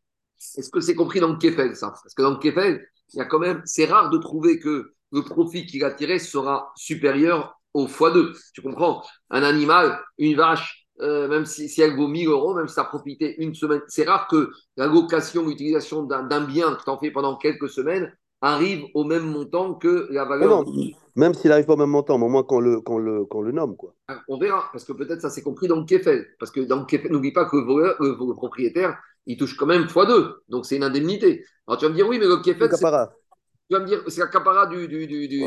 Est-ce 0.58 0.70
que 0.70 0.82
c'est 0.82 0.96
compris 0.96 1.20
dans 1.20 1.30
le 1.30 1.38
Kefel, 1.38 1.76
ça? 1.76 1.90
Parce 1.90 2.14
que 2.14 2.22
dans 2.22 2.32
le 2.32 2.38
Kefel, 2.38 2.86
il 3.14 3.18
y 3.18 3.22
a 3.22 3.26
quand 3.26 3.40
même, 3.40 3.62
c'est 3.66 3.86
rare 3.86 4.10
de 4.10 4.18
trouver 4.18 4.60
que 4.60 4.94
le 5.12 5.22
profit 5.22 5.66
qu'il 5.66 5.84
a 5.84 5.92
tiré 5.92 6.18
sera 6.18 6.72
supérieur 6.76 7.60
au 7.74 7.88
x2. 7.88 8.36
Tu 8.54 8.62
comprends? 8.62 9.04
Un 9.30 9.44
animal, 9.44 10.00
une 10.18 10.36
vache, 10.36 10.83
euh, 11.02 11.28
même 11.28 11.46
si, 11.46 11.70
si, 11.70 11.82
elle 11.82 11.96
vaut 11.96 12.08
1000 12.08 12.28
euros, 12.28 12.54
même 12.54 12.68
si 12.68 12.76
ça 12.76 12.82
a 12.82 12.86
profité 12.86 13.42
une 13.42 13.56
semaine, 13.56 13.82
c'est 13.88 14.08
rare 14.08 14.28
que 14.28 14.52
la 14.78 14.88
location, 14.88 15.46
l'utilisation 15.46 16.04
d'un 16.04 16.42
bien 16.42 16.76
que 16.76 16.84
tu 16.84 16.90
en 16.90 17.00
fais 17.00 17.12
pendant 17.12 17.36
quelques 17.38 17.70
semaines 17.70 18.12
arrive 18.42 18.84
au 18.94 19.04
même 19.04 19.26
montant 19.26 19.74
que 19.74 20.08
la 20.12 20.26
valeur. 20.26 20.64
Non, 20.64 20.74
même 21.16 21.34
s'il 21.34 21.50
n'arrive 21.50 21.66
pas 21.66 21.74
au 21.74 21.78
même 21.78 21.90
montant, 21.90 22.16
au 22.16 22.28
moins 22.28 22.44
qu'on 22.44 22.60
le, 22.60 22.82
le, 22.86 23.42
le 23.42 23.52
nomme. 23.52 23.76
Quoi. 23.76 23.94
Ah, 24.08 24.20
on 24.28 24.38
verra, 24.38 24.70
parce 24.72 24.84
que 24.84 24.94
peut-être 24.94 25.22
ça 25.22 25.30
s'est 25.30 25.42
compris 25.42 25.68
dans 25.68 25.78
le 25.78 25.86
Kefel. 25.86 26.28
Parce 26.40 26.52
que 26.52 26.62
dans 26.62 26.80
le 26.80 26.86
Kefel, 26.86 27.12
n'oublie 27.12 27.32
pas 27.32 27.46
que 27.46 27.56
le, 27.56 28.34
propriétaire, 28.34 28.98
il 29.26 29.38
touche 29.38 29.56
quand 29.56 29.66
même 29.66 29.84
x2. 29.84 30.34
Donc 30.50 30.66
c'est 30.66 30.76
une 30.76 30.84
indemnité. 30.84 31.46
Alors 31.68 31.80
tu 31.80 31.86
vas 31.86 31.92
me 31.92 31.96
dire, 31.96 32.08
oui, 32.08 32.20
mais 32.20 32.26
le 32.26 32.38
Kefel. 32.38 32.70
C'est 32.74 32.86
tu 33.70 33.76
vas 33.76 33.80
me 33.80 33.88
dire, 33.88 34.04
c'est 34.08 34.22
la 34.22 34.28
capara 34.28 34.68
du. 34.68 34.88
du, 34.88 35.08
du, 35.08 35.28
du, 35.28 35.44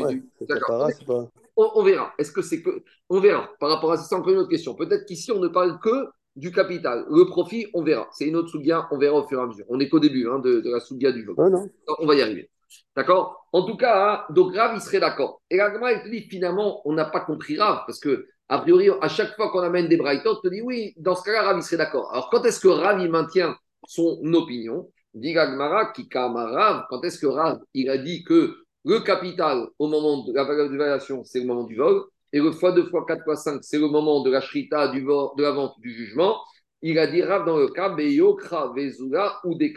on, 1.55 1.83
verra. 1.83 2.13
Est-ce 2.17 2.31
que 2.31 2.41
c'est 2.41 2.61
que. 2.61 2.83
On 3.09 3.19
verra. 3.19 3.49
Par 3.59 3.69
rapport 3.69 3.91
à 3.91 3.97
ça, 3.97 4.03
c'est 4.03 4.15
encore 4.15 4.33
une 4.33 4.39
autre 4.39 4.49
question. 4.49 4.75
Peut-être 4.75 5.05
qu'ici, 5.05 5.31
on 5.31 5.39
ne 5.39 5.47
parle 5.47 5.79
que 5.79 6.07
du 6.35 6.51
capital. 6.51 7.05
Le 7.09 7.25
profit, 7.25 7.67
on 7.73 7.83
verra. 7.83 8.07
C'est 8.11 8.27
une 8.27 8.35
autre 8.35 8.49
souga, 8.49 8.87
on 8.91 8.97
verra 8.97 9.17
au 9.17 9.27
fur 9.27 9.39
et 9.39 9.43
à 9.43 9.47
mesure. 9.47 9.65
On 9.69 9.77
n'est 9.77 9.89
qu'au 9.89 9.99
début 9.99 10.27
hein, 10.29 10.39
de, 10.39 10.61
la 10.65 10.79
souga 10.79 11.11
du 11.11 11.25
jeu. 11.25 11.33
on 11.37 12.05
va 12.05 12.15
y 12.15 12.21
arriver. 12.21 12.49
D'accord? 12.95 13.47
En 13.53 13.65
tout 13.65 13.75
cas, 13.75 14.25
hein, 14.27 14.33
donc 14.33 14.55
Rav, 14.55 14.73
il 14.75 14.81
serait 14.81 14.99
d'accord. 14.99 15.41
Et 15.49 15.61
Ragma, 15.61 15.93
il 15.93 16.03
te 16.03 16.09
dit 16.09 16.21
finalement, 16.29 16.81
on 16.85 16.93
n'a 16.93 17.05
pas 17.05 17.21
compris 17.21 17.57
Rav, 17.57 17.83
parce 17.87 17.99
que, 17.99 18.27
a 18.49 18.59
priori, 18.59 18.89
à 19.01 19.07
chaque 19.07 19.35
fois 19.35 19.49
qu'on 19.51 19.61
amène 19.61 19.87
des 19.87 19.97
Brighton, 19.97 20.35
te 20.43 20.47
dit 20.47 20.61
oui, 20.61 20.93
dans 20.97 21.15
ce 21.15 21.23
cas-là, 21.23 21.43
Rav, 21.43 21.57
il 21.57 21.63
serait 21.63 21.77
d'accord. 21.77 22.11
Alors, 22.11 22.29
quand 22.29 22.43
est-ce 22.45 22.59
que 22.59 22.67
Rav, 22.67 22.99
il 23.01 23.09
maintient 23.09 23.55
son 23.87 24.19
opinion? 24.33 24.91
Dit 25.19 25.33
qui 25.33 26.09
Rav, 26.17 26.85
quand 26.89 27.03
est-ce 27.03 27.19
que 27.19 27.27
Rav, 27.27 27.59
il 27.73 27.89
a 27.89 27.97
dit 27.97 28.23
que 28.23 28.55
le 28.85 28.99
capital, 28.99 29.67
au 29.79 29.87
moment 29.87 30.23
de 30.23 30.33
la 30.33 30.43
valuation, 30.43 31.23
c'est 31.23 31.39
le 31.39 31.45
moment 31.45 31.63
du 31.63 31.75
vol, 31.75 32.03
et 32.33 32.39
le 32.39 32.51
x2, 32.51 32.89
x4, 32.89 33.23
x5, 33.25 33.59
c'est 33.61 33.79
le 33.79 33.87
moment 33.87 34.21
de 34.21 34.31
la 34.31 34.41
shrita, 34.41 34.89
du 34.89 35.01
de 35.01 35.41
la 35.41 35.51
vente, 35.51 35.73
du 35.79 35.91
jugement, 35.91 36.37
il 36.81 36.99
a 36.99 37.07
dit 37.07 37.23
Rav 37.23 37.45
dans 37.45 37.57
le 37.57 37.67
cas, 37.67 37.89
Beyokra, 37.89 38.73
Vezula 38.75 39.39
ou 39.43 39.55
des 39.55 39.73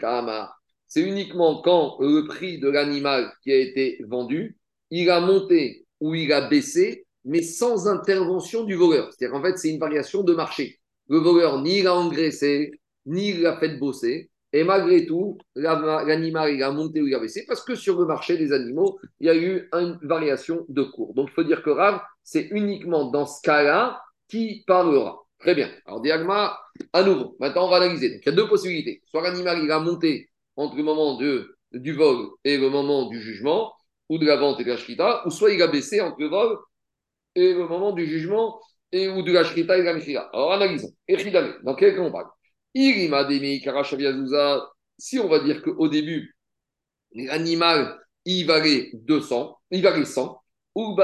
c'est 0.87 1.03
uniquement 1.03 1.61
quand 1.61 1.97
le 2.01 2.25
prix 2.27 2.59
de 2.59 2.69
l'animal 2.69 3.31
qui 3.43 3.51
a 3.53 3.57
été 3.57 3.99
vendu, 4.09 4.57
il 4.89 5.09
a 5.09 5.21
monté 5.21 5.85
ou 6.01 6.13
il 6.15 6.33
a 6.33 6.49
baissé, 6.49 7.05
mais 7.23 7.41
sans 7.41 7.87
intervention 7.87 8.65
du 8.65 8.75
voleur. 8.75 9.09
C'est-à-dire 9.13 9.31
qu'en 9.33 9.41
fait, 9.41 9.57
c'est 9.57 9.69
une 9.69 9.79
variation 9.79 10.23
de 10.23 10.33
marché. 10.33 10.79
Le 11.07 11.19
voleur 11.19 11.61
ni 11.61 11.81
l'a 11.81 11.95
engraissé, 11.95 12.71
ni 13.05 13.33
l'a 13.33 13.57
fait 13.57 13.77
bosser. 13.77 14.30
Et 14.53 14.63
malgré 14.63 15.05
tout, 15.05 15.37
l'animal 15.55 16.53
il 16.53 16.61
a 16.61 16.71
monté 16.71 17.01
ou 17.01 17.07
il 17.07 17.15
a 17.15 17.19
baissé 17.19 17.45
parce 17.47 17.63
que 17.63 17.75
sur 17.75 17.99
le 17.99 18.05
marché 18.05 18.37
des 18.37 18.51
animaux, 18.51 18.99
il 19.19 19.27
y 19.27 19.29
a 19.29 19.35
eu 19.35 19.69
une 19.73 19.97
variation 20.01 20.65
de 20.67 20.83
cours. 20.83 21.13
Donc 21.13 21.29
il 21.31 21.33
faut 21.33 21.43
dire 21.43 21.63
que 21.63 21.69
Rav, 21.69 22.01
c'est 22.23 22.47
uniquement 22.51 23.09
dans 23.11 23.25
ce 23.25 23.41
cas-là 23.43 24.01
qui 24.27 24.63
parlera. 24.67 25.19
Très 25.39 25.55
bien. 25.55 25.71
Alors 25.85 26.01
Diagma, 26.01 26.59
à 26.93 27.03
nouveau, 27.03 27.35
maintenant 27.39 27.67
on 27.67 27.69
va 27.69 27.77
analyser. 27.77 28.09
Donc 28.09 28.21
il 28.23 28.29
y 28.29 28.31
a 28.31 28.35
deux 28.35 28.47
possibilités. 28.47 29.01
Soit 29.05 29.23
l'animal 29.23 29.59
il 29.63 29.71
a 29.71 29.79
monté 29.79 30.29
entre 30.57 30.75
le 30.75 30.83
moment 30.83 31.17
du 31.17 31.93
vol 31.93 32.27
et 32.43 32.57
le 32.57 32.69
moment 32.69 33.07
du 33.07 33.21
jugement, 33.21 33.73
ou 34.09 34.17
de 34.17 34.25
la 34.25 34.35
vente 34.35 34.59
et 34.59 34.65
de 34.65 34.69
la 34.69 34.77
shrita, 34.77 35.25
ou 35.25 35.31
soit 35.31 35.51
il 35.53 35.61
a 35.61 35.67
baissé 35.67 36.01
entre 36.01 36.17
le 36.19 36.27
vol 36.27 36.57
et 37.35 37.53
le 37.53 37.65
moment 37.65 37.93
du 37.93 38.05
jugement, 38.05 38.59
et 38.91 39.07
ou 39.07 39.23
de 39.23 39.31
la 39.31 39.45
shrita 39.45 39.77
et 39.77 39.81
de 39.81 39.85
la 39.85 39.99
shrita. 39.99 40.29
Alors 40.33 40.51
analysons. 40.51 40.93
dans 41.63 41.75
quel 41.75 41.95
cas 41.95 42.01
on 42.01 42.11
parle? 42.11 42.27
Si 44.97 45.19
on 45.19 45.27
va 45.27 45.39
dire 45.39 45.61
qu'au 45.61 45.87
début, 45.87 46.35
l'animal, 47.13 47.99
il 48.25 48.45
valait 48.45 48.91
200, 48.93 49.57
il 49.71 49.81
valait 49.81 50.05
100, 50.05 50.41
ou 50.75 50.97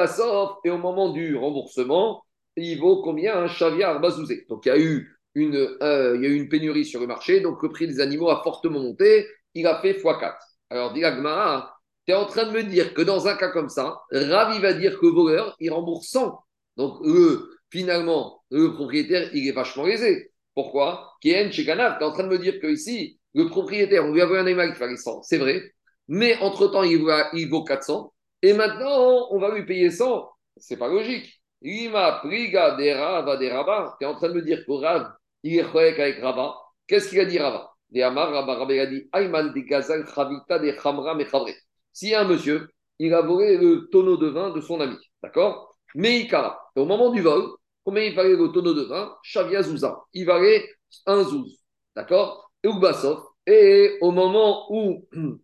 et 0.63 0.69
au 0.69 0.77
moment 0.77 1.09
du 1.09 1.35
remboursement, 1.35 2.23
il 2.55 2.79
vaut 2.79 3.01
combien 3.01 3.37
un 3.37 3.47
chaviar 3.47 3.99
bazouzé. 3.99 4.45
Donc 4.49 4.65
il 4.65 4.69
y 4.69 4.71
a 4.71 4.79
eu 4.79 5.17
une, 5.35 5.55
euh, 5.81 6.15
il 6.15 6.23
y 6.23 6.25
a 6.25 6.29
eu 6.29 6.35
une 6.35 6.49
pénurie 6.49 6.85
sur 6.85 6.99
le 6.99 7.07
marché, 7.07 7.41
donc 7.41 7.61
le 7.61 7.69
prix 7.69 7.87
des 7.87 7.99
animaux 7.99 8.29
a 8.29 8.41
fortement 8.43 8.79
monté, 8.79 9.27
il 9.53 9.67
a 9.67 9.81
fait 9.81 9.93
x4. 9.93 10.35
Alors, 10.69 10.93
dit 10.93 11.01
tu 11.01 12.13
es 12.13 12.15
en 12.15 12.25
train 12.25 12.45
de 12.45 12.51
me 12.51 12.63
dire 12.63 12.93
que 12.93 13.01
dans 13.01 13.27
un 13.27 13.35
cas 13.35 13.49
comme 13.49 13.69
ça, 13.69 14.01
Ravi 14.11 14.59
va 14.59 14.73
dire 14.73 14.97
que 14.99 15.05
le 15.05 15.11
voleur, 15.11 15.55
il 15.59 15.71
rembourse 15.71 16.07
100. 16.07 16.39
Donc, 16.77 17.01
finalement, 17.69 18.43
le 18.49 18.73
propriétaire, 18.73 19.29
il 19.33 19.47
est 19.47 19.51
vachement 19.51 19.85
lésé. 19.85 20.31
Pourquoi? 20.57 21.13
Kien 21.21 21.51
chez 21.51 21.65
tu 21.65 21.69
es 21.69 22.03
en 22.03 22.11
train 22.11 22.23
de 22.23 22.29
me 22.29 22.39
dire 22.39 22.59
que 22.59 22.65
ici, 22.65 23.19
le 23.35 23.47
propriétaire, 23.47 24.03
on 24.03 24.11
lui 24.11 24.23
a 24.23 24.25
un 24.25 24.33
animal 24.37 24.73
qui 24.73 24.79
valait 24.79 24.97
100, 24.97 25.21
c'est 25.21 25.37
vrai, 25.37 25.61
mais 26.07 26.35
entre-temps, 26.39 26.81
il, 26.81 26.97
vaut 27.47 27.63
400, 27.63 28.11
et 28.41 28.53
maintenant, 28.53 29.27
on 29.29 29.37
va 29.37 29.53
lui 29.53 29.67
payer 29.67 29.91
100. 29.91 30.27
C'est 30.55 30.77
pas 30.77 30.87
logique. 30.87 31.43
Lima, 31.61 32.21
priga, 32.23 32.75
des 32.75 32.91
rava, 32.91 33.37
des 33.37 33.51
rabats. 33.51 33.97
Tu 33.99 34.05
es 34.05 34.09
en 34.09 34.15
train 34.15 34.29
de 34.29 34.33
me 34.33 34.41
dire 34.41 34.65
que 34.65 34.71
Rav, 34.71 35.11
il 35.43 35.59
est 35.59 35.61
avec 35.61 36.19
Rabat. 36.23 36.55
Qu'est-ce 36.87 37.09
qu'il 37.09 37.19
a 37.19 37.25
dit 37.25 37.37
Rabat 37.37 37.71
si 41.93 42.15
un 42.15 42.23
monsieur, 42.23 42.69
il 42.97 43.13
a 43.13 43.21
volé 43.21 43.57
le 43.57 43.89
tonneau 43.91 44.17
de 44.17 44.27
vin 44.27 44.49
de 44.49 44.61
son 44.61 44.81
ami, 44.81 44.97
d'accord? 45.21 45.77
Mais 45.93 46.21
il 46.21 46.35
au 46.75 46.85
moment 46.85 47.11
du 47.11 47.21
vol, 47.21 47.43
combien 47.87 48.03
il 48.03 48.13
valait 48.13 48.35
le 48.35 48.51
tonneau 48.51 48.73
de 48.73 48.83
vin 48.83 49.15
Shavia 49.23 49.63
Zouza. 49.63 50.03
Il 50.13 50.25
valait 50.25 50.69
un 51.05 51.23
zouz, 51.23 51.57
d'accord? 51.95 52.51
Et 52.61 52.69
Et 53.47 53.97
au 54.01 54.11
moment 54.11 54.65
où 54.69 55.07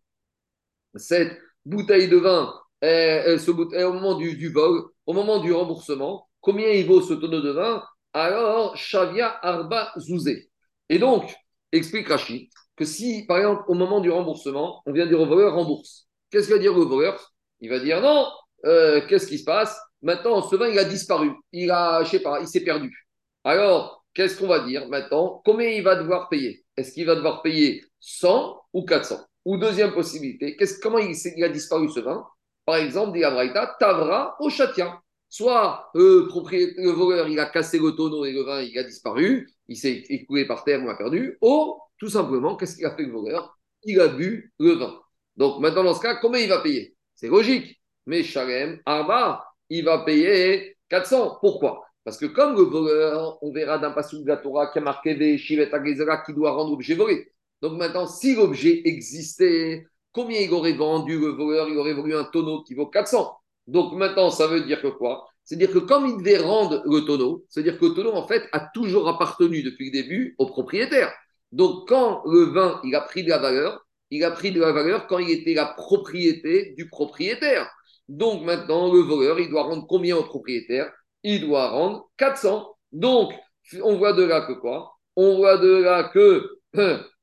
cette 0.96 1.40
bouteille 1.64 2.10
de 2.10 2.18
vin, 2.18 2.54
est, 2.82 3.38
au 3.48 3.94
moment 3.94 4.16
du, 4.16 4.50
vol, 4.52 4.84
au 5.06 5.14
moment 5.14 5.40
du 5.40 5.54
remboursement, 5.54 6.28
combien 6.42 6.68
il 6.68 6.86
vaut 6.86 7.02
ce 7.02 7.14
tonneau 7.14 7.40
de 7.40 7.52
vin? 7.52 7.82
Alors, 8.12 8.76
Shavia 8.76 9.40
Arba 9.42 9.94
Zouzé. 9.98 10.50
Et 10.90 11.00
donc, 11.00 11.34
explique 11.72 12.10
Rachid 12.10 12.50
que 12.76 12.84
si, 12.84 13.26
par 13.26 13.38
exemple, 13.38 13.64
au 13.70 13.74
moment 13.74 14.02
du 14.02 14.12
remboursement, 14.12 14.82
on 14.86 14.92
vient 14.92 15.06
dire 15.08 15.22
au 15.22 15.26
voleur 15.26 15.54
rembourse, 15.54 16.10
Qu'est-ce 16.30 16.48
qu'il 16.48 16.56
va 16.56 16.62
dire 16.62 16.74
le 16.74 16.84
voleur? 16.84 17.32
Il 17.62 17.70
va 17.70 17.80
dire 17.80 18.02
non, 18.02 18.28
euh, 18.66 19.06
qu'est-ce 19.08 19.28
qui 19.28 19.38
se 19.38 19.46
passe? 19.46 19.80
Maintenant, 20.04 20.42
ce 20.42 20.56
vin, 20.58 20.68
il 20.68 20.78
a 20.78 20.84
disparu. 20.84 21.32
Il 21.54 21.72
a, 21.72 22.04
je 22.04 22.12
sais 22.12 22.20
pas, 22.20 22.40
il 22.42 22.48
s'est 22.48 22.64
perdu. 22.64 23.08
Alors, 23.44 24.06
qu'est-ce 24.14 24.38
qu'on 24.38 24.48
va 24.48 24.60
dire 24.60 24.88
maintenant? 24.90 25.42
Combien 25.46 25.70
il 25.70 25.82
va 25.82 25.96
devoir 25.96 26.30
payer? 26.30 26.66
Est-ce 26.76 26.92
qu'il 26.92 27.06
va 27.06 27.16
devoir 27.16 27.42
payer 27.42 27.84
100 28.02 28.62
ou 28.74 28.84
400 28.84 29.26
Ou 29.46 29.58
deuxième 29.58 29.94
possibilité, 29.94 30.58
comment 30.82 30.98
il, 30.98 31.44
a 31.44 31.50
disparu 31.50 31.90
ce 31.90 32.02
vin? 32.02 32.26
Par 32.66 32.76
exemple, 32.76 33.14
dit 33.14 33.22
Braïta, 33.22 33.76
Tavra 33.80 34.36
au 34.40 34.50
châtien. 34.50 35.00
Soit 35.30 35.90
le, 35.96 36.28
le 36.30 36.92
voleur, 36.92 37.28
il 37.28 37.40
a 37.40 37.48
cassé 37.48 37.80
le 37.80 37.92
tonneau 37.92 38.26
et 38.26 38.34
le 38.34 38.44
vin, 38.44 38.62
il 38.62 38.78
a 38.78 38.84
disparu, 38.84 39.50
il 39.68 39.78
s'est 39.78 40.04
écoulé 40.10 40.46
par 40.46 40.64
terre, 40.64 40.82
on 40.82 40.86
l'a 40.86 40.96
perdu. 40.96 41.38
Ou, 41.42 41.80
tout 41.98 42.10
simplement, 42.10 42.56
qu'est-ce 42.56 42.76
qu'il 42.76 42.86
a 42.86 42.96
fait 42.96 43.04
le 43.04 43.12
voleur? 43.14 43.58
Il 43.84 44.00
a 44.00 44.10
bu 44.10 44.54
le 44.60 44.74
vin. 44.74 44.94
Donc 45.36 45.60
maintenant, 45.60 45.84
dans 45.84 45.94
ce 45.96 46.02
cas, 46.02 46.16
combien 46.16 46.42
il 46.42 46.50
va 46.50 46.60
payer? 46.60 46.96
C'est 47.16 47.30
logique. 47.30 47.80
Mais 48.06 48.22
Shalem, 48.22 48.80
Arba, 48.86 49.44
il 49.70 49.86
va 49.86 50.00
payer 50.00 50.76
400. 50.90 51.38
Pourquoi? 51.42 51.86
Parce 52.04 52.18
que 52.18 52.26
comme 52.26 52.56
le 52.56 52.64
voleur, 52.64 53.38
on 53.42 53.52
verra 53.52 53.78
d'un 53.78 53.92
passage 53.92 54.20
de 54.20 54.28
la 54.28 54.38
Torah 54.38 54.68
qui 54.72 54.80
a 54.80 54.82
marqué 54.82 55.16
des 55.16 55.38
qui 55.38 56.34
doit 56.34 56.52
rendre 56.52 56.72
l'objet 56.72 56.96
volé. 56.96 57.32
Donc 57.62 57.78
maintenant, 57.78 58.08
si 58.08 58.36
l'objet 58.36 58.82
existait, 58.86 59.86
combien 60.12 60.40
il 60.40 60.52
aurait 60.52 60.74
vendu 60.74 61.18
le 61.18 61.30
voleur? 61.30 61.70
Il 61.70 61.78
aurait 61.78 61.94
vendu 61.94 62.14
un 62.14 62.26
tonneau 62.26 62.64
qui 62.64 62.74
vaut 62.74 62.88
400. 62.88 63.34
Donc 63.68 63.94
maintenant, 63.94 64.30
ça 64.30 64.48
veut 64.48 64.62
dire 64.62 64.82
que 64.82 64.88
quoi? 64.88 65.26
C'est-à-dire 65.46 65.72
que 65.72 65.80
comme 65.80 66.06
il 66.06 66.18
devait 66.18 66.38
rendre 66.38 66.84
le 66.86 67.02
tonneau, 67.02 67.46
c'est-à-dire 67.50 67.80
que 67.80 67.86
le 67.86 67.94
tonneau, 67.94 68.14
en 68.14 68.28
fait, 68.28 68.44
a 68.52 68.70
toujours 68.74 69.08
appartenu 69.08 69.64
depuis 69.64 69.86
le 69.86 69.92
début 69.92 70.36
au 70.38 70.46
propriétaire. 70.46 71.14
Donc 71.54 71.88
quand 71.88 72.22
le 72.26 72.46
vin, 72.46 72.82
il 72.84 72.96
a 72.96 73.02
pris 73.02 73.24
de 73.24 73.30
la 73.30 73.38
valeur, 73.38 73.86
il 74.10 74.24
a 74.24 74.32
pris 74.32 74.52
de 74.52 74.60
la 74.60 74.72
valeur 74.72 75.08
quand 75.08 75.20
il 75.20 75.30
était 75.32 75.54
la 75.54 75.66
propriété 75.66 76.74
du 76.78 76.88
propriétaire. 76.88 77.70
Donc 78.10 78.44
maintenant, 78.44 78.92
le 78.94 79.00
voleur, 79.00 79.40
il 79.40 79.50
doit 79.50 79.64
rendre 79.64 79.86
combien 79.88 80.18
au 80.18 80.24
propriétaire? 80.24 80.92
Il 81.24 81.42
doit 81.42 81.70
rendre 81.70 82.10
400. 82.18 82.68
Donc, 82.92 83.34
on 83.82 83.96
voit 83.98 84.14
de 84.14 84.24
là 84.24 84.42
que 84.42 84.54
quoi? 84.54 84.94
On 85.16 85.38
voit 85.38 85.58
de 85.58 85.82
là 85.82 86.10
que 86.14 86.50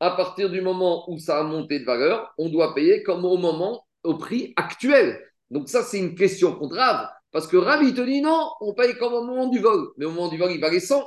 à 0.01 0.11
partir 0.13 0.49
du 0.51 0.61
moment 0.61 1.11
où 1.11 1.19
ça 1.19 1.41
a 1.41 1.43
monté 1.43 1.81
de 1.81 1.85
valeur, 1.85 2.33
on 2.39 2.49
doit 2.49 2.75
payer 2.75 3.03
comme 3.03 3.25
au 3.25 3.37
moment, 3.37 3.85
au 4.05 4.15
prix 4.15 4.53
actuel. 4.57 5.21
Donc 5.51 5.69
ça, 5.69 5.83
c'est 5.83 5.99
une 5.99 6.15
question 6.15 6.55
contre 6.55 6.77
Rav. 6.77 7.09
Parce 7.33 7.47
que 7.47 7.57
Rav, 7.57 7.83
il 7.83 7.95
te 7.95 8.01
dit 8.01 8.21
non, 8.21 8.51
on 8.61 8.75
paye 8.75 8.97
comme 8.97 9.13
au 9.13 9.25
moment 9.25 9.49
du 9.49 9.59
vol. 9.59 9.89
Mais 9.97 10.05
au 10.05 10.11
moment 10.11 10.29
du 10.29 10.39
vol, 10.39 10.51
il 10.53 10.61
valait 10.61 10.81
100. 10.81 11.05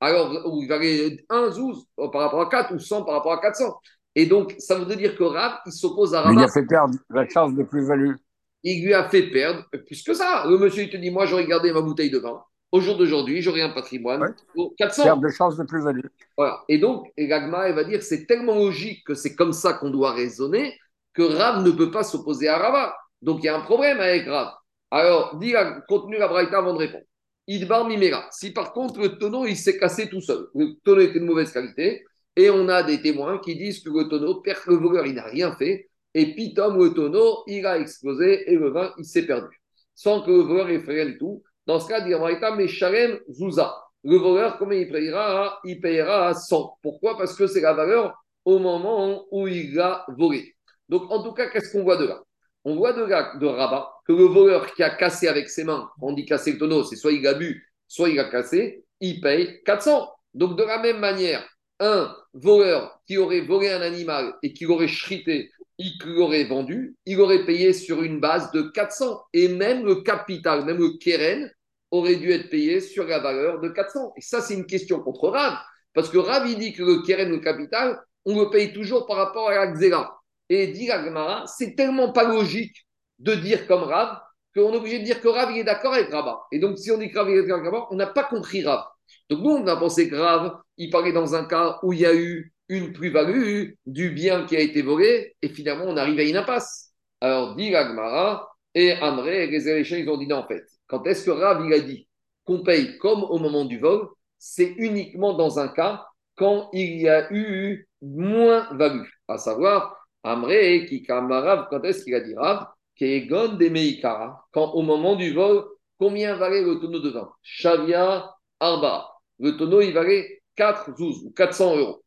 Alors, 0.00 0.32
il 0.60 0.66
valait 0.66 1.24
1 1.28 1.50
zouz 1.52 1.86
par 1.96 2.22
rapport 2.22 2.40
à 2.40 2.48
4 2.48 2.74
ou 2.74 2.78
100 2.78 3.04
par 3.04 3.14
rapport 3.14 3.32
à 3.32 3.40
400. 3.40 3.72
Et 4.14 4.26
donc, 4.26 4.54
ça 4.58 4.74
voudrait 4.74 4.96
dire 4.96 5.16
que 5.16 5.22
Rav, 5.22 5.58
il 5.66 5.72
s'oppose 5.72 6.14
à 6.14 6.22
Rav. 6.22 6.34
il 6.34 6.42
a 6.42 6.48
fait 6.48 6.66
perdre 6.66 6.94
la 7.10 7.28
charge 7.28 7.54
de 7.54 7.62
plus-value 7.62 8.14
il 8.62 8.84
lui 8.84 8.94
a 8.94 9.08
fait 9.08 9.30
perdre 9.30 9.64
plus 9.86 10.02
que 10.02 10.14
ça. 10.14 10.44
Le 10.48 10.58
monsieur, 10.58 10.84
il 10.84 10.90
te 10.90 10.96
dit, 10.96 11.10
moi, 11.10 11.26
j'aurais 11.26 11.46
gardé 11.46 11.72
ma 11.72 11.80
bouteille 11.80 12.10
de 12.10 12.18
vin. 12.18 12.42
Au 12.70 12.80
jour 12.80 12.96
d'aujourd'hui, 12.96 13.42
j'aurais 13.42 13.60
un 13.60 13.70
patrimoine 13.70 14.34
pour 14.54 14.74
400. 14.76 15.02
Perdre 15.02 15.22
de 15.22 15.28
chance 15.28 15.56
de 15.56 15.64
plus-value. 15.64 16.06
Voilà. 16.36 16.62
Et 16.68 16.78
donc, 16.78 17.06
Gagma, 17.18 17.68
elle 17.68 17.74
va 17.74 17.84
dire, 17.84 18.02
c'est 18.02 18.26
tellement 18.26 18.54
logique 18.54 19.04
que 19.06 19.14
c'est 19.14 19.34
comme 19.34 19.52
ça 19.52 19.74
qu'on 19.74 19.90
doit 19.90 20.12
raisonner 20.12 20.78
que 21.12 21.22
Rav 21.22 21.62
ne 21.62 21.70
peut 21.70 21.90
pas 21.90 22.02
s'opposer 22.02 22.48
à 22.48 22.56
Rava. 22.56 22.96
Donc, 23.20 23.40
il 23.42 23.46
y 23.46 23.48
a 23.48 23.56
un 23.56 23.60
problème 23.60 24.00
avec 24.00 24.26
Rav. 24.26 24.52
Alors, 24.90 25.36
dis 25.36 25.54
continue 25.88 26.18
la 26.18 26.28
Braïta 26.28 26.58
avant 26.58 26.72
de 26.72 26.78
répondre. 26.78 27.04
Idbar 27.46 27.86
Mimera. 27.86 28.26
Si 28.30 28.52
par 28.52 28.72
contre 28.72 29.00
le 29.00 29.18
tonneau 29.18 29.46
il 29.46 29.56
s'est 29.56 29.78
cassé 29.78 30.08
tout 30.08 30.20
seul, 30.20 30.46
le 30.54 30.74
tonneau 30.84 31.00
était 31.00 31.18
de 31.18 31.24
mauvaise 31.24 31.52
qualité, 31.52 32.04
et 32.36 32.50
on 32.50 32.68
a 32.68 32.82
des 32.82 33.02
témoins 33.02 33.38
qui 33.38 33.56
disent 33.56 33.82
que 33.82 33.90
le 33.90 34.08
tonneau, 34.08 34.42
le 34.44 34.74
voleur, 34.76 35.06
il 35.06 35.14
n'a 35.14 35.24
rien 35.24 35.52
fait, 35.56 35.90
et 36.14 36.34
Pitom, 36.34 36.78
le 36.78 36.92
tonneau, 36.92 37.42
il 37.46 37.64
a 37.66 37.78
explosé 37.78 38.50
et 38.50 38.56
le 38.56 38.70
vin, 38.70 38.92
il 38.98 39.04
s'est 39.04 39.26
perdu. 39.26 39.60
Sans 39.94 40.22
que 40.22 40.30
le 40.30 40.40
voleur 40.40 40.68
ait 40.68 40.80
fait 40.80 40.92
rien 40.92 41.06
du 41.06 41.18
tout. 41.18 41.42
Dans 41.66 41.80
ce 41.80 41.88
cas, 41.88 42.00
dit 42.00 42.12
mais 42.56 42.68
Shalem 42.68 43.18
Zouza. 43.30 43.74
Le 44.04 44.16
voleur, 44.16 44.58
comment 44.58 44.72
il 44.72 44.90
payera 44.90 45.60
Il 45.64 45.80
payera 45.80 46.28
à 46.28 46.34
100. 46.34 46.78
Pourquoi? 46.82 47.16
Parce 47.16 47.36
que 47.36 47.46
c'est 47.46 47.60
la 47.60 47.72
valeur 47.72 48.14
au 48.44 48.58
moment 48.58 49.26
où 49.30 49.46
il 49.46 49.78
a 49.78 50.04
volé. 50.08 50.54
Donc, 50.88 51.10
en 51.10 51.22
tout 51.22 51.32
cas, 51.32 51.48
qu'est-ce 51.48 51.72
qu'on 51.72 51.84
voit 51.84 51.96
de 51.96 52.06
là? 52.06 52.20
On 52.64 52.76
voit 52.76 52.92
de 52.92 53.02
là, 53.04 53.36
de 53.38 53.46
Rabat, 53.46 53.90
que 54.06 54.12
le 54.12 54.24
voleur 54.24 54.74
qui 54.74 54.82
a 54.82 54.90
cassé 54.90 55.28
avec 55.28 55.48
ses 55.48 55.64
mains, 55.64 55.88
on 56.00 56.12
dit 56.12 56.24
casser 56.24 56.52
le 56.52 56.58
tonneau, 56.58 56.84
c'est 56.84 56.96
soit 56.96 57.12
il 57.12 57.26
a 57.26 57.34
bu, 57.34 57.72
soit 57.88 58.08
il 58.08 58.18
a 58.18 58.24
cassé, 58.24 58.84
il 59.00 59.20
paye 59.20 59.62
400. 59.64 60.10
Donc, 60.34 60.58
de 60.58 60.64
la 60.64 60.80
même 60.80 60.98
manière, 60.98 61.48
un 61.78 62.14
voleur 62.32 63.00
qui 63.06 63.18
aurait 63.18 63.40
volé 63.40 63.70
un 63.70 63.82
animal 63.82 64.34
et 64.42 64.52
qui 64.52 64.64
l'aurait 64.64 64.86
chrité 64.86 65.50
il 65.82 65.98
l'aurait 66.04 66.44
vendu, 66.44 66.96
il 67.06 67.20
aurait 67.20 67.44
payé 67.44 67.72
sur 67.72 68.02
une 68.02 68.20
base 68.20 68.52
de 68.52 68.62
400. 68.62 69.20
Et 69.32 69.48
même 69.48 69.84
le 69.84 69.96
capital, 69.96 70.64
même 70.64 70.78
le 70.78 70.98
keren, 70.98 71.50
aurait 71.90 72.16
dû 72.16 72.30
être 72.30 72.48
payé 72.50 72.80
sur 72.80 73.04
la 73.04 73.18
valeur 73.18 73.60
de 73.60 73.68
400. 73.68 74.12
Et 74.16 74.20
ça, 74.20 74.40
c'est 74.40 74.54
une 74.54 74.66
question 74.66 75.00
contre 75.00 75.28
Rav. 75.28 75.58
Parce 75.94 76.08
que 76.08 76.18
Rav, 76.18 76.46
dit 76.54 76.72
que 76.72 76.82
le 76.82 77.02
keren, 77.02 77.30
le 77.30 77.40
capital, 77.40 78.00
on 78.24 78.38
le 78.40 78.50
paye 78.50 78.72
toujours 78.72 79.06
par 79.06 79.16
rapport 79.16 79.48
à 79.48 79.54
la 79.54 79.66
xéla. 79.72 80.10
Et 80.48 80.68
dit 80.68 80.86
la 80.86 81.44
c'est 81.46 81.74
tellement 81.74 82.12
pas 82.12 82.24
logique 82.24 82.86
de 83.18 83.34
dire 83.34 83.66
comme 83.66 83.82
Rav 83.82 84.18
qu'on 84.54 84.72
est 84.72 84.76
obligé 84.76 84.98
de 84.98 85.04
dire 85.04 85.20
que 85.20 85.28
Rav, 85.28 85.50
est 85.56 85.64
d'accord 85.64 85.94
avec 85.94 86.10
Rabat. 86.10 86.42
Et 86.52 86.58
donc, 86.58 86.78
si 86.78 86.90
on 86.90 86.98
dit 86.98 87.10
que 87.10 87.18
Rav, 87.18 87.28
est 87.30 87.40
d'accord 87.42 87.58
avec 87.58 87.72
Rabat, 87.72 87.86
on 87.90 87.96
n'a 87.96 88.06
pas 88.06 88.24
compris 88.24 88.62
Rav. 88.64 88.84
Donc, 89.30 89.40
nous, 89.40 89.50
on 89.50 89.66
a 89.66 89.76
pensé 89.76 90.08
que 90.08 90.16
Rav, 90.16 90.58
il 90.76 90.90
parlait 90.90 91.12
dans 91.12 91.34
un 91.34 91.44
cas 91.46 91.78
où 91.82 91.92
il 91.92 92.00
y 92.00 92.06
a 92.06 92.14
eu 92.14 92.51
une 92.72 92.92
plus-value 92.92 93.72
du 93.86 94.10
bien 94.10 94.46
qui 94.46 94.56
a 94.56 94.60
été 94.60 94.82
volé, 94.82 95.36
et 95.42 95.48
finalement, 95.48 95.84
on 95.86 95.96
arrive 95.96 96.18
à 96.18 96.22
une 96.22 96.36
impasse. 96.36 96.92
Alors, 97.20 97.54
dit 97.54 97.70
Gagmara, 97.70 98.48
et 98.74 98.92
Amré 98.92 99.44
et 99.44 99.46
les 99.48 99.68
éléchants, 99.68 99.96
ils 99.96 100.08
ont 100.08 100.16
dit 100.16 100.26
non, 100.26 100.38
en 100.38 100.46
fait, 100.46 100.64
quand 100.86 101.04
est-ce 101.06 101.26
que 101.26 101.30
Rav, 101.30 101.62
il 101.66 101.72
a 101.72 101.80
dit 101.80 102.08
qu'on 102.44 102.62
paye 102.62 102.96
comme 102.98 103.22
au 103.24 103.38
moment 103.38 103.64
du 103.64 103.78
vol, 103.78 104.08
c'est 104.38 104.74
uniquement 104.78 105.34
dans 105.34 105.58
un 105.58 105.68
cas 105.68 106.04
quand 106.36 106.70
il 106.72 107.00
y 107.00 107.08
a 107.08 107.32
eu 107.32 107.86
moins 108.00 108.66
value, 108.72 109.06
à 109.28 109.36
savoir, 109.36 110.06
Amré, 110.22 110.86
qui 110.86 111.04
Rav, 111.08 111.66
quand 111.68 111.82
est-ce 111.84 112.04
qu'il 112.04 112.14
a 112.14 112.20
dit 112.20 112.34
Rav 112.34 112.66
Kegon 112.96 113.58
Meikara, 113.58 114.46
quand 114.52 114.72
au 114.72 114.82
moment 114.82 115.16
du 115.16 115.32
vol, 115.32 115.64
combien 115.98 116.36
valait 116.36 116.62
le 116.62 116.80
tonneau 116.80 117.00
de 117.00 117.10
vin? 117.10 117.30
Shavia 117.42 118.34
Arba. 118.58 119.08
Le 119.38 119.56
tonneau, 119.56 119.80
il 119.80 119.92
valait 119.92 120.42
4 120.56 120.96
zouz, 120.96 121.24
ou 121.24 121.30
400 121.30 121.76
euros 121.76 122.01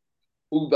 ou 0.56 0.72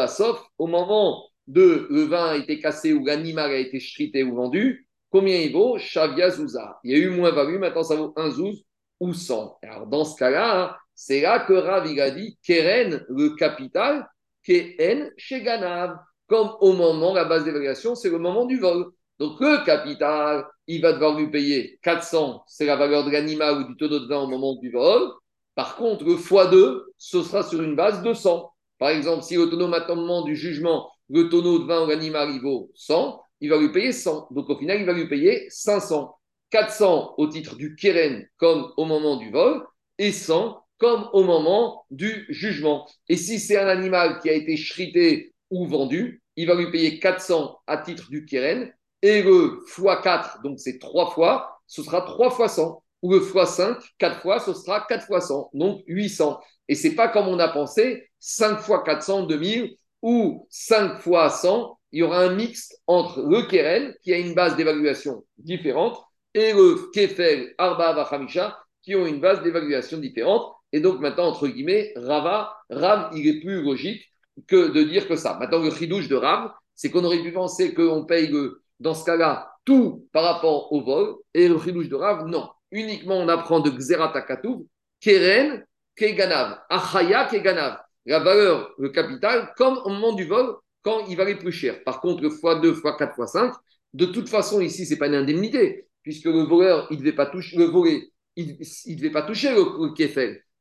au 0.58 0.68
moment 0.68 1.26
de 1.48 1.88
le 1.90 2.04
vin 2.04 2.26
a 2.32 2.36
été 2.36 2.60
cassé 2.60 2.94
ou 2.94 3.06
l'animal 3.06 3.52
a 3.52 3.58
été 3.58 3.80
chrité 3.80 4.24
ou 4.24 4.36
vendu, 4.36 4.88
combien 5.10 5.38
il 5.38 5.54
vaut 5.54 5.78
Shavia 5.78 6.30
Zouza? 6.30 6.80
Il 6.84 6.92
y 6.92 6.96
a 6.96 6.98
eu 6.98 7.10
moins 7.10 7.32
value, 7.32 7.58
maintenant 7.58 7.84
ça 7.84 7.96
vaut 7.96 8.14
un 8.18 8.30
zouz 8.30 8.64
ou 9.00 9.14
100. 9.14 9.58
Alors 9.64 9.88
dans 9.88 10.04
ce 10.04 10.18
cas-là, 10.18 10.78
c'est 10.94 11.22
là 11.22 11.40
que 11.40 11.54
Rav 11.54 11.88
a 11.88 12.12
dit 12.12 12.38
Keren, 12.44 13.06
le 13.08 13.36
capital, 13.36 14.06
Keren 14.44 15.12
chez 15.16 15.42
Ganav. 15.42 15.98
Comme 16.28 16.52
au 16.60 16.74
moment, 16.74 17.14
la 17.14 17.26
base 17.26 17.46
d'évaluation, 17.46 17.96
c'est 17.96 18.10
le 18.10 18.20
moment 18.20 18.46
du 18.46 18.60
vol. 18.60 18.86
Donc 19.18 19.40
le 19.40 19.66
capital, 19.66 20.46
il 20.68 20.82
va 20.82 20.94
devoir 20.94 21.18
lui 21.18 21.32
payer 21.32 21.80
400, 21.82 22.44
c'est 22.48 22.66
la 22.66 22.76
valeur 22.76 23.06
de 23.06 23.12
l'animal 23.12 23.62
ou 23.62 23.64
du 23.64 23.78
tonneau 23.78 24.00
de 24.00 24.08
vin 24.08 24.20
au 24.20 24.28
moment 24.28 24.56
du 24.56 24.72
vol. 24.72 25.10
Par 25.56 25.78
contre, 25.78 26.04
le 26.04 26.16
x2, 26.16 26.84
ce 26.98 27.24
sera 27.24 27.44
sur 27.44 27.62
une 27.62 27.76
base 27.76 28.04
de 28.04 28.14
100. 28.14 28.52
Par 28.80 28.90
exemple, 28.90 29.24
si 29.24 29.38
au 29.38 29.46
moment 29.48 30.24
du 30.24 30.36
jugement, 30.36 30.90
le 31.10 31.30
tonneau 31.30 31.60
de 31.60 31.66
vin 31.66 31.86
ou 31.86 31.90
l'animal, 31.90 32.32
il 32.34 32.42
vaut 32.42 32.72
100, 32.76 33.22
il 33.42 33.50
va 33.50 33.58
lui 33.58 33.72
payer 33.72 33.92
100. 33.92 34.30
Donc 34.32 34.50
au 34.50 34.58
final, 34.58 34.80
il 34.80 34.86
va 34.86 34.94
lui 34.94 35.08
payer 35.08 35.46
500. 35.50 36.16
400 36.50 37.14
au 37.18 37.28
titre 37.28 37.56
du 37.56 37.76
keren, 37.76 38.28
comme 38.38 38.72
au 38.78 38.86
moment 38.86 39.18
du 39.18 39.30
vol, 39.30 39.64
et 40.00 40.12
100 40.12 40.64
comme 40.80 41.10
au 41.14 41.24
moment 41.24 41.86
du 41.92 42.26
jugement. 42.30 42.88
Et 43.08 43.18
si 43.18 43.38
c'est 43.40 43.58
un 43.58 43.68
animal 43.68 44.20
qui 44.20 44.30
a 44.30 44.34
été 44.34 44.56
chrité 44.56 45.34
ou 45.52 45.68
vendu, 45.68 46.24
il 46.38 46.48
va 46.48 46.56
lui 46.56 46.72
payer 46.72 47.00
400 47.00 47.60
à 47.68 47.78
titre 47.78 48.10
du 48.10 48.26
keren, 48.26 48.72
et 49.02 49.22
le 49.22 49.64
x4, 49.68 50.42
donc 50.42 50.60
c'est 50.60 50.80
3 50.80 51.12
fois, 51.12 51.60
ce 51.68 51.84
sera 51.84 52.02
3 52.02 52.32
fois 52.32 52.48
100. 52.48 52.82
Ou 53.02 53.14
le 53.14 53.20
x5, 53.20 53.78
4 53.98 54.22
fois, 54.22 54.40
ce 54.40 54.54
sera 54.54 54.86
4 54.88 55.06
fois 55.06 55.22
100, 55.22 55.52
donc 55.54 55.84
800. 55.88 56.40
Et 56.68 56.76
c'est 56.76 56.96
pas 56.96 57.08
comme 57.08 57.28
on 57.28 57.40
a 57.40 57.48
pensé, 57.48 58.09
5 58.20 58.60
fois 58.60 58.84
400, 58.84 59.24
2000, 59.24 59.76
ou 60.02 60.48
5 60.50 61.00
fois 61.00 61.30
100, 61.30 61.78
il 61.92 62.00
y 62.00 62.04
aura 62.04 62.20
un 62.20 62.36
mixte 62.36 62.82
entre 62.88 63.22
le 63.22 63.48
Keren, 63.48 63.94
qui 64.04 64.14
a 64.14 64.18
une 64.18 64.34
base 64.34 64.56
d'évaluation 64.56 65.24
différente, 65.38 66.00
et 66.34 66.54
le 66.54 66.92
Kefel, 66.94 67.54
Arba, 67.58 67.94
Vachamisha, 67.94 68.58
qui 68.84 68.96
ont 68.96 69.06
une 69.06 69.20
base 69.20 69.42
d'évaluation 69.42 69.98
différente. 69.98 70.54
Et 70.72 70.80
donc 70.80 71.00
maintenant, 71.00 71.28
entre 71.28 71.48
guillemets, 71.48 71.92
Rava, 71.96 72.56
Rav, 72.70 73.10
il 73.16 73.28
est 73.28 73.40
plus 73.40 73.64
logique 73.64 74.04
que 74.48 74.72
de 74.72 74.84
dire 74.84 75.08
que 75.08 75.16
ça. 75.16 75.38
Maintenant, 75.40 75.60
le 75.60 75.72
chidouche 75.72 76.08
de 76.08 76.16
Rav, 76.16 76.52
c'est 76.76 76.92
qu'on 76.92 77.04
aurait 77.04 77.22
pu 77.22 77.32
penser 77.32 77.74
qu'on 77.74 78.06
paye, 78.06 78.32
dans 78.80 78.94
ce 78.94 79.04
cas-là, 79.04 79.52
tout 79.66 80.08
par 80.14 80.24
rapport 80.24 80.72
au 80.72 80.82
vol, 80.82 81.16
et 81.34 81.48
le 81.48 81.60
chidouche 81.60 81.90
de 81.90 81.96
Rav, 81.96 82.28
non. 82.28 82.50
Uniquement, 82.72 83.18
on 83.18 83.28
apprend 83.28 83.60
de 83.60 83.72
Xeratakatouv, 83.72 84.66
Keren, 85.00 85.66
Keganav, 85.96 86.60
Achaya, 86.70 87.26
Keganav 87.26 87.80
la 88.06 88.20
valeur, 88.20 88.74
le 88.78 88.90
capital, 88.90 89.54
comme 89.58 89.78
au 89.86 89.90
moment 89.90 90.14
du 90.14 90.26
vol, 90.26 90.56
quand 90.82 91.06
il 91.08 91.18
valait 91.18 91.36
plus 91.38 91.52
cher. 91.52 91.84
Par 91.84 92.02
contre, 92.02 92.22
le 92.24 92.30
x2, 92.30 92.74
x4, 92.74 93.16
x5, 93.16 93.54
de 93.94 94.06
toute 94.06 94.30
façon, 94.30 94.62
ici, 94.62 94.86
ce 94.86 94.92
n'est 94.94 95.00
pas 95.00 95.08
une 95.08 95.16
indemnité, 95.16 95.88
puisque 96.04 96.26
le 96.26 96.44
voleur, 96.44 96.88
il 96.92 96.96
ne 96.98 97.00
devait 97.02 97.14
pas 97.16 97.26
toucher 97.26 97.58
le 97.58 97.66
volé, 97.66 98.12
il 98.36 98.58
ne 98.58 98.96
devait 98.96 99.12
pas 99.12 99.24
toucher 99.24 99.52
le, 99.54 99.62
le 99.62 99.94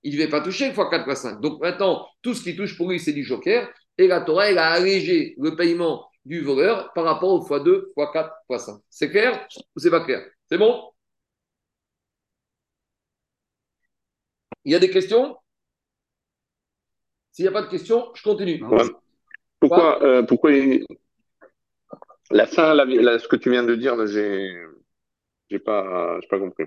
il 0.05 0.13
ne 0.13 0.17
devait 0.17 0.31
pas 0.31 0.41
toucher 0.41 0.73
fois 0.73 0.91
4 0.91 1.05
fois 1.05 1.17
5. 1.17 1.41
Donc 1.41 1.61
maintenant, 1.61 2.07
tout 2.23 2.35
ce 2.35 2.43
qui 2.43 2.57
touche 2.57 2.77
pour 2.77 2.89
lui, 2.91 3.01
c'est 3.01 3.13
du 3.13 3.25
joker. 3.25 3.69
Et 3.99 4.07
la 4.07 4.21
Torah, 4.21 4.49
elle 4.49 4.59
a 4.59 4.71
allégé 4.71 5.35
le 5.39 5.57
paiement 5.57 6.09
du 6.25 6.41
voleur 6.41 6.93
par 6.95 7.05
rapport 7.05 7.31
au 7.31 7.41
x2, 7.45 7.93
x4, 7.97 8.31
x5. 8.49 8.81
C'est 8.91 9.11
clair 9.11 9.47
ou 9.77 9.81
c'est 9.81 9.91
pas 9.91 10.01
clair? 10.05 10.25
C'est 10.49 10.59
bon? 10.59 10.83
Il 14.65 14.71
y 14.73 14.75
a 14.77 14.79
des 14.79 14.91
questions? 14.91 15.37
S'il 17.39 17.45
n'y 17.45 17.51
a 17.51 17.53
pas 17.53 17.63
de 17.63 17.71
questions, 17.71 18.09
je 18.15 18.23
continue. 18.25 18.59
Pourquoi, 19.61 20.03
euh, 20.03 20.25
pourquoi 20.25 20.51
la 22.33 22.47
fin, 22.49 22.75
ce 22.77 23.29
que 23.29 23.37
tu 23.37 23.53
viens 23.53 23.63
de 23.63 23.77
dire, 23.77 23.95
j'ai, 24.09 24.57
j'ai 25.49 25.61
pas, 25.61 26.19
pas 26.29 26.41
compris. 26.41 26.65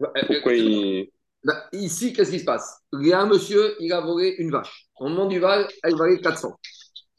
Bah, 0.00 0.10
euh, 0.16 0.22
pourquoi 0.26 0.54
il... 0.54 1.10
Bah, 1.44 1.68
ici, 1.70 2.12
qu'est-ce 2.12 2.32
qui 2.32 2.40
se 2.40 2.44
passe? 2.44 2.80
Il 2.94 3.06
y 3.06 3.12
a 3.12 3.20
un 3.20 3.26
monsieur, 3.26 3.76
il 3.78 3.92
a 3.92 4.00
volé 4.00 4.34
une 4.38 4.50
vache. 4.50 4.88
Au 4.98 5.08
moment 5.08 5.26
du 5.26 5.38
Val, 5.38 5.68
elle 5.84 5.94
valait 5.94 6.20
400. 6.20 6.58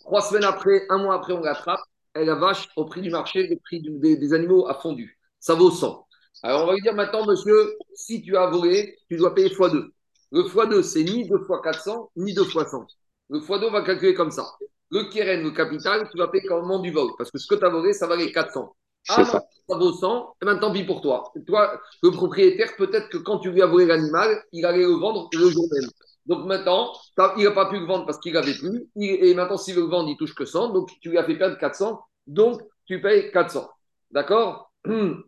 Trois 0.01 0.21
semaines 0.23 0.43
après, 0.43 0.85
un 0.89 0.97
mois 0.97 1.15
après, 1.15 1.31
on 1.31 1.39
l'attrape. 1.39 1.79
Et 2.19 2.25
la 2.25 2.35
vache, 2.35 2.67
au 2.75 2.83
prix 2.83 2.99
du 2.99 3.09
marché, 3.09 3.47
le 3.47 3.55
prix 3.55 3.81
des, 3.81 4.33
animaux 4.33 4.67
a 4.67 4.73
fondu. 4.73 5.17
Ça 5.39 5.53
vaut 5.53 5.71
100. 5.71 6.05
Alors, 6.43 6.63
on 6.63 6.67
va 6.67 6.73
lui 6.73 6.81
dire 6.81 6.93
maintenant, 6.93 7.25
monsieur, 7.25 7.77
si 7.93 8.21
tu 8.21 8.35
as 8.35 8.47
volé, 8.47 8.97
tu 9.07 9.15
dois 9.15 9.33
payer 9.33 9.47
x2. 9.47 9.91
Le 10.31 10.43
x2, 10.43 10.81
c'est 10.83 11.03
ni 11.03 11.27
2 11.27 11.39
fois 11.39 11.61
400, 11.61 12.11
ni 12.15 12.33
2 12.33 12.43
fois 12.45 12.67
100. 12.67 12.85
Le 13.29 13.39
x2, 13.39 13.71
va 13.71 13.81
calculer 13.81 14.13
comme 14.13 14.31
ça. 14.31 14.45
Le 14.89 15.09
keren, 15.09 15.43
le 15.43 15.51
capital, 15.51 16.09
tu 16.09 16.17
vas 16.17 16.27
payer 16.27 16.49
au 16.49 16.61
moment 16.61 16.79
du 16.79 16.91
vol. 16.91 17.11
Parce 17.17 17.31
que 17.31 17.37
ce 17.37 17.47
que 17.47 17.55
tu 17.55 17.65
as 17.65 17.69
volé, 17.69 17.93
ça 17.93 18.07
valait 18.07 18.31
400. 18.31 18.75
Ah, 19.09 19.25
ça. 19.25 19.43
ça 19.67 19.77
vaut 19.77 19.93
100, 19.93 20.35
et 20.41 20.45
maintenant, 20.45 20.67
tant 20.67 20.73
pis 20.73 20.83
pour 20.83 21.01
toi. 21.01 21.31
Toi, 21.47 21.81
le 22.03 22.11
propriétaire, 22.11 22.75
peut-être 22.77 23.09
que 23.09 23.17
quand 23.17 23.39
tu 23.39 23.51
lui 23.51 23.61
as 23.61 23.67
volé 23.67 23.85
l'animal, 23.85 24.43
il 24.51 24.65
allait 24.65 24.83
le 24.83 24.99
vendre 24.99 25.29
le 25.33 25.49
jour 25.49 25.65
même. 25.71 25.89
Donc 26.27 26.45
maintenant, 26.45 26.93
il 27.37 27.43
n'a 27.43 27.51
pas 27.51 27.65
pu 27.65 27.79
le 27.79 27.85
vendre 27.85 28.05
parce 28.05 28.19
qu'il 28.19 28.33
n'avait 28.33 28.53
plus. 28.53 28.87
et 28.95 29.33
maintenant, 29.33 29.57
s'il 29.57 29.75
veut 29.75 29.81
le 29.81 29.87
vendre, 29.87 30.09
il 30.09 30.17
touche 30.17 30.35
que 30.35 30.45
100. 30.45 30.69
Donc 30.69 30.91
tu 31.01 31.09
lui 31.09 31.17
as 31.17 31.23
fait 31.23 31.35
perdre 31.35 31.57
400. 31.57 31.99
Donc 32.27 32.61
tu 32.85 33.01
payes 33.01 33.31
400. 33.31 33.69
D'accord? 34.11 34.71
Mhm. 34.85 35.23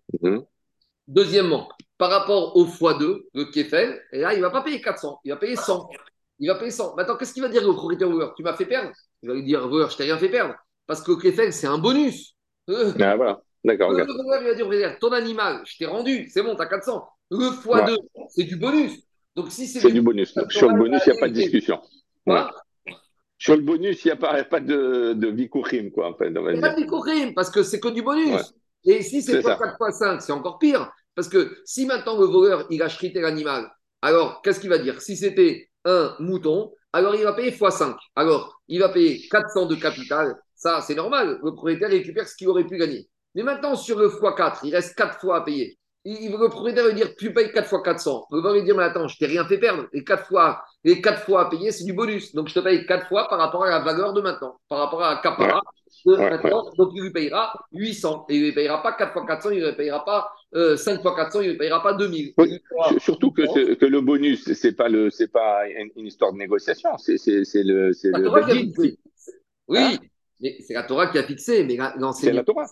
Deuxièmement, 1.08 1.70
par 2.04 2.12
rapport 2.12 2.58
au 2.58 2.66
x2, 2.66 3.22
le 3.34 3.46
Kefel, 3.46 3.98
et 4.12 4.20
là, 4.20 4.34
il 4.34 4.40
ne 4.40 4.42
va 4.42 4.50
pas 4.50 4.62
payer 4.62 4.82
400. 4.82 5.22
Il 5.24 5.30
va 5.32 5.38
payer 5.38 5.56
100. 5.56 5.88
Il 6.40 6.50
va 6.50 6.56
payer 6.56 6.70
100. 6.70 6.96
Maintenant, 6.98 7.16
qu'est-ce 7.16 7.34
qu'il 7.34 7.42
va 7.42 7.48
dire 7.48 7.66
au 7.66 7.74
propriétaire 7.74 8.10
Tu 8.36 8.44
m'as 8.44 8.56
fait 8.56 8.66
perdre 8.66 8.92
Il 9.22 9.30
va 9.30 9.36
lui 9.36 9.44
dire 9.46 9.66
Voleur, 9.70 9.90
je 9.90 9.96
t'ai 9.96 10.04
rien 10.04 10.18
fait 10.18 10.28
perdre. 10.28 10.54
Parce 10.86 11.02
que 11.02 11.12
le 11.12 11.16
Kefel, 11.16 11.54
c'est 11.54 11.68
un 11.68 11.78
bonus. 11.78 12.36
Ah, 13.00 13.16
voilà. 13.16 13.42
D'accord. 13.64 13.94
Le 13.94 14.06
il 14.06 14.68
va 14.68 14.76
dire 14.76 15.00
Ton 15.00 15.14
animal, 15.14 15.62
je 15.64 15.78
t'ai 15.78 15.86
rendu. 15.86 16.28
C'est 16.30 16.44
bon, 16.44 16.58
tu 16.58 16.62
as 16.62 16.66
400. 16.66 17.08
Le 17.32 17.38
x2, 17.38 17.98
c'est 18.28 18.44
du 18.44 18.58
bonus. 18.58 19.00
Donc, 19.38 19.50
si 19.50 19.66
c'est 19.66 19.90
du 19.90 20.02
bonus. 20.02 20.38
Sur 20.50 20.72
le 20.72 20.78
bonus, 20.78 21.04
il 21.06 21.14
n'y 21.14 21.18
a 21.18 21.22
pas 21.22 21.30
de 21.30 21.36
discussion. 21.36 21.80
Sur 23.38 23.56
le 23.56 23.62
bonus, 23.62 24.04
il 24.04 24.08
n'y 24.10 24.12
a 24.12 24.18
pas, 24.18 24.44
pas 24.44 24.60
de, 24.60 25.14
de 25.14 25.28
vicourim, 25.30 25.90
quoi. 25.90 26.10
En 26.10 26.16
fait, 26.16 26.28
il 26.28 26.34
n'y 26.34 26.58
a 26.58 26.70
pas 26.70 26.76
de 26.76 26.82
vicourim, 26.82 27.34
parce 27.34 27.50
que 27.50 27.64
c'est 27.64 27.80
que 27.80 27.88
du 27.88 28.02
bonus. 28.02 28.54
Et 28.84 29.02
si 29.02 29.22
c'est 29.22 29.42
4 29.42 29.78
x 29.80 29.98
5, 30.00 30.22
c'est 30.22 30.34
encore 30.34 30.60
pire. 30.60 30.92
Parce 31.16 31.30
que 31.30 31.62
si 31.66 31.86
maintenant 31.86 32.20
le 32.20 32.26
voleur, 32.26 32.66
il 32.70 32.82
a 32.82 32.88
l'animal, 33.16 33.72
alors 34.02 34.42
qu'est-ce 34.42 34.60
qu'il 34.60 34.70
va 34.70 34.78
dire? 34.78 35.02
Si 35.02 35.16
c'était 35.16 35.70
un 35.86 36.16
mouton, 36.20 36.74
alors 36.92 37.16
il 37.16 37.24
va 37.24 37.34
payer 37.34 37.50
x 37.50 37.60
5. 37.60 37.96
Alors, 38.16 38.62
il 38.68 38.80
va 38.80 38.90
payer 38.90 39.28
400 39.30 39.66
de 39.68 39.76
capital. 39.76 40.36
Ça, 40.56 40.82
c'est 40.82 40.96
normal. 40.96 41.40
Le 41.44 41.52
propriétaire 41.52 41.90
récupère 41.90 42.28
ce 42.28 42.36
qu'il 42.36 42.48
aurait 42.48 42.66
pu 42.66 42.78
gagner. 42.78 43.10
Mais 43.36 43.44
maintenant, 43.44 43.76
sur 43.76 44.00
le 44.00 44.08
x 44.08 44.18
4, 44.38 44.66
il 44.66 44.76
reste 44.76 44.96
4 44.96 45.20
fois 45.20 45.38
à 45.38 45.42
payer 45.42 45.78
le 46.06 46.48
propriétaire 46.50 46.86
va 46.86 46.92
dire 46.92 47.16
tu 47.16 47.34
payes 47.34 47.52
4 47.52 47.68
fois 47.68 47.82
400. 47.82 48.28
Le 48.32 48.42
va 48.42 48.54
lui 48.54 48.64
dire 48.64 48.76
mais 48.76 48.84
attends, 48.84 49.08
je 49.08 49.18
t'ai 49.18 49.26
rien 49.26 49.46
fait 49.46 49.58
perdre. 49.58 49.86
Et 49.94 50.04
4 50.04 50.26
fois, 50.26 50.64
les 50.84 51.02
4 51.02 51.24
fois 51.24 51.48
à 51.48 51.50
payer, 51.50 51.72
c'est 51.72 51.86
du 51.86 51.94
bonus. 51.94 52.34
Donc 52.36 52.50
je 52.50 52.56
te 52.56 52.60
paye 52.60 52.86
4 52.86 53.08
fois 53.08 53.28
par 53.30 53.40
rapport 53.40 53.64
à 53.64 53.70
la 53.70 53.80
valeur 53.80 54.14
de 54.14 54.22
maintenant, 54.22 54.58
par 54.68 54.80
rapport 54.80 55.04
à 55.04 55.22
Capara 55.22 55.62
de 56.06 56.16
maintenant. 56.16 56.70
Donc 56.78 56.92
il 56.94 57.04
lui 57.04 57.12
payera 57.12 57.54
800. 57.72 58.26
Et 58.30 58.36
il 58.36 58.42
ne 58.42 58.46
lui 58.48 58.54
payera 58.54 58.84
pas 58.84 58.94
4 58.94 59.14
fois 59.14 59.26
400, 59.26 59.52
il 59.52 59.62
ne 59.62 59.68
lui 59.68 59.76
payera 59.76 60.04
pas 60.04 60.32
5 60.54 60.58
euh, 60.58 61.02
fois 61.02 61.16
400, 61.16 61.42
il 61.42 61.48
ne 61.48 61.52
lui 61.52 61.58
payera 61.58 61.82
pas 61.82 61.94
2000. 61.94 62.34
surtout 62.98 63.32
que, 63.32 63.74
que, 63.76 63.86
le 63.86 64.02
bonus, 64.02 64.52
ce 64.52 64.68
n'est 64.68 64.74
pas, 64.74 64.90
le, 64.90 65.10
pas 65.32 65.68
une, 65.96 66.06
histoire 66.06 66.34
de 66.34 66.38
négociation, 66.38 66.98
c'est 66.98 67.18
le, 67.26 67.92
le 67.92 68.30
Oui, 69.68 69.80
hein 69.80 69.98
mais 70.44 70.58
c'est 70.60 70.74
la 70.74 70.84
Torah 70.84 71.08
qui 71.08 71.18
a 71.18 71.24
fixé. 71.24 71.64
Mais 71.64 71.78
c'est 72.14 72.34
la 72.34 72.44
Torah. 72.44 72.66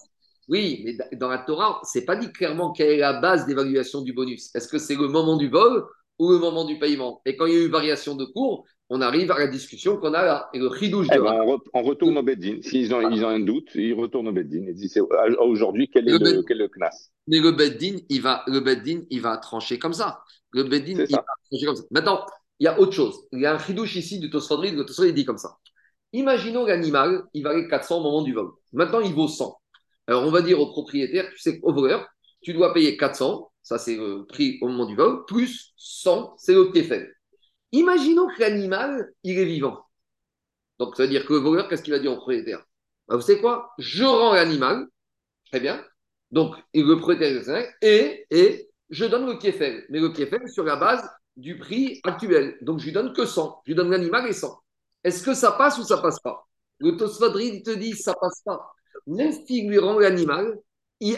Oui, 0.51 0.83
mais 0.83 0.97
dans 1.17 1.29
la 1.29 1.37
Torah, 1.37 1.79
c'est 1.83 2.03
pas 2.03 2.17
dit 2.17 2.29
clairement 2.33 2.73
quelle 2.73 2.89
est 2.89 2.97
la 2.97 3.13
base 3.13 3.45
d'évaluation 3.45 4.01
du 4.01 4.11
bonus. 4.11 4.53
Est-ce 4.53 4.67
que 4.67 4.77
c'est 4.77 4.95
le 4.95 5.07
moment 5.07 5.37
du 5.37 5.47
vol 5.47 5.85
ou 6.19 6.29
le 6.29 6.39
moment 6.39 6.65
du 6.65 6.77
paiement? 6.77 7.21
Et 7.25 7.37
quand 7.37 7.45
il 7.45 7.53
y 7.53 7.55
a 7.55 7.61
eu 7.61 7.69
variation 7.69 8.15
de 8.15 8.25
cours, 8.25 8.65
on 8.89 8.99
arrive 8.99 9.31
à 9.31 9.39
la 9.39 9.47
discussion 9.47 9.95
qu'on 9.95 10.13
a 10.13 10.25
là. 10.25 10.49
Et 10.53 10.59
le 10.59 10.69
eh 10.83 10.89
ben, 10.89 11.57
on, 11.73 11.81
retourne 11.81 12.17
au 12.17 12.23
Beddin. 12.23 12.57
S'ils 12.61 12.93
ont, 12.93 13.09
ils 13.09 13.23
ont 13.23 13.29
un 13.29 13.39
doute, 13.39 13.69
ils 13.75 13.93
retournent 13.93 14.27
au 14.27 14.33
Beddin 14.33 14.67
et 14.67 14.73
disent 14.73 15.01
aujourd'hui, 15.39 15.89
quel 15.89 16.09
est 16.09 16.19
le, 16.19 16.43
quel 16.43 16.59
est 16.59 16.63
le 16.63 16.67
CNAS 16.67 17.11
Mais 17.27 17.39
le 17.39 17.51
Beddin, 17.51 17.99
il 18.09 18.21
va, 18.21 18.43
le 18.47 18.59
Beddin, 18.59 19.03
il 19.09 19.21
va 19.21 19.37
trancher 19.37 19.79
comme 19.79 19.93
ça. 19.93 20.19
Le 20.51 20.63
Beddin, 20.63 21.05
il 21.07 21.15
va 21.15 21.23
trancher 21.49 21.65
comme 21.65 21.77
ça. 21.77 21.83
Maintenant, 21.91 22.25
il 22.59 22.65
y 22.65 22.67
a 22.67 22.77
autre 22.77 22.91
chose. 22.91 23.17
Il 23.31 23.39
y 23.39 23.45
a 23.45 23.53
un 23.53 23.57
ridouche 23.57 23.95
ici 23.95 24.19
du 24.19 24.29
Tosfadri. 24.29 24.71
Le 24.71 24.83
Tosfadri 24.83 25.13
dit 25.13 25.23
comme 25.23 25.37
ça. 25.37 25.55
Imaginons 26.11 26.65
l'animal, 26.65 27.23
il 27.33 27.43
valait 27.43 27.69
400 27.69 27.99
au 27.99 28.03
moment 28.03 28.21
du 28.21 28.33
vol. 28.33 28.49
Maintenant, 28.73 28.99
il 28.99 29.13
vaut 29.13 29.29
100. 29.29 29.60
Alors, 30.11 30.25
on 30.25 30.31
va 30.31 30.41
dire 30.41 30.59
au 30.59 30.67
propriétaire, 30.67 31.29
tu 31.31 31.39
sais 31.39 31.57
qu'au 31.61 31.71
voleur, 31.73 32.05
tu 32.41 32.51
dois 32.53 32.73
payer 32.73 32.97
400, 32.97 33.49
ça 33.63 33.77
c'est 33.77 33.95
le 33.95 34.25
prix 34.25 34.57
au 34.61 34.67
moment 34.67 34.85
du 34.85 34.93
vol, 34.93 35.23
plus 35.25 35.71
100, 35.77 36.35
c'est 36.37 36.53
le 36.53 36.69
faible. 36.83 37.15
Imaginons 37.71 38.27
que 38.27 38.41
l'animal, 38.41 39.13
il 39.23 39.39
est 39.39 39.45
vivant. 39.45 39.85
Donc, 40.79 40.97
ça 40.97 41.03
veut 41.03 41.09
dire 41.09 41.25
que 41.25 41.31
le 41.31 41.39
voleur, 41.39 41.69
qu'est-ce 41.69 41.81
qu'il 41.81 41.93
va 41.93 41.99
dire 41.99 42.11
au 42.11 42.17
propriétaire? 42.17 42.61
Bah, 43.07 43.15
Vous 43.15 43.21
savez 43.21 43.39
quoi? 43.39 43.71
Je 43.77 44.03
rends 44.03 44.33
l'animal, 44.33 44.85
très 45.49 45.61
bien, 45.61 45.81
donc 46.31 46.57
le 46.73 46.95
propriétaire, 46.95 47.71
et, 47.81 48.25
et 48.31 48.69
je 48.89 49.05
donne 49.05 49.25
le 49.27 49.37
pied. 49.37 49.55
Mais 49.89 50.01
le 50.01 50.11
pied 50.11 50.29
sur 50.53 50.65
la 50.65 50.75
base 50.75 51.09
du 51.37 51.57
prix 51.57 52.01
actuel. 52.03 52.57
Donc, 52.59 52.79
je 52.79 52.85
lui 52.87 52.91
donne 52.91 53.13
que 53.13 53.25
100. 53.25 53.61
Je 53.65 53.71
lui 53.71 53.75
donne 53.75 53.91
l'animal 53.91 54.27
et 54.27 54.33
100. 54.33 54.61
Est-ce 55.05 55.23
que 55.23 55.33
ça 55.33 55.53
passe 55.53 55.77
ou 55.77 55.83
ça 55.85 55.99
passe 55.99 56.19
pas? 56.19 56.45
Le 56.79 56.97
Tosfadri 56.97 57.63
te 57.63 57.71
dit 57.71 57.93
ça 57.93 58.13
passe 58.19 58.41
pas 58.43 58.73
s'il 59.07 59.69
lui 59.69 59.79
rend 59.79 59.97
l'animal, 59.99 60.57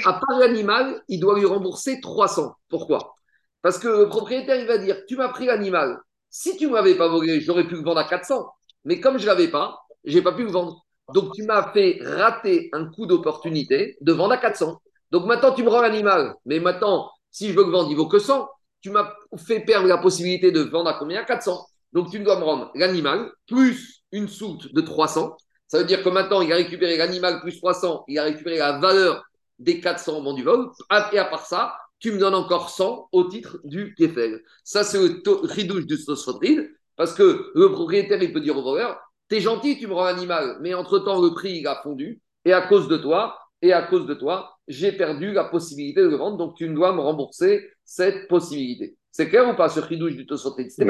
à 0.05 0.13
part 0.13 0.39
l'animal, 0.39 1.01
il 1.07 1.19
doit 1.19 1.37
lui 1.37 1.45
rembourser 1.45 1.99
300. 1.99 2.55
Pourquoi? 2.69 3.15
Parce 3.61 3.77
que 3.77 3.87
le 3.87 4.09
propriétaire, 4.09 4.59
il 4.59 4.67
va 4.67 4.77
dire 4.77 4.97
Tu 5.07 5.15
m'as 5.15 5.29
pris 5.29 5.45
l'animal. 5.45 5.99
Si 6.29 6.57
tu 6.57 6.67
ne 6.67 6.71
m'avais 6.71 6.95
pas 6.95 7.07
volé, 7.07 7.41
j'aurais 7.41 7.67
pu 7.67 7.75
le 7.75 7.81
vendre 7.81 7.99
à 7.99 8.05
400. 8.05 8.47
Mais 8.85 8.99
comme 8.99 9.17
je 9.17 9.23
ne 9.23 9.27
l'avais 9.27 9.49
pas, 9.49 9.79
je 10.03 10.17
n'ai 10.17 10.23
pas 10.23 10.33
pu 10.33 10.43
le 10.43 10.51
vendre. 10.51 10.85
Donc 11.13 11.33
tu 11.35 11.43
m'as 11.43 11.71
fait 11.73 11.99
rater 12.01 12.69
un 12.73 12.85
coup 12.85 13.05
d'opportunité 13.05 13.97
de 14.01 14.13
vendre 14.13 14.33
à 14.33 14.37
400. 14.37 14.81
Donc 15.11 15.25
maintenant, 15.25 15.53
tu 15.53 15.63
me 15.63 15.69
rends 15.69 15.81
l'animal. 15.81 16.35
Mais 16.45 16.59
maintenant, 16.59 17.11
si 17.31 17.49
je 17.49 17.55
veux 17.55 17.65
le 17.65 17.71
vendre, 17.71 17.89
il 17.91 17.97
vaut 17.97 18.07
que 18.07 18.19
100. 18.19 18.49
Tu 18.81 18.89
m'as 18.89 19.13
fait 19.37 19.61
perdre 19.61 19.87
la 19.87 19.97
possibilité 19.97 20.51
de 20.51 20.61
vendre 20.61 20.89
à 20.89 20.95
combien? 20.95 21.21
À 21.21 21.25
400. 21.25 21.65
Donc 21.93 22.09
tu 22.09 22.19
dois 22.19 22.39
me 22.39 22.43
rendre 22.43 22.71
l'animal 22.75 23.31
plus 23.47 24.03
une 24.11 24.27
soute 24.27 24.73
de 24.73 24.81
300 24.81 25.37
ça 25.73 25.79
veut 25.79 25.85
dire 25.85 26.03
que 26.03 26.09
maintenant, 26.09 26.41
il 26.41 26.53
a 26.53 26.55
récupéré 26.55 26.97
l'animal 26.97 27.41
plus 27.41 27.57
300, 27.57 28.03
il 28.07 28.19
a 28.19 28.25
récupéré 28.25 28.59
la 28.59 28.73
valeur 28.77 29.25
des 29.57 29.79
400 29.79 30.11
au 30.11 30.15
moment 30.17 30.35
du 30.35 30.43
vol. 30.43 30.69
Et 31.11 31.17
à 31.17 31.25
part 31.25 31.47
ça, 31.47 31.75
tu 31.97 32.11
me 32.11 32.19
donnes 32.19 32.35
encore 32.35 32.69
100 32.69 33.09
au 33.11 33.23
titre 33.23 33.57
du 33.63 33.95
Kefel. 33.95 34.43
Ça, 34.63 34.83
c'est 34.83 34.99
le 34.99 35.19
ridouche 35.47 35.87
du 35.87 35.97
Sosfotrid, 35.97 36.69
parce 36.95 37.15
que 37.15 37.49
le 37.55 37.71
propriétaire, 37.71 38.21
il 38.21 38.31
peut 38.31 38.39
dire 38.39 38.55
au 38.55 38.61
voleur 38.61 38.99
T'es 39.27 39.41
gentil, 39.41 39.79
tu 39.79 39.87
me 39.87 39.93
rends 39.93 40.03
l'animal, 40.03 40.57
mais 40.61 40.75
entre-temps, 40.75 41.19
le 41.19 41.33
prix, 41.33 41.61
il 41.61 41.65
a 41.65 41.81
fondu, 41.81 42.21
et 42.45 42.53
à 42.53 42.61
cause 42.61 42.87
de 42.87 42.97
toi, 42.97 43.39
et 43.63 43.73
à 43.73 43.81
cause 43.81 44.05
de 44.05 44.13
toi, 44.13 44.55
j'ai 44.67 44.91
perdu 44.91 45.31
la 45.31 45.45
possibilité 45.45 46.01
de 46.01 46.07
le 46.07 46.17
vendre, 46.17 46.37
donc 46.37 46.55
tu 46.55 46.71
dois 46.71 46.93
me 46.93 47.01
rembourser 47.01 47.67
cette 47.83 48.27
possibilité. 48.27 48.95
C'est 49.09 49.27
clair 49.27 49.49
ou 49.49 49.55
pas, 49.55 49.69
ce 49.69 49.79
ridouche 49.79 50.15
du 50.15 50.27
Tosfotrid 50.27 50.69
C'est 50.69 50.85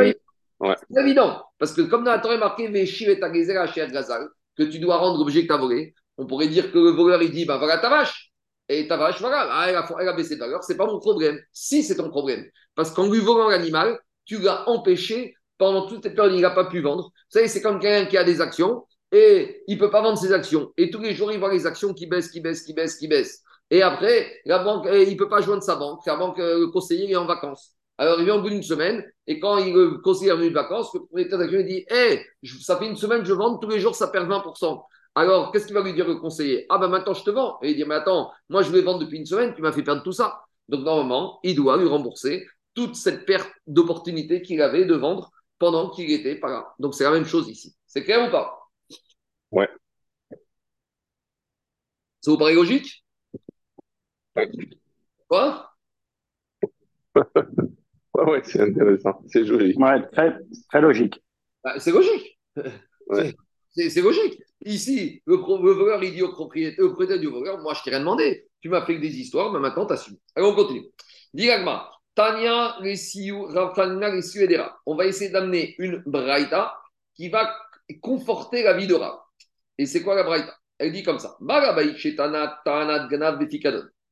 évident, 0.97 1.41
parce 1.57 1.71
que 1.71 1.83
comme 1.83 2.03
dans 2.03 2.11
la 2.11 2.19
Torah, 2.19 2.35
marqué 2.35 2.67
Veshiv 2.67 3.07
et 3.07 3.17
Gazal, 3.17 4.27
que 4.57 4.63
tu 4.63 4.79
dois 4.79 4.97
rendre 4.97 5.19
l'objet 5.19 5.43
que 5.43 5.47
tu 5.47 5.53
as 5.53 5.57
volé, 5.57 5.93
on 6.17 6.27
pourrait 6.27 6.47
dire 6.47 6.71
que 6.71 6.77
le 6.77 6.91
voleur, 6.91 7.21
il 7.21 7.31
dit, 7.31 7.45
ben 7.45 7.57
voilà 7.57 7.77
ta 7.77 7.89
vache. 7.89 8.31
Et 8.69 8.87
ta 8.87 8.97
vache, 8.97 9.19
voilà, 9.19 9.47
ah, 9.51 9.69
elle, 9.69 10.07
a, 10.07 10.13
baissé 10.13 10.35
de 10.35 10.39
valeur, 10.39 10.63
c'est 10.63 10.77
pas 10.77 10.85
mon 10.85 10.99
problème. 10.99 11.39
Si, 11.51 11.83
c'est 11.83 11.95
ton 11.95 12.09
problème. 12.09 12.45
Parce 12.75 12.91
qu'en 12.91 13.09
lui 13.09 13.19
volant 13.19 13.49
l'animal, 13.49 13.99
tu 14.25 14.39
l'as 14.39 14.67
empêché 14.69 15.35
pendant 15.57 15.85
toute 15.87 16.03
cette 16.03 16.15
période, 16.15 16.33
il 16.33 16.41
n'a 16.41 16.49
pas 16.51 16.65
pu 16.65 16.81
vendre. 16.81 17.03
Vous 17.03 17.39
savez, 17.39 17.47
c'est 17.47 17.61
comme 17.61 17.79
quelqu'un 17.79 18.09
qui 18.09 18.17
a 18.17 18.23
des 18.23 18.41
actions 18.41 18.85
et 19.11 19.63
il 19.67 19.75
ne 19.75 19.79
peut 19.79 19.89
pas 19.89 20.01
vendre 20.01 20.17
ses 20.17 20.31
actions. 20.31 20.71
Et 20.77 20.89
tous 20.89 21.01
les 21.01 21.13
jours, 21.13 21.31
il 21.31 21.39
voit 21.39 21.51
les 21.51 21.65
actions 21.65 21.93
qui 21.93 22.07
baissent, 22.07 22.29
qui 22.29 22.41
baissent, 22.41 22.63
qui 22.63 22.73
baissent, 22.73 22.95
qui 22.95 23.07
baissent. 23.07 23.43
Et 23.69 23.81
après, 23.81 24.41
la 24.45 24.59
banque, 24.63 24.87
il 24.91 25.11
ne 25.11 25.17
peut 25.17 25.29
pas 25.29 25.41
joindre 25.41 25.63
sa 25.63 25.75
banque. 25.75 26.05
La 26.05 26.15
banque, 26.15 26.37
le 26.37 26.67
conseiller 26.67 27.11
est 27.11 27.15
en 27.15 27.25
vacances. 27.25 27.75
Alors, 27.97 28.19
il 28.19 28.25
vient 28.25 28.35
au 28.35 28.41
bout 28.41 28.49
d'une 28.49 28.63
semaine, 28.63 29.03
et 29.27 29.39
quand 29.39 29.57
il, 29.57 29.73
le 29.73 29.97
conseiller 29.99 30.29
est 30.29 30.33
revenu 30.33 30.49
de 30.49 30.53
vacances, 30.55 30.93
le 30.93 31.01
propriétaire 31.01 31.37
d'action 31.37 31.61
dit 31.61 31.85
Hé, 31.89 32.25
ça 32.61 32.77
fait 32.77 32.87
une 32.87 32.95
semaine 32.95 33.21
que 33.21 33.27
je 33.27 33.33
vends, 33.33 33.57
tous 33.57 33.69
les 33.69 33.79
jours, 33.79 33.95
ça 33.95 34.07
perd 34.07 34.27
20%. 34.29 34.83
Alors, 35.15 35.51
qu'est-ce 35.51 35.67
qu'il 35.67 35.75
va 35.75 35.83
lui 35.83 35.93
dire 35.93 36.07
le 36.07 36.15
conseiller? 36.15 36.65
Ah 36.69 36.79
ben 36.79 36.87
maintenant 36.87 37.13
je 37.13 37.23
te 37.23 37.29
vends. 37.29 37.59
Et 37.61 37.71
il 37.71 37.75
dit, 37.75 37.85
mais 37.85 37.95
attends, 37.95 38.31
moi 38.49 38.63
je 38.63 38.69
voulais 38.69 38.81
vendre 38.81 38.99
depuis 38.99 39.19
une 39.19 39.25
semaine, 39.25 39.53
tu 39.53 39.61
m'as 39.61 39.71
fait 39.71 39.83
perdre 39.83 40.01
tout 40.03 40.11
ça. 40.11 40.43
Donc 40.69 40.83
normalement, 40.83 41.39
il 41.43 41.55
doit 41.55 41.77
lui 41.77 41.87
rembourser 41.87 42.47
toute 42.73 42.95
cette 42.95 43.25
perte 43.25 43.51
d'opportunité 43.67 44.41
qu'il 44.41 44.61
avait 44.61 44.85
de 44.85 44.95
vendre 44.95 45.31
pendant 45.59 45.89
qu'il 45.91 46.11
était 46.11 46.35
pas 46.35 46.49
là. 46.49 46.73
Donc 46.79 46.95
c'est 46.95 47.03
la 47.03 47.11
même 47.11 47.25
chose 47.25 47.47
ici. 47.49 47.75
C'est 47.85 48.03
clair 48.03 48.27
ou 48.27 48.31
pas? 48.31 48.59
Ouais. 49.51 49.69
Ça 52.21 52.31
vous 52.31 52.37
paraît 52.37 52.55
logique? 52.55 53.03
Quoi? 55.27 55.69
Ouais, 58.25 58.31
ouais, 58.31 58.41
c'est 58.43 58.61
intéressant. 58.61 59.21
C'est 59.27 59.45
joli. 59.45 59.75
Ouais, 59.77 60.01
très, 60.11 60.35
très 60.69 60.81
logique. 60.81 61.21
Bah, 61.63 61.79
C'est 61.79 61.91
logique. 61.91 62.39
Ouais. 63.07 63.33
C'est 63.69 63.89
c'est 63.89 64.01
logique. 64.01 64.41
Ici, 64.65 65.21
le, 65.25 65.35
le 65.35 65.71
voleur, 65.71 66.03
il 66.03 66.13
dit 66.13 66.21
au 66.21 66.31
propriétaire, 66.31 66.85
au 66.85 66.89
propriétaire 66.89 67.19
du 67.19 67.27
voleur, 67.27 67.59
moi, 67.59 67.73
je 67.73 67.83
t'ai 67.83 67.89
rien 67.89 67.99
demandé. 67.99 68.47
Tu 68.61 68.69
m'as 68.69 68.85
fait 68.85 68.95
que 68.95 69.01
des 69.01 69.17
histoires, 69.19 69.51
mais 69.51 69.59
maintenant, 69.59 69.85
t'assumes. 69.85 70.17
Allez, 70.35 70.45
on 70.47 70.55
continue. 70.55 70.85
Diragma, 71.33 71.89
Tania. 72.15 72.77
On 74.85 74.95
va 74.95 75.05
essayer 75.05 75.29
d'amener 75.31 75.75
une 75.79 76.01
braïta 76.05 76.77
qui 77.15 77.29
va 77.29 77.53
conforter 78.01 78.63
la 78.63 78.73
vie 78.73 78.87
de 78.87 78.93
Rav. 78.93 79.17
Et 79.77 79.85
c'est 79.85 80.01
quoi 80.01 80.15
la 80.15 80.23
braïta? 80.23 80.55
Elle 80.77 80.91
dit 80.91 81.03
comme 81.03 81.19
ça. 81.19 81.37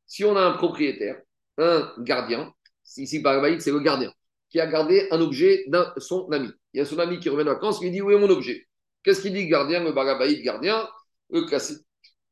Si 0.08 0.24
on 0.26 0.36
a 0.36 0.42
un 0.42 0.52
propriétaire, 0.54 1.22
un 1.58 1.94
gardien, 2.00 2.54
ici, 2.98 3.20
Barabaï, 3.20 3.60
c'est 3.62 3.72
le 3.72 3.80
gardien, 3.80 4.12
qui 4.50 4.60
a 4.60 4.68
gardé 4.68 5.08
un 5.12 5.22
objet 5.22 5.64
d'un 5.68 5.94
son 5.98 6.30
ami. 6.32 6.50
Il 6.74 6.80
y 6.80 6.82
a 6.82 6.86
son 6.86 7.00
ami 7.00 7.20
qui 7.20 7.30
revient 7.30 7.44
de 7.44 7.50
vacances, 7.50 7.80
il 7.82 7.86
lui 7.86 7.92
dit 7.92 8.02
Où 8.02 8.12
est 8.12 8.18
mon 8.20 8.30
objet? 8.30 8.68
Qu'est-ce 9.04 9.22
qu'il 9.22 9.34
dit, 9.34 9.48
gardien, 9.48 9.84
le 9.84 9.92
barabaïd 9.92 10.44
gardien 10.44 10.88
Le 11.30 11.42
classique. 11.44 11.80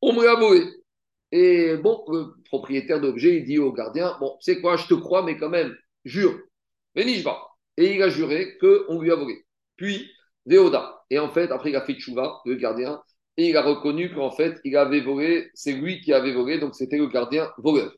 On 0.01 0.13
me 0.13 0.23
l'a 0.23 0.35
volé. 0.35 0.65
Et 1.31 1.77
bon, 1.77 2.03
le 2.09 2.33
propriétaire 2.45 3.01
d'objet, 3.01 3.37
il 3.37 3.45
dit 3.45 3.59
au 3.59 3.71
gardien 3.71 4.17
Bon, 4.19 4.37
c'est 4.41 4.61
quoi, 4.61 4.77
je 4.77 4.87
te 4.87 4.93
crois, 4.93 5.23
mais 5.23 5.37
quand 5.37 5.49
même, 5.49 5.75
jure. 6.05 6.39
Pas. 6.95 7.49
Et 7.77 7.95
il 7.95 8.03
a 8.03 8.09
juré 8.09 8.57
qu'on 8.57 8.99
lui 8.99 9.11
a 9.11 9.15
volé. 9.15 9.45
Puis, 9.77 10.09
Véoda. 10.45 11.03
Et 11.09 11.19
en 11.19 11.29
fait, 11.29 11.51
après, 11.51 11.69
il 11.69 11.75
a 11.75 11.85
fait 11.85 11.93
tchouva, 11.93 12.41
le 12.45 12.55
gardien, 12.55 13.01
et 13.37 13.49
il 13.49 13.57
a 13.57 13.61
reconnu 13.61 14.13
qu'en 14.13 14.31
fait, 14.31 14.59
il 14.65 14.75
avait 14.75 15.01
volé, 15.01 15.49
c'est 15.53 15.71
lui 15.71 16.01
qui 16.01 16.11
avait 16.11 16.33
volé, 16.33 16.59
donc 16.59 16.75
c'était 16.75 16.97
le 16.97 17.07
gardien 17.07 17.49
voleur. 17.57 17.93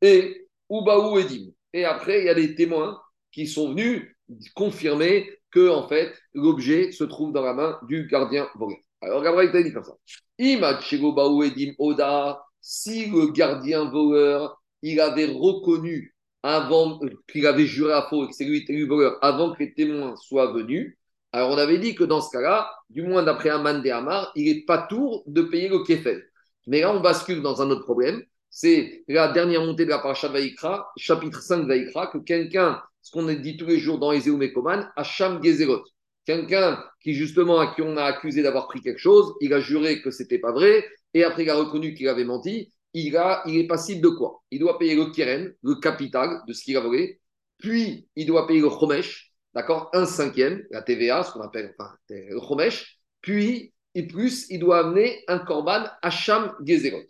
Et 0.00 0.48
Oubaou 0.70 1.18
Edim. 1.18 1.50
Et 1.72 1.84
après, 1.84 2.20
il 2.20 2.26
y 2.26 2.28
a 2.28 2.34
des 2.34 2.54
témoins 2.54 3.00
qui 3.32 3.46
sont 3.46 3.70
venus 3.70 4.14
confirmer 4.54 5.28
que 5.50 5.68
en 5.68 5.88
fait 5.88 6.14
l'objet 6.34 6.92
se 6.92 7.04
trouve 7.04 7.32
dans 7.32 7.42
la 7.42 7.54
main 7.54 7.78
du 7.88 8.06
gardien 8.06 8.48
voleur. 8.54 8.78
Alors 9.00 9.22
Gabriel 9.22 9.50
t'a 9.50 9.62
dit 9.62 9.72
comme 9.72 9.84
ça. 9.84 9.94
Edim 10.38 11.72
Oda, 11.78 12.42
si 12.60 13.06
le 13.06 13.32
gardien 13.32 13.90
voleur, 13.90 14.62
il 14.82 15.00
avait 15.00 15.26
reconnu 15.26 16.14
avant 16.42 17.00
qu'il 17.30 17.46
avait 17.46 17.66
juré 17.66 17.92
à 17.92 18.06
faux 18.08 18.24
et 18.24 18.28
que 18.28 18.34
c'est 18.34 18.44
lui 18.44 18.64
le 18.68 18.86
voleur 18.86 19.18
avant 19.22 19.52
que 19.52 19.62
les 19.62 19.74
témoins 19.74 20.16
soient 20.16 20.52
venus, 20.52 20.96
alors 21.32 21.50
on 21.50 21.58
avait 21.58 21.78
dit 21.78 21.94
que 21.94 22.04
dans 22.04 22.20
ce 22.20 22.30
cas-là, 22.30 22.70
du 22.88 23.02
moins 23.02 23.22
d'après 23.22 23.50
Aman 23.50 23.82
de 23.82 23.90
Hamar, 23.90 24.32
il 24.34 24.52
n'est 24.52 24.62
pas 24.62 24.78
tour 24.78 25.22
de 25.26 25.42
payer 25.42 25.68
le 25.68 25.84
kéfel. 25.84 26.24
Mais 26.66 26.80
là, 26.80 26.92
on 26.94 27.00
bascule 27.00 27.42
dans 27.42 27.62
un 27.62 27.70
autre 27.70 27.84
problème. 27.84 28.22
C'est 28.50 29.04
la 29.06 29.32
dernière 29.32 29.64
montée 29.64 29.84
de 29.84 29.90
la 29.90 30.00
paracha 30.00 30.26
de 30.26 30.32
Vaïkra, 30.32 30.90
chapitre 30.96 31.40
5 31.40 31.62
de 31.62 31.68
Vaïkra, 31.68 32.08
que 32.08 32.18
quelqu'un, 32.18 32.82
ce 33.00 33.12
qu'on 33.12 33.22
dit 33.22 33.56
tous 33.56 33.66
les 33.66 33.78
jours 33.78 34.00
dans 34.00 34.10
Ezeu 34.10 34.36
Mekoman, 34.36 34.90
Hacham 34.96 35.42
Gezerot. 35.42 35.84
Quelqu'un 36.24 36.84
qui, 37.00 37.14
justement, 37.14 37.60
à 37.60 37.68
qui 37.68 37.82
on 37.82 37.96
a 37.96 38.02
accusé 38.02 38.42
d'avoir 38.42 38.66
pris 38.66 38.80
quelque 38.80 38.98
chose, 38.98 39.34
il 39.40 39.54
a 39.54 39.60
juré 39.60 40.02
que 40.02 40.10
c'était 40.10 40.40
pas 40.40 40.50
vrai, 40.50 40.84
et 41.14 41.22
après 41.22 41.44
il 41.44 41.50
a 41.50 41.54
reconnu 41.54 41.94
qu'il 41.94 42.08
avait 42.08 42.24
menti, 42.24 42.72
il, 42.92 43.16
a, 43.16 43.42
il 43.46 43.56
est 43.56 43.68
passible 43.68 44.00
de 44.00 44.08
quoi? 44.08 44.42
Il 44.50 44.58
doit 44.58 44.78
payer 44.78 44.96
le 44.96 45.12
keren, 45.12 45.54
le 45.62 45.74
capital 45.76 46.42
de 46.48 46.52
ce 46.52 46.64
qu'il 46.64 46.76
a 46.76 46.80
volé, 46.80 47.20
puis 47.58 48.08
il 48.16 48.26
doit 48.26 48.48
payer 48.48 48.60
le 48.60 48.68
chomesh, 48.68 49.32
d'accord? 49.54 49.90
Un 49.92 50.06
cinquième, 50.06 50.64
la 50.70 50.82
TVA, 50.82 51.22
ce 51.22 51.32
qu'on 51.32 51.42
appelle 51.42 51.72
enfin, 51.78 51.94
le 52.08 52.40
chomesh, 52.40 52.98
puis, 53.20 53.72
et 53.94 54.08
plus, 54.08 54.46
il 54.50 54.58
doit 54.58 54.80
amener 54.80 55.22
un 55.28 55.38
korban 55.38 55.84
Hacham 56.02 56.52
Gezerot. 56.64 57.06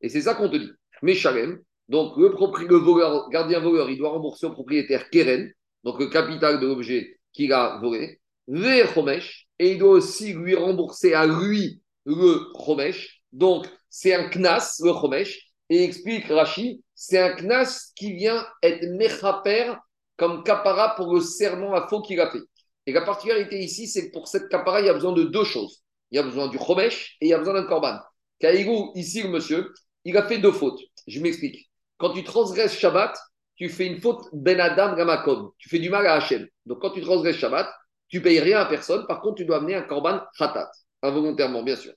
Et 0.00 0.08
c'est 0.08 0.20
ça 0.22 0.34
qu'on 0.34 0.48
te 0.48 0.56
dit. 0.56 0.70
Meshalem, 1.04 1.60
donc 1.88 2.16
le, 2.16 3.30
gardien 3.30 3.60
voleur, 3.60 3.90
il 3.90 3.98
doit 3.98 4.10
rembourser 4.10 4.46
au 4.46 4.52
propriétaire 4.52 5.10
Keren, 5.10 5.52
donc 5.84 6.00
le 6.00 6.06
capital 6.06 6.60
de 6.60 6.66
l'objet 6.66 7.18
qu'il 7.32 7.52
a 7.52 7.78
volé, 7.80 8.20
le 8.48 8.86
Chomesh, 8.86 9.46
et 9.58 9.72
il 9.72 9.78
doit 9.78 9.92
aussi 9.92 10.32
lui 10.32 10.54
rembourser 10.54 11.12
à 11.12 11.26
lui 11.26 11.82
le 12.06 12.40
Chomesh. 12.64 13.20
Donc 13.32 13.66
c'est 13.90 14.14
un 14.14 14.30
Knas, 14.30 14.80
le 14.82 14.92
Chomesh, 14.92 15.38
et 15.68 15.84
explique 15.84 16.26
Rashi, 16.28 16.82
c'est 16.94 17.18
un 17.18 17.34
Knas 17.36 17.92
qui 17.94 18.14
vient 18.14 18.46
être 18.62 18.86
Mechaper 18.96 19.74
comme 20.16 20.42
capara 20.42 20.94
pour 20.94 21.14
le 21.14 21.20
serment 21.20 21.74
à 21.74 21.86
faux 21.86 22.00
qu'il 22.00 22.20
a 22.20 22.30
fait. 22.30 22.42
Et 22.86 22.92
la 22.92 23.02
particularité 23.02 23.58
ici, 23.58 23.88
c'est 23.88 24.08
que 24.08 24.12
pour 24.12 24.28
cette 24.28 24.48
capara, 24.48 24.80
il 24.80 24.86
y 24.86 24.90
a 24.90 24.94
besoin 24.94 25.12
de 25.12 25.24
deux 25.24 25.44
choses. 25.44 25.82
Il 26.10 26.16
y 26.16 26.18
a 26.18 26.22
besoin 26.22 26.48
du 26.48 26.58
Chomesh 26.58 27.16
et 27.20 27.26
il 27.26 27.28
y 27.28 27.34
a 27.34 27.38
besoin 27.38 27.54
d'un 27.54 27.66
Korban. 27.66 27.98
Kaïgou, 28.38 28.92
ici, 28.94 29.22
le 29.22 29.30
monsieur, 29.30 29.72
il 30.04 30.16
a 30.16 30.26
fait 30.26 30.38
deux 30.38 30.52
fautes. 30.52 30.80
Je 31.06 31.20
m'explique. 31.20 31.70
Quand 31.98 32.12
tu 32.12 32.24
transgresses 32.24 32.76
Shabbat, 32.78 33.16
tu 33.56 33.68
fais 33.68 33.86
une 33.86 34.00
faute 34.00 34.26
Ben 34.32 34.60
Adam 34.60 34.96
Gamakom. 34.96 35.50
Tu 35.58 35.68
fais 35.68 35.78
du 35.78 35.90
mal 35.90 36.06
à 36.06 36.14
Hachem. 36.14 36.46
Donc 36.66 36.80
quand 36.80 36.90
tu 36.90 37.00
transgresses 37.00 37.36
Shabbat, 37.36 37.68
tu 38.08 38.20
payes 38.20 38.40
rien 38.40 38.60
à 38.60 38.66
personne. 38.66 39.06
Par 39.06 39.20
contre, 39.20 39.36
tu 39.36 39.44
dois 39.44 39.58
amener 39.58 39.74
un 39.74 39.82
Korban 39.82 40.20
Khatat, 40.38 40.70
involontairement, 41.02 41.62
bien 41.62 41.76
sûr. 41.76 41.92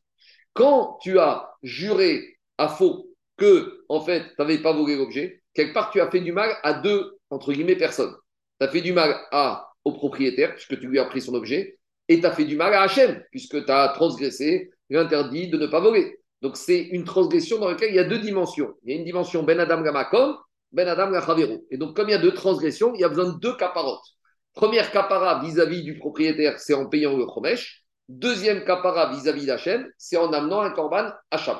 Quand 0.53 0.97
tu 1.01 1.19
as 1.19 1.49
juré 1.63 2.37
à 2.57 2.67
faux 2.67 3.09
que, 3.37 3.83
en 3.89 4.01
fait, 4.01 4.21
tu 4.21 4.35
n'avais 4.39 4.57
pas 4.57 4.73
volé 4.73 4.95
l'objet, 4.95 5.43
quelque 5.53 5.73
part, 5.73 5.91
tu 5.91 6.01
as 6.01 6.09
fait 6.09 6.21
du 6.21 6.31
mal 6.31 6.55
à 6.63 6.73
deux, 6.73 7.17
entre 7.29 7.53
guillemets, 7.53 7.75
personnes. 7.75 8.15
Tu 8.59 8.65
as 8.65 8.69
fait 8.69 8.81
du 8.81 8.93
mal 8.93 9.15
à, 9.31 9.69
au 9.83 9.93
propriétaire, 9.93 10.55
puisque 10.55 10.79
tu 10.79 10.87
lui 10.87 10.99
as 10.99 11.05
pris 11.05 11.21
son 11.21 11.35
objet, 11.35 11.77
et 12.09 12.19
tu 12.19 12.25
as 12.25 12.31
fait 12.31 12.45
du 12.45 12.55
mal 12.55 12.73
à 12.73 12.81
Hachem, 12.81 13.23
puisque 13.31 13.63
tu 13.65 13.71
as 13.71 13.89
transgressé 13.89 14.71
l'interdit 14.89 15.49
de 15.49 15.57
ne 15.57 15.67
pas 15.67 15.79
voler. 15.79 16.17
Donc, 16.41 16.57
c'est 16.57 16.79
une 16.79 17.03
transgression 17.03 17.59
dans 17.59 17.69
laquelle 17.69 17.89
il 17.89 17.95
y 17.95 17.99
a 17.99 18.03
deux 18.03 18.19
dimensions. 18.19 18.73
Il 18.83 18.91
y 18.91 18.95
a 18.95 18.99
une 18.99 19.05
dimension 19.05 19.43
Ben 19.43 19.59
Adam 19.59 19.81
Gamakom, 19.81 20.37
Ben 20.71 20.87
Adam 20.87 21.11
Gachavero. 21.11 21.65
Et 21.71 21.77
donc, 21.77 21.95
comme 21.95 22.09
il 22.09 22.11
y 22.11 22.15
a 22.15 22.19
deux 22.19 22.33
transgressions, 22.33 22.93
il 22.93 23.01
y 23.01 23.03
a 23.03 23.09
besoin 23.09 23.33
de 23.33 23.39
deux 23.39 23.55
caparotes. 23.55 24.05
Première 24.53 24.91
capara 24.91 25.39
vis-à-vis 25.43 25.83
du 25.83 25.97
propriétaire, 25.97 26.59
c'est 26.59 26.73
en 26.73 26.87
payant 26.87 27.15
le 27.15 27.25
chomesh. 27.27 27.83
Deuxième 28.09 28.63
capara 28.65 29.11
vis-à-vis 29.11 29.45
d'Hachem, 29.45 29.87
c'est 29.97 30.17
en 30.17 30.31
amenant 30.31 30.61
un 30.61 30.71
korban 30.71 31.11
Hacham. 31.31 31.59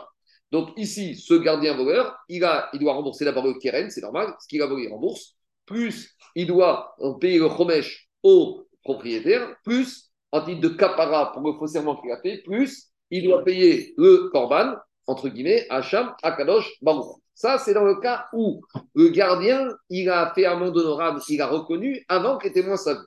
Donc, 0.51 0.69
ici, 0.77 1.15
ce 1.15 1.33
gardien 1.33 1.75
voleur, 1.75 2.15
il, 2.29 2.39
doit 2.39 2.93
rembourser 2.93 3.25
d'abord 3.25 3.45
le 3.45 3.55
keren, 3.59 3.89
c'est 3.89 4.01
normal, 4.01 4.33
ce 4.39 4.47
qu'il 4.47 4.61
a 4.61 4.67
volé, 4.67 4.85
il 4.85 4.89
rembourse. 4.89 5.35
Plus, 5.65 6.15
il 6.35 6.47
doit 6.47 6.95
payer 7.19 7.39
le 7.39 7.49
chomesh 7.49 8.07
au 8.23 8.65
propriétaire. 8.83 9.55
Plus, 9.63 10.09
en 10.31 10.41
titre 10.45 10.61
de 10.61 10.69
capara 10.69 11.33
pour 11.33 11.41
le 11.41 11.57
faux 11.57 11.67
serment 11.67 11.99
qu'il 12.01 12.11
a 12.11 12.21
fait. 12.21 12.41
Plus, 12.43 12.91
il 13.11 13.23
doit 13.23 13.43
payer 13.43 13.93
le 13.97 14.29
korban, 14.29 14.75
entre 15.05 15.29
guillemets, 15.29 15.65
Hacham, 15.69 16.13
Akadosh, 16.21 16.71
Baruch. 16.81 17.17
Ça, 17.33 17.59
c'est 17.59 17.73
dans 17.73 17.85
le 17.85 17.99
cas 17.99 18.25
où 18.33 18.61
le 18.95 19.09
gardien, 19.09 19.69
il 19.89 20.09
a 20.09 20.33
fait 20.33 20.45
un 20.45 20.55
monde 20.55 20.75
honorable, 20.75 21.21
il 21.29 21.41
a 21.41 21.47
reconnu 21.47 22.03
avant 22.09 22.37
que 22.37 22.47
les 22.47 22.53
témoins 22.53 22.77
savent. 22.77 23.03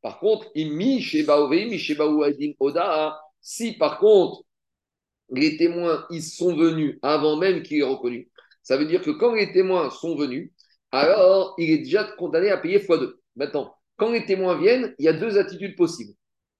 Par 0.00 0.18
contre, 0.18 0.50
Oda. 2.60 3.20
Si 3.40 3.72
par 3.72 3.98
contre, 3.98 4.42
les 5.30 5.56
témoins, 5.56 6.06
ils 6.10 6.22
sont 6.22 6.56
venus 6.56 6.98
avant 7.02 7.36
même 7.36 7.62
qu'il 7.62 7.78
ait 7.78 7.82
reconnu, 7.82 8.30
ça 8.62 8.78
veut 8.78 8.86
dire 8.86 9.02
que 9.02 9.10
quand 9.10 9.34
les 9.34 9.52
témoins 9.52 9.90
sont 9.90 10.16
venus, 10.16 10.50
alors 10.90 11.54
il 11.58 11.70
est 11.70 11.78
déjà 11.78 12.04
condamné 12.04 12.50
à 12.50 12.56
payer 12.56 12.78
x2. 12.78 13.12
Maintenant, 13.36 13.74
quand 13.96 14.10
les 14.10 14.24
témoins 14.24 14.58
viennent, 14.58 14.94
il 14.98 15.04
y 15.04 15.08
a 15.08 15.12
deux 15.12 15.38
attitudes 15.38 15.76
possibles. 15.76 16.14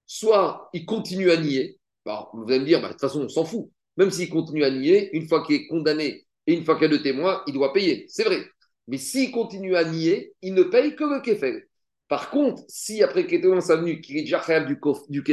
Soit 0.06 0.68
il 0.74 0.84
continue 0.84 1.30
à 1.30 1.36
nier, 1.38 1.78
alors, 2.06 2.30
vous 2.34 2.44
allez 2.50 2.60
me 2.60 2.64
dire, 2.64 2.80
bah, 2.80 2.88
de 2.88 2.92
toute 2.92 3.00
façon, 3.00 3.22
on 3.22 3.28
s'en 3.28 3.44
fout. 3.44 3.70
Même 3.96 4.10
s'il 4.10 4.28
continue 4.28 4.64
à 4.64 4.70
nier, 4.70 5.14
une 5.16 5.26
fois 5.28 5.44
qu'il 5.44 5.56
est 5.56 5.66
condamné 5.66 6.26
et 6.46 6.54
une 6.54 6.64
fois 6.64 6.74
qu'il 6.74 6.82
y 6.82 6.86
a 6.86 6.88
deux 6.88 7.02
témoins, 7.02 7.42
il 7.46 7.54
doit 7.54 7.72
payer. 7.72 8.06
C'est 8.08 8.24
vrai. 8.24 8.44
Mais 8.88 8.98
s'il 8.98 9.30
continue 9.30 9.76
à 9.76 9.84
nier, 9.84 10.34
il 10.42 10.54
ne 10.54 10.62
paye 10.62 10.94
que 10.94 11.04
le 11.04 11.20
kéfel. 11.22 11.66
Par 12.08 12.30
contre, 12.30 12.62
si 12.68 13.02
après 13.02 13.26
témoins 13.26 13.60
sont 13.60 13.78
venus, 13.78 14.00
qu'il 14.04 14.18
est 14.18 14.22
déjà 14.22 14.38
réel 14.38 14.66
du, 14.66 14.78
du 15.08 15.24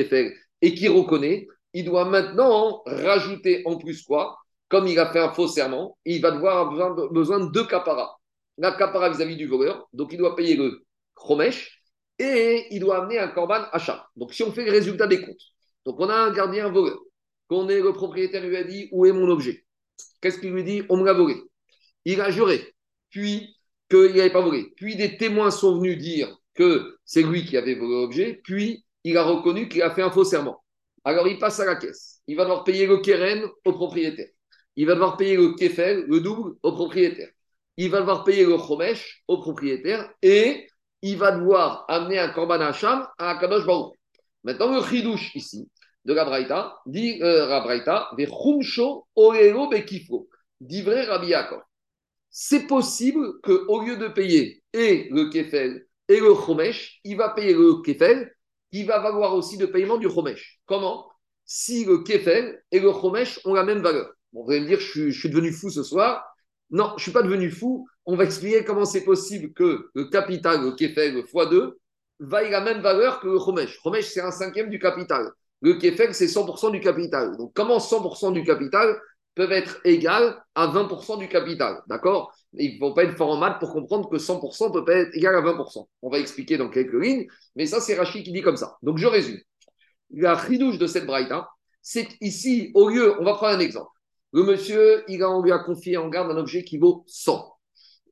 et 0.62 0.74
qu'il 0.74 0.90
reconnaît, 0.90 1.48
il 1.74 1.86
doit 1.86 2.06
maintenant 2.06 2.82
rajouter 2.86 3.64
en 3.66 3.78
plus 3.78 4.04
quoi? 4.04 4.38
Comme 4.70 4.88
il 4.88 4.98
a 5.00 5.12
fait 5.12 5.20
un 5.20 5.32
faux 5.32 5.48
serment, 5.48 5.98
il 6.06 6.22
va 6.22 6.32
devoir 6.32 6.58
avoir 6.58 6.72
besoin 6.72 6.96
de, 6.96 7.14
besoin 7.14 7.40
de 7.40 7.52
deux 7.52 7.66
caparas. 7.66 8.16
La 8.58 8.72
capara 8.72 9.10
vis-à-vis 9.10 9.36
du 9.36 9.48
voleur, 9.48 9.88
donc 9.92 10.14
il 10.14 10.18
doit 10.18 10.36
payer 10.36 10.56
le 10.56 10.86
chromesh 11.16 11.84
et 12.20 12.68
il 12.72 12.80
doit 12.80 13.00
amener 13.00 13.18
un 13.20 13.28
korban 13.28 13.64
achat. 13.72 14.08
Donc 14.16 14.34
si 14.34 14.44
on 14.44 14.52
fait 14.52 14.64
le 14.64 14.72
résultat 14.72 15.08
des 15.08 15.22
comptes, 15.22 15.42
donc 15.86 16.00
on 16.00 16.10
a 16.10 16.16
un 16.16 16.32
gardien 16.32 16.70
voleur, 16.70 17.00
qu'on 17.48 17.68
est 17.70 17.82
le 17.82 17.94
propriétaire 17.94 18.46
lui 18.46 18.58
a 18.58 18.64
dit 18.64 18.90
où 18.92 19.06
est 19.06 19.12
mon 19.12 19.28
objet? 19.30 19.66
Qu'est-ce 20.22 20.40
qu'il 20.40 20.52
lui 20.52 20.64
dit? 20.64 20.84
On 20.90 20.98
me 20.98 21.06
l'a 21.06 21.14
volé. 21.14 21.36
Il 22.06 22.22
a 22.22 22.32
juré, 22.32 22.74
puis 23.10 23.56
qu'il 23.90 24.16
n'avait 24.16 24.32
pas 24.32 24.42
volé. 24.42 24.74
Puis 24.78 24.96
des 24.96 25.18
témoins 25.18 25.52
sont 25.52 25.78
venus 25.80 25.98
dire 25.98 26.36
que 26.54 26.98
c'est 27.06 27.24
lui 27.24 27.46
qui 27.46 27.58
avait 27.58 27.76
volé 27.76 28.02
l'objet, 28.02 28.42
puis 28.44 28.86
il 29.04 29.18
a 29.18 29.24
reconnu 29.24 29.68
qu'il 29.68 29.82
a 29.82 29.92
fait 29.92 30.02
un 30.02 30.12
faux 30.12 30.24
serment. 30.24 30.64
Alors 31.04 31.28
il 31.28 31.40
passe 31.40 31.60
à 31.60 31.66
la 31.66 31.76
caisse. 31.76 32.22
Il 32.28 32.38
va 32.38 32.44
devoir 32.44 32.64
payer 32.64 32.86
le 32.86 32.98
keren 32.98 33.44
au 33.66 33.74
propriétaire. 33.74 34.30
Il 34.76 34.86
va 34.86 34.94
devoir 34.94 35.18
payer 35.18 35.36
le 35.36 35.54
kefel, 35.56 36.06
le 36.08 36.22
double, 36.22 36.56
au 36.64 36.72
propriétaire. 36.72 37.30
Il 37.78 37.90
va 37.90 38.00
devoir 38.00 38.24
payer 38.24 38.46
le 38.46 38.58
chomesh 38.58 39.24
au 39.28 39.40
propriétaire 39.40 40.10
et 40.22 40.68
il 41.02 41.18
va 41.18 41.32
devoir 41.32 41.86
amener 41.88 42.20
un 42.20 42.30
korban 42.30 42.62
hacham 42.62 43.08
à 43.18 43.36
Kadosh 43.36 43.66
Baruch. 43.66 43.96
Maintenant, 44.44 44.76
le 44.76 44.84
chidouche 44.84 45.36
ici 45.36 45.70
de 46.06 46.14
la 46.14 46.26
Braïta, 46.26 46.80
dit 46.86 47.22
euh, 47.22 47.48
la 47.48 47.60
Braïta, 47.62 48.10
orelo 49.16 49.70
bekifro, 49.70 50.28
vrai 50.60 51.04
Rabbi. 51.04 51.34
C'est 52.30 52.66
possible 52.66 53.40
qu'au 53.42 53.82
lieu 53.82 53.98
de 53.98 54.08
payer 54.08 54.64
et 54.74 55.10
le 55.12 55.30
kefel 55.30 55.86
et 56.08 56.20
le 56.20 56.34
chomesh, 56.34 57.00
il 57.04 57.18
va 57.18 57.30
payer 57.30 57.54
le 57.54 57.82
kefel, 57.84 58.34
qui 58.72 58.84
va 58.84 59.00
valoir 59.00 59.36
aussi 59.36 59.58
le 59.58 59.70
paiement 59.70 59.98
du 59.98 60.10
chomesh. 60.10 60.60
Comment? 60.66 61.10
Si 61.46 61.86
le 61.86 62.00
kefel 62.00 62.64
et 62.72 62.80
le 62.80 62.92
chomesh 62.92 63.40
ont 63.46 63.54
la 63.54 63.64
même 63.64 63.82
valeur. 63.82 64.12
Bon, 64.32 64.44
vous 64.44 64.52
allez 64.52 64.62
me 64.62 64.68
dire, 64.68 64.80
je 64.80 64.90
suis, 64.90 65.12
je 65.12 65.20
suis 65.20 65.30
devenu 65.30 65.52
fou 65.52 65.70
ce 65.70 65.84
soir. 65.84 66.26
Non, 66.70 66.90
je 66.92 66.94
ne 66.96 67.00
suis 67.00 67.12
pas 67.12 67.24
devenu 67.24 67.52
fou. 67.52 67.88
On 68.06 68.16
va 68.16 68.24
expliquer 68.24 68.64
comment 68.64 68.86
c'est 68.86 69.04
possible 69.04 69.54
que 69.54 69.90
le 69.94 70.06
capital, 70.06 70.64
le 70.64 70.72
kefel, 70.72 71.14
le 71.14 71.24
x2, 71.24 71.74
vaille 72.22 72.52
la 72.52 72.62
même 72.62 72.82
valeur 72.82 73.20
que 73.20 73.28
le 73.28 73.40
chomesh. 73.40 73.80
Chomesh, 73.84 74.06
c'est 74.06 74.22
un 74.22 74.32
cinquième 74.32 74.70
du 74.70 74.80
capital. 74.80 75.30
Le 75.62 75.74
kefel, 75.74 76.14
c'est 76.14 76.28
100% 76.28 76.72
du 76.72 76.80
capital. 76.80 77.36
Donc, 77.38 77.52
comment 77.54 77.80
100% 77.80 78.32
du 78.32 78.44
capital 78.44 79.00
peuvent 79.36 79.52
être 79.52 79.80
égales 79.84 80.42
à 80.56 80.68
20% 80.68 81.18
du 81.18 81.28
capital? 81.28 81.82
D'accord? 81.88 82.34
Il 82.54 82.76
ne 82.76 82.80
faut 82.80 82.94
pas 82.94 83.04
être 83.04 83.18
fort 83.18 83.32
en 83.32 83.38
maths 83.38 83.60
pour 83.60 83.72
comprendre 83.74 84.10
que 84.10 84.18
100% 84.18 84.72
peut 84.72 84.86
pas 84.86 84.94
être 84.94 85.16
égal 85.16 85.36
à 85.36 85.42
20%. 85.42 85.88
On 86.02 86.10
va 86.10 86.20
expliquer 86.20 86.58
dans 86.58 86.70
quelques 86.70 86.94
lignes, 86.94 87.28
mais 87.56 87.66
ça, 87.66 87.80
c'est 87.80 87.96
Rachid 87.96 88.24
qui 88.24 88.32
dit 88.32 88.42
comme 88.42 88.58
ça. 88.58 88.78
Donc, 88.82 88.98
je 88.98 89.08
résume. 89.08 89.40
La 90.12 90.36
ridouche 90.36 90.78
de 90.78 90.88
cette 90.88 91.06
braïta, 91.06 91.48
c'est 91.82 92.08
ici, 92.22 92.72
au 92.76 92.90
lieu, 92.90 93.16
on 93.20 93.24
va 93.24 93.34
prendre 93.34 93.56
un 93.56 93.60
exemple. 93.60 93.90
Le 94.34 94.44
monsieur, 94.44 95.04
il 95.08 95.24
a, 95.24 95.30
on 95.30 95.42
lui 95.42 95.52
a 95.52 95.60
confié 95.60 95.98
en 95.98 96.08
garde 96.10 96.32
un 96.32 96.38
objet 96.38 96.64
qui 96.64 96.78
vaut 96.78 97.04
100. 97.08 97.52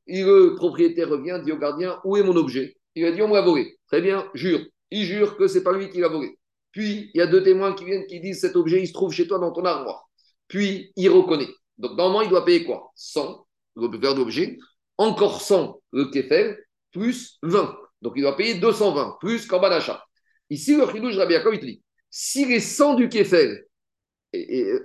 Et 0.07 0.23
le 0.23 0.55
propriétaire 0.55 1.09
revient, 1.09 1.39
dit 1.43 1.51
au 1.51 1.57
gardien, 1.57 1.99
où 2.03 2.17
est 2.17 2.23
mon 2.23 2.35
objet? 2.35 2.78
Il 2.95 3.05
a 3.05 3.11
dit, 3.11 3.21
on 3.21 3.27
me 3.27 3.35
l'a 3.35 3.41
volé. 3.41 3.77
Très 3.87 4.01
bien, 4.01 4.29
jure. 4.33 4.61
Il 4.91 5.05
jure 5.05 5.37
que 5.37 5.47
c'est 5.47 5.63
pas 5.63 5.71
lui 5.71 5.89
qui 5.89 5.99
l'a 5.99 6.07
volé. 6.07 6.37
Puis, 6.71 7.11
il 7.13 7.17
y 7.17 7.21
a 7.21 7.27
deux 7.27 7.43
témoins 7.43 7.73
qui 7.73 7.85
viennent 7.85 8.05
qui 8.07 8.19
disent, 8.19 8.41
cet 8.41 8.55
objet, 8.55 8.81
il 8.81 8.87
se 8.87 8.93
trouve 8.93 9.11
chez 9.11 9.27
toi 9.27 9.39
dans 9.39 9.51
ton 9.51 9.65
armoire. 9.65 10.09
Puis, 10.47 10.91
il 10.95 11.09
reconnaît. 11.09 11.49
Donc, 11.77 11.97
normalement, 11.97 12.21
il 12.21 12.29
doit 12.29 12.45
payer 12.45 12.65
quoi? 12.65 12.91
100, 12.95 13.45
le 13.75 13.87
valeur 13.87 14.15
d'objet, 14.15 14.57
encore 14.97 15.41
100, 15.41 15.79
le 15.91 16.05
kefel, 16.05 16.57
plus 16.91 17.37
20. 17.43 17.75
Donc, 18.01 18.13
il 18.15 18.21
doit 18.21 18.35
payer 18.35 18.55
220, 18.55 19.17
plus 19.19 19.45
korban 19.45 19.69
d'achat. 19.69 20.03
Ici, 20.49 20.75
le 20.75 20.87
chidouj 20.87 21.17
Rabbi 21.17 21.33
Yaakov, 21.33 21.55
il 21.55 21.59
dit, 21.59 21.83
si 22.09 22.45
les 22.45 22.59
100 22.59 22.95
du 22.95 23.09
kefel 23.09 23.65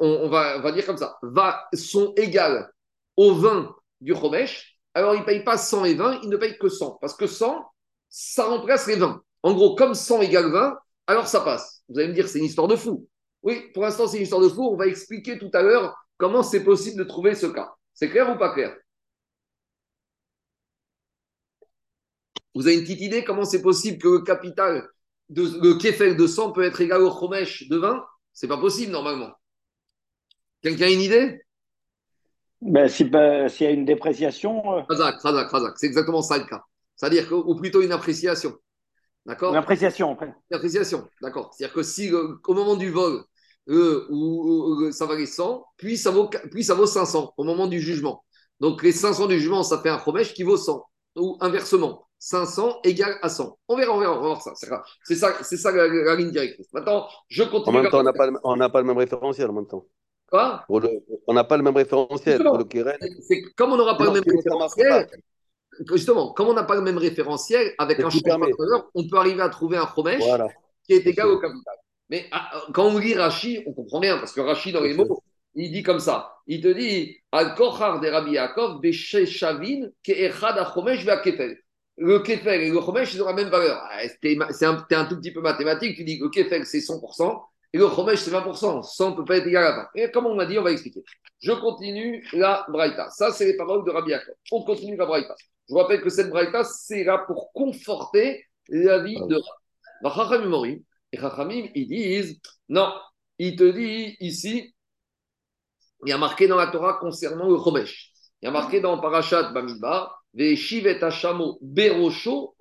on, 0.00 0.28
va, 0.28 0.72
dire 0.72 0.86
comme 0.86 0.96
ça, 0.96 1.18
sont 1.74 2.14
égales 2.16 2.70
aux 3.16 3.34
20 3.34 3.74
du 4.00 4.14
Chomesh, 4.14 4.78
alors 4.94 5.14
il 5.14 5.20
ne 5.20 5.24
paye 5.24 5.42
pas 5.44 5.58
100 5.58 5.84
et 5.84 5.94
20, 5.94 6.20
il 6.22 6.28
ne 6.28 6.36
paye 6.36 6.56
que 6.58 6.68
100. 6.68 6.98
Parce 7.00 7.14
que 7.14 7.26
100, 7.26 7.64
ça 8.16 8.44
remplace 8.44 8.86
les 8.86 8.94
20. 8.94 9.20
En 9.42 9.54
gros, 9.54 9.74
comme 9.74 9.92
100 9.92 10.22
égale 10.22 10.52
20, 10.52 10.78
alors 11.08 11.26
ça 11.26 11.40
passe. 11.40 11.82
Vous 11.88 11.98
allez 11.98 12.08
me 12.08 12.14
dire, 12.14 12.28
c'est 12.28 12.38
une 12.38 12.44
histoire 12.44 12.68
de 12.68 12.76
fou. 12.76 13.08
Oui, 13.42 13.72
pour 13.74 13.82
l'instant, 13.82 14.06
c'est 14.06 14.18
une 14.18 14.22
histoire 14.22 14.40
de 14.40 14.48
fou. 14.48 14.62
On 14.62 14.76
va 14.76 14.86
expliquer 14.86 15.36
tout 15.36 15.50
à 15.52 15.62
l'heure 15.62 15.96
comment 16.16 16.44
c'est 16.44 16.62
possible 16.62 16.96
de 16.96 17.02
trouver 17.02 17.34
ce 17.34 17.46
cas. 17.46 17.74
C'est 17.92 18.08
clair 18.08 18.32
ou 18.32 18.38
pas 18.38 18.54
clair? 18.54 18.76
Vous 22.54 22.68
avez 22.68 22.76
une 22.76 22.82
petite 22.82 23.00
idée 23.00 23.24
comment 23.24 23.44
c'est 23.44 23.62
possible 23.62 23.98
que 23.98 24.06
le 24.06 24.20
capital, 24.20 24.88
de, 25.28 25.42
le 25.42 25.74
kefel 25.74 26.16
de 26.16 26.26
100 26.28 26.52
peut 26.52 26.62
être 26.62 26.80
égal 26.80 27.02
au 27.02 27.10
chomesh 27.10 27.68
de 27.68 27.78
20 27.78 28.00
c'est 28.32 28.48
pas 28.48 28.58
possible 28.58 28.92
normalement. 28.92 29.32
Quelqu'un 30.62 30.86
a 30.86 30.90
une 30.90 31.00
idée? 31.00 31.40
Ben, 32.60 32.88
ben, 33.10 33.48
S'il 33.48 33.66
y 33.66 33.68
a 33.68 33.72
une 33.72 33.84
dépréciation. 33.84 34.78
Euh... 34.78 34.82
c'est 35.76 35.86
exactement 35.86 36.22
ça 36.22 36.38
le 36.38 36.44
cas. 36.44 36.64
C'est-à-dire 36.96 37.28
que, 37.28 37.34
ou 37.34 37.54
plutôt 37.56 37.82
une 37.82 37.92
appréciation. 37.92 38.56
D'accord 39.26 39.52
Une 39.52 39.58
appréciation, 39.58 40.12
après. 40.12 40.34
Une 40.50 40.56
appréciation, 40.56 41.08
d'accord. 41.22 41.52
C'est-à-dire 41.52 41.74
que 41.74 41.82
si 41.82 42.12
au 42.12 42.54
moment 42.54 42.76
du 42.76 42.90
vol, 42.90 43.24
euh, 43.68 44.06
où, 44.10 44.90
ça 44.92 45.06
valait 45.06 45.26
100, 45.26 45.64
puis 45.76 45.96
ça, 45.96 46.10
vaut, 46.10 46.28
puis 46.50 46.64
ça 46.64 46.74
vaut 46.74 46.86
500 46.86 47.32
au 47.36 47.44
moment 47.44 47.66
du 47.66 47.80
jugement. 47.80 48.24
Donc 48.60 48.82
les 48.82 48.92
500 48.92 49.26
du 49.26 49.38
jugement, 49.38 49.62
ça 49.62 49.80
fait 49.80 49.88
un 49.88 49.98
promèche 49.98 50.34
qui 50.34 50.42
vaut 50.42 50.56
100. 50.56 50.84
Ou 51.16 51.38
inversement. 51.40 52.06
500 52.18 52.80
égale 52.84 53.18
à 53.22 53.28
100. 53.28 53.58
On 53.68 53.76
verra, 53.76 53.94
on 53.94 54.00
verra, 54.00 54.12
on 54.12 54.20
va 54.20 54.26
voir 54.28 54.42
ça. 54.42 54.52
C'est 55.02 55.14
ça, 55.14 55.34
c'est 55.42 55.56
ça 55.56 55.70
la, 55.70 56.16
ligne 56.16 56.30
directrice. 56.30 56.72
Maintenant, 56.72 57.06
je 57.28 57.42
continue. 57.44 57.76
En 57.76 57.82
même 57.82 57.90
temps, 57.90 58.00
on 58.00 58.56
n'a 58.56 58.68
pas, 58.70 58.80
le 58.80 58.86
même 58.86 58.96
référentiel 58.96 59.50
en 59.50 59.52
même 59.52 59.66
temps. 59.66 59.84
Quoi? 60.30 60.64
On 60.68 61.34
n'a 61.34 61.44
pas 61.44 61.56
le 61.56 61.62
même 61.62 61.76
référentiel 61.76 62.42
pour 62.42 62.58
le 62.58 62.64
Keren. 62.64 62.96
C'est 63.28 63.42
comme 63.56 63.72
on 63.72 63.76
n'aura 63.76 63.96
pas 63.96 64.04
le 64.06 64.12
même 64.12 64.24
référentiel. 64.26 65.06
Justement, 65.92 66.32
comme 66.32 66.48
on 66.48 66.54
n'a 66.54 66.64
pas 66.64 66.74
le 66.74 66.82
même 66.82 66.98
référentiel, 66.98 67.74
avec 67.78 68.00
un 68.00 68.10
champ 68.10 68.18
on 68.94 69.08
peut 69.08 69.16
arriver 69.16 69.42
à 69.42 69.48
trouver 69.48 69.76
un 69.76 69.86
promèche 69.86 70.22
qui 70.84 70.94
est 70.94 71.06
égal 71.06 71.28
au 71.28 71.38
capital. 71.38 71.74
Mais 72.10 72.26
ah, 72.32 72.50
quand 72.72 72.86
on 72.86 72.98
lit 72.98 73.14
Rachi, 73.14 73.62
on 73.66 73.72
comprend 73.72 74.00
bien, 74.00 74.18
parce 74.18 74.32
que 74.32 74.40
Rachi, 74.40 74.72
dans 74.72 74.82
les 74.82 74.94
mots, 74.94 75.22
il 75.54 75.72
dit 75.72 75.82
comme 75.82 76.00
ça. 76.00 76.34
Il 76.46 76.60
te 76.60 76.68
dit 76.68 77.16
Al-Kochar 77.32 78.00
de 78.00 78.08
Rabbi 78.08 78.32
Yaakov, 78.32 78.80
Shavin, 78.92 79.88
Ke'echad 80.02 80.58
Achomesh 80.58 81.06
le 81.96 82.18
Kefel 82.20 82.62
et 82.62 82.70
le 82.70 82.80
Chomesh, 82.80 83.14
ils 83.14 83.22
ont 83.22 83.26
la 83.26 83.34
même 83.34 83.48
valeur. 83.48 83.80
Ah, 83.88 84.00
c'est 84.50 84.66
un, 84.66 84.84
un, 84.90 85.04
tout 85.04 85.16
petit 85.16 85.32
peu 85.32 85.40
mathématique. 85.40 85.96
Tu 85.96 86.04
dis 86.04 86.18
que 86.18 86.24
le 86.24 86.30
Kefel, 86.30 86.66
c'est 86.66 86.78
100%, 86.78 87.40
et 87.74 87.76
le 87.76 87.88
Chomesh, 87.88 88.20
c'est 88.20 88.30
20%. 88.30 88.82
100 88.84 89.10
ne 89.10 89.16
peut 89.16 89.24
pas 89.24 89.38
être 89.38 89.48
égal 89.48 89.64
à 89.64 89.72
20. 89.72 89.88
Et 89.96 90.10
comme 90.12 90.26
on 90.26 90.36
m'a 90.36 90.46
dit, 90.46 90.56
on 90.56 90.62
va 90.62 90.70
expliquer. 90.70 91.02
Je 91.40 91.50
continue 91.50 92.24
la 92.32 92.64
Braïta. 92.68 93.10
Ça, 93.10 93.32
c'est 93.32 93.46
les 93.46 93.56
paroles 93.56 93.84
de 93.84 93.90
Rabbi 93.90 94.12
Yaakov. 94.12 94.36
On 94.52 94.62
continue 94.62 94.96
la 94.96 95.06
Braïta. 95.06 95.34
Je 95.68 95.74
vous 95.74 95.80
rappelle 95.80 96.00
que 96.00 96.08
cette 96.08 96.30
Braïta, 96.30 96.62
c'est 96.62 97.02
là 97.02 97.18
pour 97.26 97.52
conforter 97.52 98.46
la 98.68 99.00
vie 99.00 99.16
de 99.16 99.40
Rabbi. 100.04 100.84
Et 101.10 101.18
Chachamim, 101.18 101.66
ils 101.74 101.88
disent, 101.88 102.40
non, 102.68 102.92
il 103.40 103.56
te 103.56 103.68
dit 103.68 104.16
ici, 104.20 104.72
il 106.06 106.10
y 106.10 106.12
a 106.12 106.18
marqué 106.18 106.46
dans 106.46 106.56
la 106.56 106.68
Torah 106.68 106.98
concernant 107.00 107.48
le 107.48 107.58
Chomesh. 107.58 108.12
Il 108.40 108.44
y 108.44 108.48
a 108.48 108.52
marqué 108.52 108.78
dans 108.78 109.00
Parashat 109.00 109.50
Bamidbar, 109.52 110.24
Berosho 111.60 112.54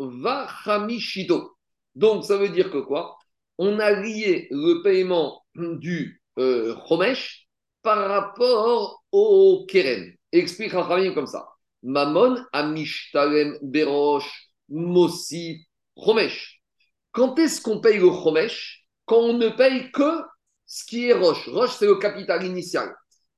Donc, 1.93 2.23
ça 2.23 2.37
veut 2.37 2.49
dire 2.49 2.71
que 2.71 2.79
quoi? 2.79 3.15
On 3.57 3.79
a 3.79 3.91
lié 3.91 4.47
le 4.51 4.81
paiement 4.81 5.43
du 5.55 6.21
euh, 6.39 6.75
par 7.81 8.07
rapport 8.09 9.03
au 9.11 9.65
Keren. 9.67 10.13
Explique 10.31 10.73
Rachamim 10.73 11.13
comme 11.13 11.27
ça. 11.27 11.47
Mamon 11.83 12.43
Amishtalem 12.53 13.57
Berosh 13.61 14.49
Mosif 14.69 15.61
Chomesh. 15.97 16.61
Quand 17.11 17.37
est-ce 17.37 17.61
qu'on 17.61 17.79
paye 17.79 17.99
le 17.99 18.11
Chomesh 18.11 18.85
Quand 19.05 19.19
on 19.19 19.33
ne 19.33 19.49
paye 19.49 19.91
que 19.91 20.21
ce 20.65 20.85
qui 20.85 21.07
est 21.07 21.13
Roche? 21.13 21.47
Roche, 21.49 21.75
c'est 21.77 21.85
le 21.85 21.95
capital 21.95 22.43
initial. 22.45 22.91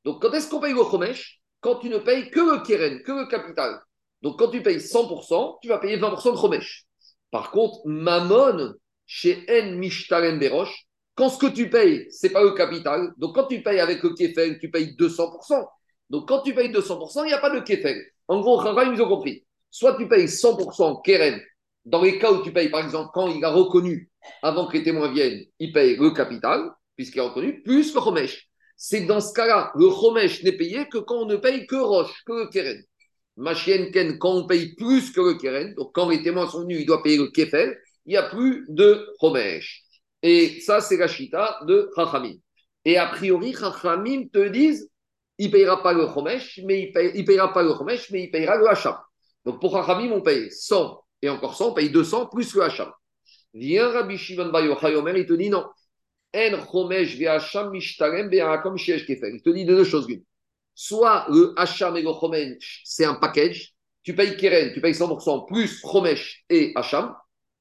Donc, 0.05 0.21
quand 0.21 0.31
est-ce 0.31 0.49
qu'on 0.49 0.61
paye 0.61 0.73
le 0.73 0.83
Chomesh 0.89 1.41
Quand 1.59 1.75
tu 1.75 1.89
ne 1.89 1.97
payes 1.97 2.29
que 2.29 2.39
le 2.39 2.63
Keren, 2.63 3.01
que 3.03 3.11
le 3.11 3.27
capital? 3.27 3.81
Donc, 4.21 4.39
quand 4.39 4.49
tu 4.49 4.61
payes 4.63 4.79
100%, 4.79 5.59
tu 5.61 5.67
vas 5.67 5.79
payer 5.79 5.97
20% 5.97 6.31
de 6.31 6.37
Chomesh. 6.37 6.85
Par 7.31 7.51
contre, 7.51 7.79
Mammon, 7.85 8.73
chez 9.05 9.45
En 9.49 9.71
Mishtalem 9.73 10.39
Berosh, 10.39 10.87
quand 11.15 11.29
ce 11.29 11.37
que 11.37 11.47
tu 11.47 11.69
payes, 11.69 12.07
ce 12.11 12.27
n'est 12.27 12.33
pas 12.33 12.43
le 12.43 12.51
capital. 12.51 13.13
Donc, 13.17 13.35
quand 13.35 13.47
tu 13.47 13.61
payes 13.63 13.79
avec 13.79 14.03
le 14.03 14.09
Kefel, 14.13 14.59
tu 14.59 14.69
payes 14.69 14.95
200%. 14.97 15.65
Donc, 16.09 16.27
quand 16.27 16.41
tu 16.41 16.53
payes 16.53 16.71
200%, 16.71 17.23
il 17.23 17.27
n'y 17.27 17.33
a 17.33 17.39
pas 17.39 17.49
de 17.49 17.61
Kefel. 17.61 18.01
En 18.27 18.41
gros, 18.41 18.61
ils 18.61 19.01
ont 19.01 19.07
compris. 19.07 19.45
Soit 19.71 19.95
tu 19.97 20.07
payes 20.07 20.27
100% 20.27 21.01
Keren, 21.03 21.39
dans 21.85 22.01
les 22.01 22.17
cas 22.17 22.31
où 22.31 22.41
tu 22.43 22.51
payes, 22.51 22.69
par 22.69 22.83
exemple, 22.83 23.11
quand 23.13 23.27
il 23.27 23.43
a 23.45 23.49
reconnu, 23.49 24.09
avant 24.41 24.67
que 24.67 24.77
les 24.77 24.83
témoins 24.83 25.11
viennent, 25.11 25.45
il 25.59 25.71
paye 25.71 25.95
le 25.95 26.11
capital, 26.11 26.71
puisqu'il 26.95 27.19
a 27.19 27.23
reconnu, 27.23 27.61
plus 27.61 27.93
le 27.93 28.01
Chomesh. 28.01 28.49
C'est 28.75 29.01
dans 29.01 29.21
ce 29.21 29.33
cas-là, 29.33 29.71
le 29.75 29.89
Chomesh 29.89 30.43
n'est 30.43 30.57
payé 30.57 30.87
que 30.89 30.97
quand 30.97 31.21
on 31.21 31.25
ne 31.25 31.37
paye 31.37 31.65
que 31.67 31.75
Roche, 31.75 32.23
que 32.25 32.33
le 32.33 32.47
Keren. 32.49 32.81
Machien 33.37 33.91
Ken, 33.91 34.17
quand 34.17 34.33
on 34.33 34.47
paye 34.47 34.75
plus 34.75 35.11
que 35.11 35.21
le 35.21 35.33
Keren, 35.35 35.73
donc 35.75 35.91
quand 35.93 36.09
les 36.09 36.23
témoins 36.23 36.47
sont 36.47 36.61
venus, 36.61 36.79
il 36.81 36.85
doit 36.85 37.03
payer 37.03 37.17
le 37.17 37.27
Kefel, 37.27 37.77
il 38.05 38.11
n'y 38.11 38.17
a 38.17 38.29
plus 38.29 38.65
de 38.69 39.07
Chomesh. 39.19 39.83
Et 40.21 40.59
ça, 40.61 40.81
c'est 40.81 40.97
la 40.97 41.07
chita 41.07 41.59
de 41.67 41.89
Chachamim. 41.95 42.35
Et 42.83 42.97
a 42.97 43.07
priori, 43.07 43.53
Chachamim 43.53 44.27
te 44.31 44.47
disent, 44.47 44.89
il 45.37 45.47
ne 45.47 45.51
payera 45.51 45.81
pas 45.83 45.93
le 45.93 46.07
Chomesh, 46.07 46.61
mais 46.63 46.83
il, 46.83 46.91
paye, 46.91 47.23
payera 47.23 47.51
pas 47.53 47.63
le 47.63 47.73
Chomesh, 47.73 48.11
mais 48.11 48.23
il 48.23 48.31
payera 48.31 48.55
le 48.57 48.67
Hacham. 48.69 48.95
Donc 49.43 49.59
pour 49.59 49.71
Chachamim, 49.71 50.11
on 50.11 50.21
paye 50.21 50.51
100 50.51 51.01
et 51.21 51.29
encore 51.29 51.55
100, 51.55 51.69
on 51.69 51.73
paye 51.73 51.89
200 51.89 52.27
plus 52.27 52.53
le 52.55 52.63
Hacham. 52.63 52.91
Viens 53.53 53.89
Rabbi 53.89 54.17
Shimon 54.17 54.49
Bar 54.49 54.65
Yochai 54.65 54.93
il 55.17 55.25
te 55.25 55.33
dit 55.33 55.49
non. 55.49 55.65
En 56.35 56.65
Chomesh 56.71 57.21
Hacham 57.21 57.71
mishtarem 57.71 58.29
be 58.29 58.35
Kefel. 59.05 59.35
Il 59.35 59.41
te 59.41 59.49
dit 59.49 59.65
deux 59.65 59.83
choses 59.83 60.07
soit 60.75 61.25
le 61.29 61.53
Hacham 61.55 61.95
et 61.95 62.01
le 62.01 62.11
Chomesh, 62.11 62.81
c'est 62.83 63.05
un 63.05 63.15
package. 63.15 63.73
Tu 64.03 64.13
payes 64.13 64.37
Keren, 64.37 64.71
tu 64.73 64.81
payes 64.81 64.93
100% 64.93 65.47
plus 65.47 65.81
Chomesh 65.81 66.43
et 66.49 66.73
Hacham. 66.75 67.15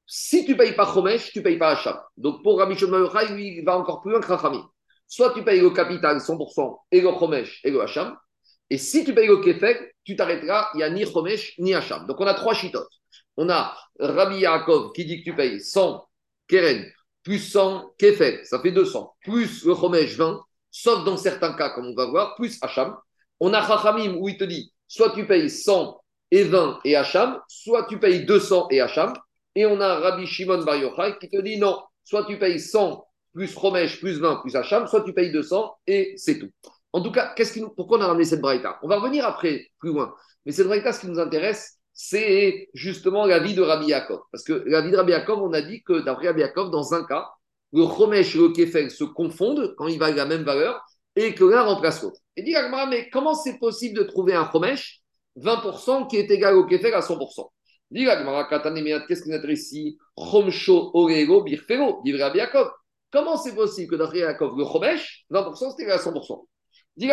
Si 0.07 0.45
tu 0.45 0.53
ne 0.53 0.59
payes 0.59 0.75
pas 0.75 0.93
Chomesh, 0.93 1.33
tu 1.33 1.39
ne 1.39 1.45
payes 1.45 1.59
pas 1.59 1.71
Hacham. 1.71 1.99
Donc 2.17 2.43
pour 2.43 2.59
Rabbi 2.59 2.77
Shimon 2.77 3.09
il 3.39 3.65
va 3.65 3.79
encore 3.79 4.01
plus 4.01 4.13
loin 4.13 4.21
que 4.21 4.27
Rachamim. 4.27 4.69
Soit 5.07 5.33
tu 5.33 5.43
payes 5.43 5.61
le 5.61 5.71
capital 5.71 6.19
100% 6.19 6.79
et 6.91 7.01
le 7.01 7.11
Chomesh 7.19 7.61
et 7.65 7.71
le 7.71 7.81
Hacham. 7.83 8.17
Et 8.71 8.79
si 8.79 9.05
tu 9.05 9.15
payes 9.15 9.29
le 9.29 9.39
Kefek, 9.39 9.97
tu 10.05 10.17
t'arrêteras, 10.17 10.71
il 10.75 10.79
n'y 10.79 10.83
a 10.83 10.91
ni 10.91 11.05
Chomesh 11.05 11.59
ni 11.59 11.75
Hacham. 11.75 12.07
Donc 12.07 12.21
on 12.21 12.27
a 12.27 12.35
trois 12.35 12.55
chitotes. 12.55 12.93
On 13.37 13.49
a 13.49 13.77
Rabbi 13.99 14.41
Yaakov 14.41 14.93
qui 14.93 15.05
dit 15.05 15.19
que 15.19 15.31
tu 15.31 15.37
payes 15.37 15.61
100 15.61 16.07
Keren 16.49 16.85
plus 17.25 17.39
100 17.39 17.95
Kefek, 17.99 18.47
ça 18.47 18.61
fait 18.61 18.71
200, 18.71 19.17
plus 19.23 19.65
le 19.65 19.75
Chomesh 19.75 20.15
20, 20.17 20.41
sauf 20.71 21.05
dans 21.05 21.17
certains 21.17 21.55
cas, 21.55 21.71
comme 21.71 21.87
on 21.87 21.95
va 21.95 22.07
voir, 22.07 22.35
plus 22.37 22.59
Hacham. 22.61 22.95
On 23.41 23.53
a 23.55 23.67
Chachamim 23.67 24.17
où 24.19 24.29
il 24.29 24.37
te 24.37 24.45
dit 24.45 24.73
soit 24.87 25.11
tu 25.11 25.27
payes 25.27 25.51
100 25.51 26.01
et 26.31 26.45
20 26.45 26.81
et 26.85 26.95
Hacham, 26.95 27.41
soit 27.49 27.87
tu 27.87 27.99
payes 27.99 28.25
200 28.25 28.69
et 28.71 28.81
Hacham. 28.81 29.15
Et 29.55 29.67
on 29.67 29.81
a 29.81 29.99
Rabbi 30.01 30.27
Shimon 30.27 30.65
Bar 30.65 30.77
Yochai 30.77 31.17
qui 31.21 31.31
te 31.31 31.41
dit 31.41 31.59
non, 31.59 31.81
soit 32.05 32.25
tu 32.25 32.39
payes 32.39 32.61
100 32.61 33.05
plus 33.33 33.53
Chomesh 33.53 34.01
plus 34.01 34.21
20 34.21 34.37
plus 34.37 34.55
Hacham, 34.57 34.87
soit 34.87 35.03
tu 35.03 35.13
payes 35.13 35.33
200 35.33 35.77
et 35.87 36.15
c'est 36.17 36.39
tout. 36.39 36.51
En 36.93 37.03
tout 37.03 37.11
cas, 37.11 37.33
qu'est-ce 37.35 37.53
qui 37.53 37.63
pourquoi 37.77 37.99
on 37.99 38.03
a 38.03 38.07
ramené 38.07 38.25
cette 38.25 38.41
braïta? 38.41 38.79
On 38.83 38.89
va 38.89 38.99
revenir 38.99 39.27
après 39.27 39.67
plus 39.81 39.91
loin. 39.93 40.15
Mais 40.47 40.53
cette 40.53 40.67
braïta, 40.67 40.93
ce 40.93 41.01
qui 41.01 41.09
nous 41.09 41.19
intéresse, 41.19 41.79
c'est 41.93 42.69
justement 42.75 43.27
la 43.27 43.39
vie 43.39 43.55
de 43.55 43.63
Rabbi 43.63 43.87
Yaakov. 43.87 44.21
Parce 44.31 44.45
que 44.45 44.65
la 44.67 44.81
vie 44.81 44.91
de 44.91 44.97
Rabbi 44.97 45.13
Yaakov, 45.13 45.43
on 45.43 45.53
a 45.53 45.63
dit 45.63 45.83
que 45.83 46.01
d'après 46.01 46.29
Rabbi 46.29 46.41
Yaakov, 46.41 46.71
dans 46.71 46.95
un 46.95 47.05
cas, 47.05 47.29
le 47.73 47.85
Chomesh 47.87 48.37
et 48.37 48.39
le 48.39 48.49
Kefel 48.51 48.91
se 48.91 49.05
confondent 49.05 49.75
quand 49.77 49.89
ils 49.89 49.99
valent 49.99 50.17
la 50.17 50.27
même 50.27 50.45
valeur 50.45 50.81
et 51.17 51.35
que 51.35 51.45
l'un 51.45 51.63
remplace 51.63 52.03
l'autre. 52.03 52.21
Et 52.37 52.43
dit 52.43 52.55
mais 52.89 53.09
comment 53.11 53.35
c'est 53.35 53.59
possible 53.59 53.99
de 53.99 54.05
trouver 54.05 54.35
un 54.35 54.49
Chomesh 54.51 55.01
20% 55.37 56.09
qui 56.09 56.17
est 56.17 56.31
égal 56.31 56.55
au 56.57 56.65
Kefel 56.65 56.95
à 56.95 57.01
100% 57.01 57.51
Qu'est-ce 57.95 59.29
nous 59.29 59.35
intéresse 59.35 59.73
ici? 59.73 59.99
Orego 60.17 61.43
Birfero, 61.43 62.03
Yaakov. 62.05 62.71
Comment 63.13 63.37
c'est 63.37 63.55
possible 63.55 63.93
que 63.93 63.97
d'après 63.97 64.19
Yaakov, 64.19 64.59
le 64.59 64.65
Chomesh, 64.65 65.25
20% 65.31 65.75
c'est 65.77 65.85
égal 65.85 65.99
à 65.99 66.03
100% 66.03 66.47
Dit 66.97 67.09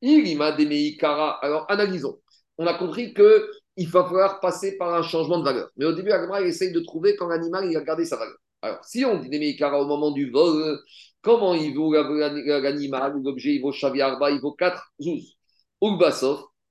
il 0.00 0.36
m'a 0.38 0.52
des 0.52 0.98
Alors 1.02 1.66
analysons. 1.68 2.18
On 2.56 2.66
a 2.66 2.74
compris 2.74 3.12
que 3.12 3.50
il 3.76 3.88
va 3.88 4.04
falloir 4.04 4.40
passer 4.40 4.76
par 4.76 4.94
un 4.94 5.02
changement 5.02 5.38
de 5.38 5.44
valeur. 5.44 5.70
Mais 5.76 5.84
au 5.84 5.92
début, 5.92 6.10
Agma, 6.10 6.40
il 6.40 6.48
essaye 6.48 6.72
de 6.72 6.80
trouver 6.80 7.14
quand 7.14 7.28
l'animal 7.28 7.70
il 7.70 7.76
a 7.76 7.80
gardé 7.82 8.04
sa 8.04 8.16
valeur. 8.16 8.36
Alors, 8.60 8.84
si 8.84 9.04
on 9.04 9.18
dit 9.18 9.28
des 9.28 9.38
Meikara 9.38 9.80
au 9.80 9.86
moment 9.86 10.10
du 10.10 10.30
vol, 10.30 10.80
comment 11.22 11.54
il 11.54 11.74
vaut 11.76 11.92
l'animal, 11.92 13.20
l'objet, 13.22 13.54
il 13.54 13.60
vaut 13.60 13.70
Shaviarba, 13.70 14.32
il 14.32 14.40
vaut 14.40 14.52
4 14.52 14.82
zouz? 15.00 15.36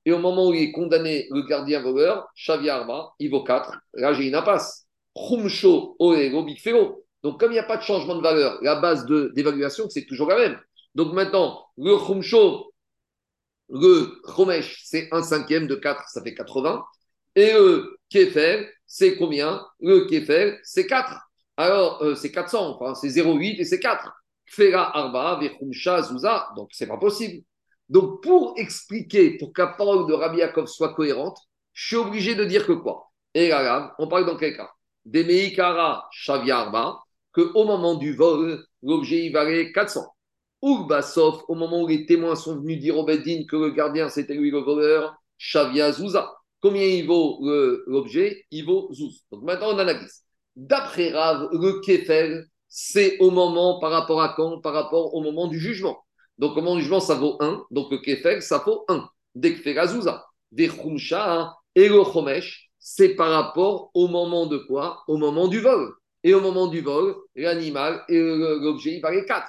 Et 0.08 0.14
au 0.14 0.20
moment 0.20 0.47
où 0.47 0.53
il 0.53 0.62
est 0.62 0.72
condamné, 0.72 1.28
le 1.32 1.41
gardien 1.41 1.82
voleur, 1.82 2.30
Shaviarba, 2.34 3.12
il 3.20 3.30
vaut 3.30 3.43
4. 3.43 3.78
Là, 3.95 4.14
j'ai 4.14 4.30
une 4.30 4.36
impasse. 4.36 4.88
Bigfero. 6.45 7.03
Donc, 7.24 7.41
comme 7.41 7.51
il 7.51 7.55
n'y 7.55 7.60
a 7.60 7.64
pas 7.64 7.76
de 7.76 7.82
changement 7.82 8.16
de 8.16 8.22
valeur, 8.22 8.58
la 8.62 8.76
base 8.76 9.05
d'évaluation, 9.05 9.89
c'est 9.89 10.05
toujours 10.05 10.30
la 10.30 10.38
même. 10.38 10.60
Donc 10.95 11.12
maintenant, 11.12 11.66
le 11.78 11.97
Khumsho, 11.97 12.72
le 13.70 14.22
Chomesh, 14.34 14.82
c'est 14.86 15.10
un 15.12 15.22
cinquième 15.22 15.68
de 15.68 15.76
4, 15.76 16.08
ça 16.08 16.24
fait 16.24 16.34
80. 16.34 16.86
Et 17.36 17.51
le 17.51 17.99
Kefer, 18.10 18.66
c'est 18.86 19.18
combien? 19.18 19.62
Le 19.82 20.08
Kefer, 20.08 20.58
c'est 20.64 20.88
4. 20.88 21.20
Alors, 21.58 22.01
euh, 22.01 22.16
c'est 22.16 22.32
400, 22.32 22.80
enfin, 22.80 22.95
c'est 22.95 23.10
0,8 23.10 23.60
et 23.60 23.66
c'est 23.66 23.82
4. 23.82 24.10
Fera 24.45 24.97
Arba, 24.97 25.38
Vechumsha, 25.41 26.03
Zouza, 26.03 26.47
donc 26.55 26.70
c'est 26.72 26.88
pas 26.88 26.97
possible. 26.97 27.43
Donc, 27.89 28.21
pour 28.21 28.53
expliquer, 28.57 29.38
pour 29.38 29.53
que 29.53 29.61
la 29.61 29.67
parole 29.67 30.07
de 30.07 30.13
Rabbi 30.13 30.41
soit 30.65 30.93
cohérente, 30.93 31.38
je 31.73 31.88
suis 31.88 31.95
obligé 31.95 32.35
de 32.35 32.43
dire 32.43 32.65
que 32.65 32.73
quoi? 32.73 33.11
Et 33.33 33.49
là, 33.49 33.95
on 33.99 34.07
parle 34.07 34.25
dans 34.25 34.35
quel 34.35 34.57
cas? 34.57 34.69
Des 35.05 35.23
Meikara 35.23 36.07
Shavia 36.11 36.59
Arba, 36.59 36.99
qu'au 37.33 37.63
moment 37.65 37.95
du 37.95 38.13
vol, 38.13 38.65
l'objet 38.81 39.25
il 39.25 39.31
valait 39.31 39.71
400. 39.71 40.01
Urbasov, 40.63 41.43
au 41.47 41.55
moment 41.55 41.83
où 41.83 41.88
les 41.88 42.05
témoins 42.05 42.35
sont 42.35 42.59
venus 42.59 42.79
dire 42.79 42.97
au 42.97 43.05
Beddin 43.05 43.43
que 43.47 43.55
le 43.55 43.69
gardien 43.69 44.09
c'était 44.09 44.33
lui 44.33 44.49
le 44.49 44.59
voleur, 44.59 45.15
Shavia 45.38 45.91
Zouza. 45.91 46.33
Combien 46.61 46.83
il 46.83 47.05
vaut 47.05 47.39
l'objet? 47.85 48.45
Il 48.49 48.65
vaut 48.65 48.89
Zouz. 48.91 49.23
Donc 49.31 49.43
maintenant 49.43 49.75
on 49.75 49.77
analyse. 49.77 50.23
D'après 50.55 51.11
Rav, 51.11 51.49
le 51.51 51.79
Kefel, 51.81 52.47
c'est 52.67 53.19
au 53.19 53.29
moment 53.29 53.79
par 53.79 53.91
rapport 53.91 54.19
à 54.19 54.33
quand? 54.35 54.59
Par 54.61 54.73
rapport 54.73 55.13
au 55.13 55.21
moment 55.21 55.47
du 55.47 55.59
jugement. 55.59 56.03
Donc 56.38 56.51
au 56.51 56.61
moment 56.61 56.75
du 56.75 56.81
jugement, 56.81 56.99
ça 56.99 57.15
vaut 57.15 57.38
1. 57.39 57.65
Donc 57.71 57.91
le 57.91 57.97
Kefel, 57.97 58.41
ça 58.41 58.63
vaut 58.65 58.85
1. 58.88 59.07
Dekfera 59.35 59.88
Zouza. 59.88 60.25
Des 60.51 60.69
Khumsha 60.69 61.55
et 61.75 61.89
le 61.89 62.03
Chomesh, 62.03 62.69
c'est 62.79 63.09
par 63.09 63.31
rapport 63.31 63.91
au 63.93 64.07
moment 64.07 64.45
de 64.45 64.57
quoi? 64.57 65.03
Au 65.07 65.17
moment 65.17 65.47
du 65.47 65.59
vol. 65.59 65.91
Et 66.23 66.33
au 66.33 66.41
moment 66.41 66.67
du 66.67 66.81
vol, 66.81 67.15
l'animal 67.35 68.03
et 68.09 68.19
l'objet, 68.19 68.95
il 68.95 69.01
valait 69.01 69.25
4 69.25 69.45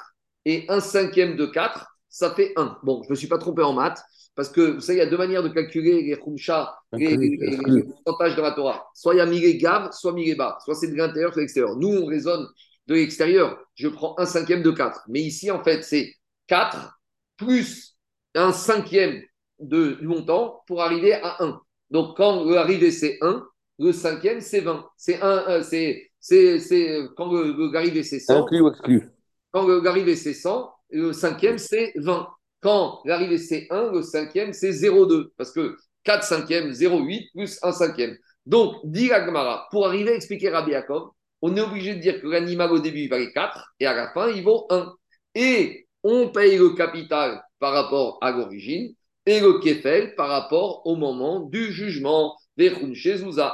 et 0.48 0.64
un 0.68 0.80
cinquième 0.80 1.36
de 1.36 1.44
4, 1.44 1.86
ça 2.08 2.34
fait 2.34 2.52
1. 2.56 2.78
Bon, 2.82 3.02
je 3.02 3.08
ne 3.08 3.10
me 3.10 3.16
suis 3.16 3.28
pas 3.28 3.36
trompé 3.36 3.62
en 3.62 3.74
maths, 3.74 4.02
parce 4.34 4.48
que 4.48 4.60
vous 4.62 4.80
savez, 4.80 4.98
il 4.98 5.02
y 5.02 5.06
a 5.06 5.10
deux 5.10 5.18
manières 5.18 5.42
de 5.42 5.50
calculer 5.50 6.02
les 6.02 6.16
khumsha, 6.16 6.74
les, 6.92 7.16
les, 7.16 7.82
pourcentages 7.82 8.34
de 8.34 8.40
la 8.40 8.52
Torah. 8.52 8.88
Soit 8.94 9.14
il 9.14 9.18
y 9.18 9.20
a 9.20 9.26
miré 9.26 9.58
gav, 9.58 9.90
soit 9.92 10.12
miré 10.12 10.34
bas. 10.34 10.56
Soit 10.64 10.74
c'est 10.74 10.88
de 10.88 10.96
l'intérieur, 10.96 11.32
soit 11.32 11.40
de 11.40 11.44
l'extérieur. 11.44 11.76
Nous, 11.76 11.88
on 11.88 12.06
raisonne 12.06 12.46
de 12.86 12.94
l'extérieur. 12.94 13.58
Je 13.74 13.88
prends 13.88 14.14
un 14.18 14.24
cinquième 14.24 14.62
de 14.62 14.70
4. 14.70 15.02
Mais 15.08 15.20
ici, 15.20 15.50
en 15.50 15.62
fait, 15.62 15.82
c'est 15.82 16.14
4 16.48 17.00
plus 17.36 17.96
un 18.34 18.52
cinquième 18.52 19.22
de, 19.60 19.92
du 19.92 20.06
montant 20.06 20.62
pour 20.66 20.82
arriver 20.82 21.14
à 21.14 21.42
1. 21.42 21.60
Donc, 21.90 22.16
quand 22.16 22.44
l'arrivée, 22.44 22.90
c'est 22.90 23.18
1, 23.22 23.46
le 23.78 23.92
cinquième, 23.92 24.40
c'est 24.40 24.60
20. 24.60 24.86
C'est 24.96 25.22
1, 25.22 25.62
c'est, 25.62 26.10
c'est, 26.20 27.00
quand 27.16 27.32
l'arrivée, 27.72 28.02
c'est 28.02 28.18
100. 28.18 28.42
Inclus 28.44 28.60
ou 28.60 28.68
exclu 28.68 29.08
quand 29.50 29.66
l'arrivée 29.66 30.16
c'est 30.16 30.34
100, 30.34 30.70
le 30.90 31.12
cinquième 31.12 31.58
c'est 31.58 31.92
20. 31.96 32.28
Quand 32.60 33.00
l'arrivée 33.04 33.38
c'est 33.38 33.66
1, 33.70 33.92
le 33.92 34.02
cinquième 34.02 34.52
c'est 34.52 34.70
0,2. 34.70 35.30
Parce 35.36 35.52
que 35.52 35.76
4 36.04 36.24
cinquièmes, 36.24 36.70
0,8 36.70 37.30
plus 37.32 37.58
1 37.62 37.72
cinquième. 37.72 38.16
Donc, 38.46 38.76
dit 38.84 39.12
Agmara, 39.12 39.68
pour 39.70 39.86
arriver 39.86 40.12
à 40.12 40.14
expliquer 40.14 40.50
Rabbi 40.50 40.72
Yaakov, 40.72 41.10
on 41.42 41.56
est 41.56 41.60
obligé 41.60 41.94
de 41.94 42.00
dire 42.00 42.20
que 42.20 42.26
l'animal 42.26 42.72
au 42.72 42.78
début 42.78 43.00
il 43.00 43.08
valait 43.08 43.32
4 43.32 43.74
et 43.80 43.86
à 43.86 43.94
la 43.94 44.12
fin 44.12 44.28
il 44.28 44.42
vaut 44.42 44.66
1. 44.70 44.92
Et 45.34 45.87
on 46.10 46.28
paye 46.30 46.56
le 46.56 46.70
capital 46.70 47.42
par 47.58 47.74
rapport 47.74 48.16
à 48.22 48.30
l'origine 48.32 48.94
et 49.26 49.40
le 49.40 49.60
kefel 49.60 50.14
par 50.14 50.28
rapport 50.28 50.80
au 50.86 50.96
moment 50.96 51.40
du 51.40 51.70
jugement. 51.70 52.34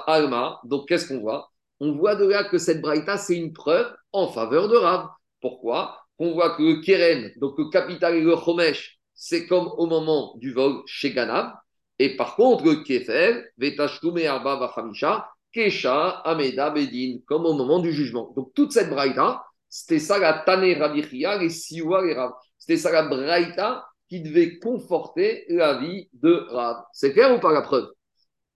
Alma. 0.07 0.61
Donc, 0.65 0.87
qu'est-ce 0.89 1.09
qu'on 1.09 1.21
voit? 1.21 1.51
On 1.81 1.93
voit 1.93 2.15
de 2.15 2.25
là 2.25 2.45
que 2.45 2.59
cette 2.59 2.81
braïta, 2.81 3.19
c'est 3.19 3.37
une 3.37 3.53
preuve 3.53 3.93
en 4.13 4.29
faveur 4.29 4.69
de 4.69 4.77
Rav. 4.77 5.09
Pourquoi? 5.41 5.99
On 6.21 6.33
voit 6.33 6.57
que 6.57 6.63
le 6.63 6.81
Keren, 6.81 7.33
donc 7.37 7.59
le 7.59 7.69
capital 7.71 8.15
et 8.15 8.21
le 8.21 8.37
Chomesh, 8.37 9.01
c'est 9.15 9.47
comme 9.49 9.69
au 9.77 9.87
moment 9.87 10.35
du 10.37 10.53
vol 10.53 10.83
chez 10.87 11.13
Ganav. 11.13 11.53
Et 11.99 12.17
par 12.17 12.37
contre, 12.37 12.65
le 12.65 12.85
Kefer, 12.85 13.43
Vetashtume 13.59 14.25
Arba 14.27 14.57
Vachamisha, 14.57 15.29
Kesha, 15.53 16.23
Ameda, 16.25 16.71
Bedin, 16.71 17.19
comme 17.27 17.47
au 17.47 17.55
moment 17.55 17.81
du 17.81 17.93
jugement. 17.93 18.33
Donc 18.37 18.55
toute 18.55 18.71
cette 18.73 18.91
braïta, 18.91 19.45
c'était 19.77 19.99
ça 19.99 20.21
la 20.21 20.35
Tane 20.35 20.73
Rabichia, 20.79 21.37
les 21.37 21.51
Siwa, 21.51 22.05
les 22.05 22.15
Rav. 22.15 22.33
C'était 22.57 22.77
ça 22.77 22.93
la 22.93 23.09
braïta 23.09 23.85
qui 24.09 24.23
devait 24.23 24.61
conforter 24.61 25.47
la 25.49 25.79
vie 25.79 26.09
de 26.13 26.47
Rav. 26.49 26.85
C'est 26.93 27.13
clair 27.13 27.35
ou 27.37 27.41
pas 27.41 27.53
la 27.53 27.63
preuve? 27.63 27.91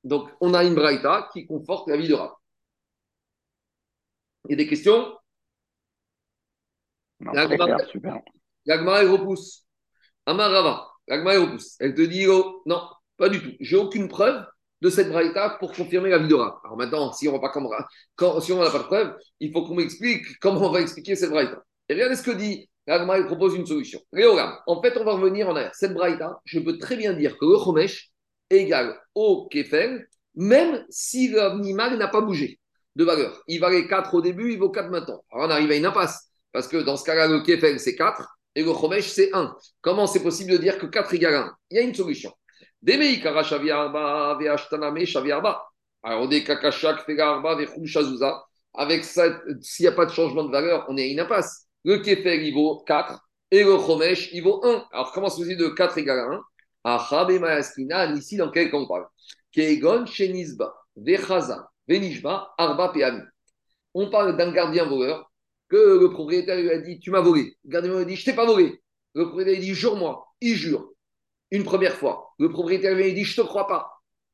Donc 0.05 0.31
on 0.41 0.55
a 0.55 0.63
une 0.63 0.77
braïta 0.77 1.29
qui 1.33 1.45
conforte 1.45 1.89
la 1.89 1.97
vie 1.97 2.07
de 2.07 2.15
Rav. 2.15 2.31
Il 4.45 4.53
y 4.53 4.55
a 4.55 4.57
des 4.59 4.69
questions? 4.69 5.13
L'agma, 7.19 9.03
elle 9.03 9.11
repousse. 9.11 9.67
Amarava, 10.25 10.89
l'agma, 11.09 11.35
elle 11.35 11.41
repousse. 11.41 11.75
Elle 11.81 11.97
te 11.97 12.03
dit, 12.03 12.29
oh, 12.29 12.63
non, 12.65 12.89
pas 13.17 13.29
du 13.29 13.43
tout. 13.43 13.57
J'ai 13.59 13.77
aucune 13.77 14.07
preuve 14.07 14.47
de 14.81 14.91
cette 14.91 15.09
braïta 15.09 15.57
pour 15.59 15.73
confirmer 15.73 16.11
la 16.11 16.19
vie 16.19 16.29
de 16.29 16.35
Rav. 16.35 16.55
Alors 16.65 16.77
maintenant, 16.77 17.13
si 17.13 17.29
on 17.29 17.33
n'a 17.33 17.39
pas, 17.41 17.53
si 17.53 18.53
pas 18.53 18.79
de 18.79 18.85
preuve, 18.85 19.17
il 19.41 19.53
faut 19.53 19.65
qu'on 19.65 19.75
m'explique 19.75 20.39
comment 20.41 20.69
on 20.69 20.71
va 20.71 20.81
expliquer 20.81 21.17
cette 21.17 21.31
braïta. 21.31 21.63
Et 21.89 21.95
regardez 21.95 22.17
ce 22.17 22.23
que 22.23 22.31
dit 22.31 22.69
l'agma, 22.87 23.19
elle 23.19 23.27
propose 23.27 23.55
une 23.55 23.67
solution. 23.67 24.01
En 24.67 24.83
fait, 24.83 24.97
on 24.97 25.05
va 25.05 25.13
revenir 25.13 25.49
en 25.49 25.57
arrière. 25.57 25.75
Cette 25.75 25.95
braïta, 25.95 26.41
je 26.45 26.61
peux 26.61 26.79
très 26.79 26.97
bien 26.97 27.13
dire 27.13 27.37
que 27.39 27.45
le 27.45 27.59
chomesh 27.59 28.11
égale 28.51 28.99
au 29.15 29.49
kefel, 29.51 30.07
même 30.35 30.85
si 30.89 31.31
l'animal 31.31 31.99
n'a 31.99 32.09
pas 32.09 32.21
bougé 32.21 32.61
de 32.97 33.05
valeur. 33.05 33.43
Il 33.47 33.61
valait 33.61 33.87
4 33.87 34.15
au 34.15 34.23
début, 34.23 34.53
il 34.53 34.59
vaut 34.59 34.71
4 34.71 34.91
maintenant. 34.91 35.23
Alors 35.31 35.47
on 35.47 35.51
arrive 35.51 35.71
à 35.71 35.77
une 35.77 35.87
impasse. 35.87 36.29
Parce 36.53 36.69
que 36.69 36.79
dans 36.79 36.97
ce 36.97 37.05
cas-là, 37.05 37.29
le 37.29 37.41
Kefel, 37.43 37.79
c'est 37.79 37.95
4 37.95 38.27
et 38.55 38.63
le 38.63 38.73
Chomesh, 38.73 39.09
c'est 39.09 39.31
1. 39.33 39.55
Comment 39.81 40.07
c'est 40.07 40.23
possible 40.23 40.51
de 40.51 40.57
dire 40.57 40.79
que 40.79 40.87
4 40.87 41.15
égale 41.15 41.35
1 41.35 41.57
Il 41.71 41.77
y 41.77 41.81
a 41.81 41.83
une 41.83 41.95
solution. 41.95 42.33
Alors, 46.03 46.23
on 46.23 46.27
dit 46.27 46.45
Kakashak, 46.45 47.05
Fegarba, 47.05 47.57
Vechum. 47.57 47.85
Avec 48.75 49.05
ça, 49.05 49.41
s'il 49.61 49.85
n'y 49.85 49.89
a 49.89 49.93
pas 49.93 50.07
de 50.07 50.13
changement 50.13 50.45
de 50.45 50.53
valeur, 50.53 50.87
on 50.89 50.97
est 50.97 51.03
à 51.03 51.07
une 51.07 51.21
impasse. 51.21 51.67
Le 51.85 51.99
Kefel, 51.99 52.43
il 52.43 52.55
vaut 52.55 52.85
4 52.87 53.19
et 53.51 53.65
le 53.65 53.79
Chomesh, 53.79 54.31
il 54.33 54.43
vaut 54.43 54.65
1. 54.65 54.87
Alors, 54.93 55.13
comment 55.13 55.29
c'est 55.29 55.43
possible 55.43 55.61
de 55.61 55.69
4 55.69 55.99
égale 55.99 56.21
1 56.21 56.41
Achabe 56.85 57.33
Maaskina, 57.41 58.13
ici, 58.13 58.37
dans 58.37 58.51
quel 58.51 58.71
cas 58.71 58.77
on 58.77 58.87
parle? 58.87 59.07
Kegon, 59.53 60.07
Shenizba, 60.07 60.73
Vechaza, 60.97 61.69
Venishba, 61.89 62.55
Arba, 62.59 62.91
Peami. 62.91 63.23
On 63.95 64.11
parle 64.11 64.37
d'un 64.37 64.53
gardien 64.53 64.85
voleur 64.85 65.29
que 65.69 65.99
le 66.01 66.11
propriétaire 66.11 66.61
lui 66.61 66.71
a 66.71 66.79
dit 66.79 67.01
Tu 67.01 67.11
m'as 67.11 67.21
volé. 67.21 67.57
Le 67.65 67.71
gardien 67.71 67.93
lui 67.93 68.03
a 68.03 68.05
dit 68.05 68.17
Je 68.17 68.25
t'ai 68.25 68.35
pas 68.35 68.47
volé. 68.47 68.81
Le 69.15 69.25
propriétaire 69.25 69.55
lui 69.55 69.59
a 69.59 69.63
dit 69.63 69.75
Jure-moi. 69.75 70.25
Il 70.41 70.55
jure. 70.55 70.93
Une 71.51 71.65
première 71.65 71.95
fois. 71.95 72.35
Le 72.39 72.51
propriétaire 72.51 72.95
lui 72.95 73.05
a 73.05 73.11
dit 73.11 73.25
Je 73.25 73.41
te 73.41 73.47
crois 73.47 73.67
pas. 73.67 73.91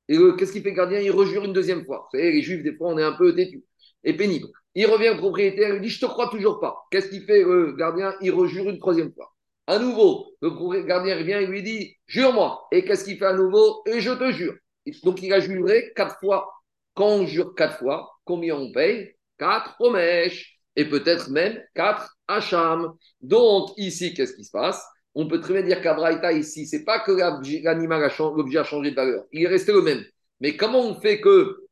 Et 0.09 0.19
qu'est-ce 0.39 0.53
qu'il 0.53 0.63
fait 0.63 0.73
gardien? 0.73 1.01
Il 1.01 1.11
rejure 1.11 1.45
une 1.45 1.53
deuxième 1.53 1.85
fois. 1.85 2.07
Vous 2.13 2.19
savez, 2.19 2.33
les 2.33 2.43
juifs, 2.43 2.63
des 2.63 2.75
fois, 2.77 2.89
on 2.89 2.99
est 2.99 3.03
un 3.03 3.13
peu 3.13 3.35
têtus 3.35 3.65
et 4.05 4.15
pénible. 4.15 4.49
Il 4.75 4.87
revient 4.87 5.11
au 5.11 5.17
propriétaire, 5.17 5.75
il 5.75 5.81
dit 5.81 5.89
Je 5.89 6.01
te 6.01 6.07
crois 6.07 6.29
toujours 6.29 6.61
pas. 6.61 6.85
Qu'est-ce 6.91 7.09
qu'il 7.09 7.25
fait 7.25 7.45
gardien? 7.77 8.15
Il 8.21 8.33
rejure 8.33 8.69
une 8.69 8.79
troisième 8.79 9.13
fois. 9.13 9.33
À 9.67 9.79
nouveau, 9.79 10.27
le 10.43 10.83
gardien 10.83 11.17
revient 11.17 11.33
et 11.33 11.47
lui 11.47 11.63
dit 11.63 11.97
Jure-moi. 12.07 12.67
Et 12.73 12.85
qu'est-ce 12.85 13.05
qu'il 13.05 13.19
fait 13.19 13.27
à 13.27 13.33
nouveau? 13.33 13.83
Et 13.87 14.01
je 14.01 14.11
te 14.11 14.31
jure. 14.33 14.55
Donc 15.03 15.23
il 15.23 15.33
a 15.33 15.41
juré 15.41 15.93
quatre 15.97 16.19
fois. 16.21 16.51
Quand 16.95 17.09
on 17.09 17.27
jure 17.27 17.55
quatre 17.55 17.79
fois, 17.79 18.11
combien 18.25 18.57
on 18.57 18.73
paye? 18.73 19.15
Quatre 19.39 19.75
promèches. 19.77 20.59
Et 20.77 20.85
peut-être 20.89 21.31
même 21.31 21.63
quatre 21.75 22.17
hacham. 22.27 22.93
Donc 23.21 23.71
ici, 23.77 24.13
qu'est-ce 24.13 24.35
qui 24.35 24.45
se 24.45 24.51
passe? 24.51 24.85
On 25.15 25.29
peut 25.29 25.41
très 25.41 25.55
bien 25.55 25.63
dire 25.63 25.81
qu'à 25.81 26.33
ici, 26.33 26.67
c'est 26.67 26.85
pas 26.85 27.01
que 27.01 27.13
l'animal 27.13 28.11
l'objet 28.19 28.59
a 28.59 28.65
changé 28.65 28.91
de 28.91 28.97
valeur. 28.97 29.25
Il 29.33 29.45
est 29.45 29.49
resté 29.49 29.73
le 29.73 29.83
même. 29.83 30.05
Mais 30.41 30.57
comment 30.57 30.81
on 30.81 31.01
fait 31.01 31.21
que 31.21 31.65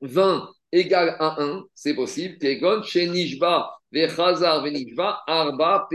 20 0.00 0.48
égale 0.72 1.16
à 1.18 1.42
1 1.42 1.64
C'est 1.74 1.94
possible. 1.94 2.38
Vechazar, 3.92 4.64
Arba. 5.26 5.88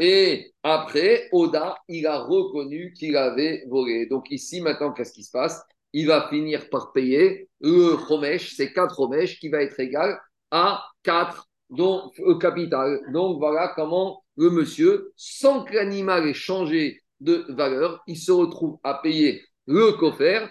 Et 0.00 0.52
après, 0.62 1.28
Oda, 1.32 1.76
il 1.88 2.06
a 2.06 2.18
reconnu 2.18 2.92
qu'il 2.92 3.16
avait 3.16 3.64
volé. 3.68 4.06
Donc 4.06 4.30
ici, 4.30 4.60
maintenant, 4.60 4.92
qu'est-ce 4.92 5.12
qui 5.12 5.22
se 5.22 5.30
passe? 5.30 5.62
Il 5.92 6.08
va 6.08 6.28
finir 6.28 6.68
par 6.70 6.92
payer 6.92 7.48
le 7.60 7.96
Chomesh, 8.08 8.56
c'est 8.56 8.72
4 8.72 8.96
Chomesh, 8.96 9.38
qui 9.38 9.48
va 9.48 9.62
être 9.62 9.78
égal 9.78 10.18
à 10.50 10.84
4 11.04 11.48
donc, 11.70 12.12
au 12.18 12.36
capital. 12.36 13.00
Donc 13.12 13.38
voilà 13.38 13.72
comment 13.76 14.23
le 14.36 14.50
monsieur, 14.50 15.12
sans 15.16 15.64
que 15.64 15.74
l'animal 15.74 16.26
ait 16.26 16.34
changé 16.34 17.00
de 17.20 17.44
valeur, 17.48 18.02
il 18.06 18.16
se 18.16 18.32
retrouve 18.32 18.78
à 18.82 18.94
payer 18.94 19.42
le 19.66 19.92
coffre 19.92 20.50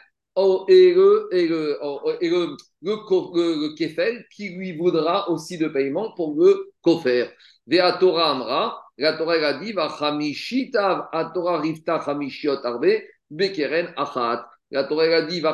et 0.67 0.93
le, 0.93 1.29
et 1.31 1.47
le, 1.47 1.77
et 2.21 2.29
le, 2.29 2.57
le, 2.81 3.75
kefel 3.75 4.25
qui 4.35 4.49
lui 4.49 4.75
voudra 4.75 5.29
aussi 5.29 5.57
de 5.57 5.67
paiement 5.67 6.11
pour 6.15 6.35
le 6.35 6.71
kofer. 6.81 7.29
Vea 7.67 7.93
Torah 7.93 8.31
Amra, 8.31 8.83
la 8.97 9.13
Torah 9.13 9.35
a 9.35 9.53
dit, 9.53 9.71
va 9.71 9.89
chamishitav 9.89 11.09
a 11.11 11.31
Torah 11.33 11.61
rifta 11.61 11.99
chamishiot 12.03 12.65
arbe, 12.65 13.03
bekeren 13.29 13.93
achat. 13.95 14.47
La 14.71 14.85
Torah 14.85 15.03
a 15.03 15.21
dit, 15.21 15.39
va 15.39 15.53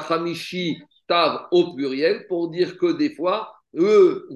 tav 1.07 1.47
au 1.51 1.73
pluriel 1.73 2.25
pour 2.27 2.49
dire 2.49 2.77
que 2.77 2.93
des 2.93 3.13
fois, 3.13 3.53
le, 3.73 4.27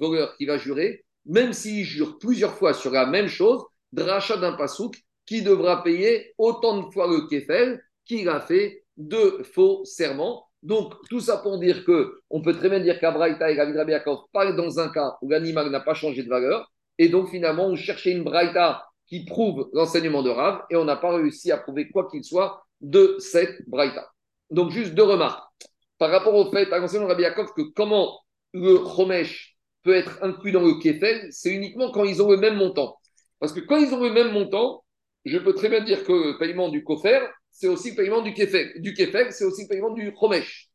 voleur 0.00 0.36
qui 0.36 0.46
va 0.46 0.58
jurer, 0.58 1.04
même 1.30 1.52
s'il 1.52 1.84
jure 1.84 2.18
plusieurs 2.18 2.54
fois 2.54 2.74
sur 2.74 2.90
la 2.90 3.06
même 3.06 3.28
chose, 3.28 3.62
dracha 3.92 4.36
d'un 4.36 4.52
pasouk, 4.52 4.96
qui 5.26 5.42
devra 5.42 5.84
payer 5.84 6.34
autant 6.38 6.82
de 6.82 6.90
fois 6.90 7.06
le 7.06 7.28
kefel 7.28 7.80
qu'il 8.04 8.28
a 8.28 8.40
fait 8.40 8.82
de 8.96 9.40
faux 9.54 9.84
serments. 9.84 10.44
Donc, 10.64 10.92
tout 11.08 11.20
ça 11.20 11.36
pour 11.36 11.58
dire 11.60 11.84
que 11.84 12.20
on 12.30 12.42
peut 12.42 12.52
très 12.52 12.68
bien 12.68 12.80
dire 12.80 12.98
qu'Abraïta 12.98 13.50
et 13.50 13.56
Rabbi 13.56 13.92
Yaakov 13.92 14.24
parlent 14.32 14.56
dans 14.56 14.80
un 14.80 14.88
cas 14.88 15.16
où 15.22 15.28
l'animal 15.28 15.70
n'a 15.70 15.78
pas 15.78 15.94
changé 15.94 16.24
de 16.24 16.28
valeur. 16.28 16.68
Et 16.98 17.08
donc, 17.08 17.30
finalement, 17.30 17.66
on 17.66 17.76
cherchait 17.76 18.10
une 18.10 18.24
Braïta 18.24 18.84
qui 19.06 19.24
prouve 19.24 19.70
l'enseignement 19.72 20.22
de 20.22 20.30
Rav 20.30 20.62
et 20.68 20.76
on 20.76 20.84
n'a 20.84 20.96
pas 20.96 21.14
réussi 21.14 21.52
à 21.52 21.58
prouver 21.58 21.90
quoi 21.90 22.10
qu'il 22.10 22.24
soit 22.24 22.64
de 22.80 23.16
cette 23.20 23.68
Braïta. 23.68 24.10
Donc, 24.50 24.70
juste 24.70 24.94
deux 24.94 25.04
remarques. 25.04 25.48
Par 25.96 26.10
rapport 26.10 26.34
au 26.34 26.50
fait, 26.50 26.72
à 26.72 26.78
l'enseignement 26.78 27.06
de 27.06 27.12
Rabbi 27.12 27.22
Yaakov, 27.22 27.52
que 27.56 27.62
comment 27.74 28.18
le 28.52 28.78
Chomesh 28.78 29.49
peut 29.82 29.94
être 29.94 30.18
inclus 30.22 30.52
dans 30.52 30.62
le 30.62 30.74
Kefel, 30.80 31.28
c'est 31.30 31.50
uniquement 31.50 31.90
quand 31.90 32.04
ils 32.04 32.22
ont 32.22 32.30
le 32.30 32.36
même 32.36 32.56
montant. 32.56 32.98
Parce 33.38 33.52
que 33.52 33.60
quand 33.60 33.76
ils 33.76 33.92
ont 33.94 34.02
le 34.02 34.12
même 34.12 34.32
montant, 34.32 34.84
je 35.24 35.38
peux 35.38 35.54
très 35.54 35.68
bien 35.68 35.80
dire 35.80 36.04
que 36.04 36.12
le 36.12 36.38
paiement 36.38 36.68
du 36.68 36.84
Kofer, 36.84 37.20
c'est 37.50 37.68
aussi 37.68 37.90
le 37.90 37.96
paiement 37.96 38.22
du 38.22 38.32
Kefek. 38.34 38.80
Du 38.80 38.94
Kefek, 38.94 39.32
c'est 39.32 39.44
aussi 39.44 39.62
le 39.62 39.68
paiement 39.68 39.90
du 39.90 40.12
Chomesh. 40.18 40.68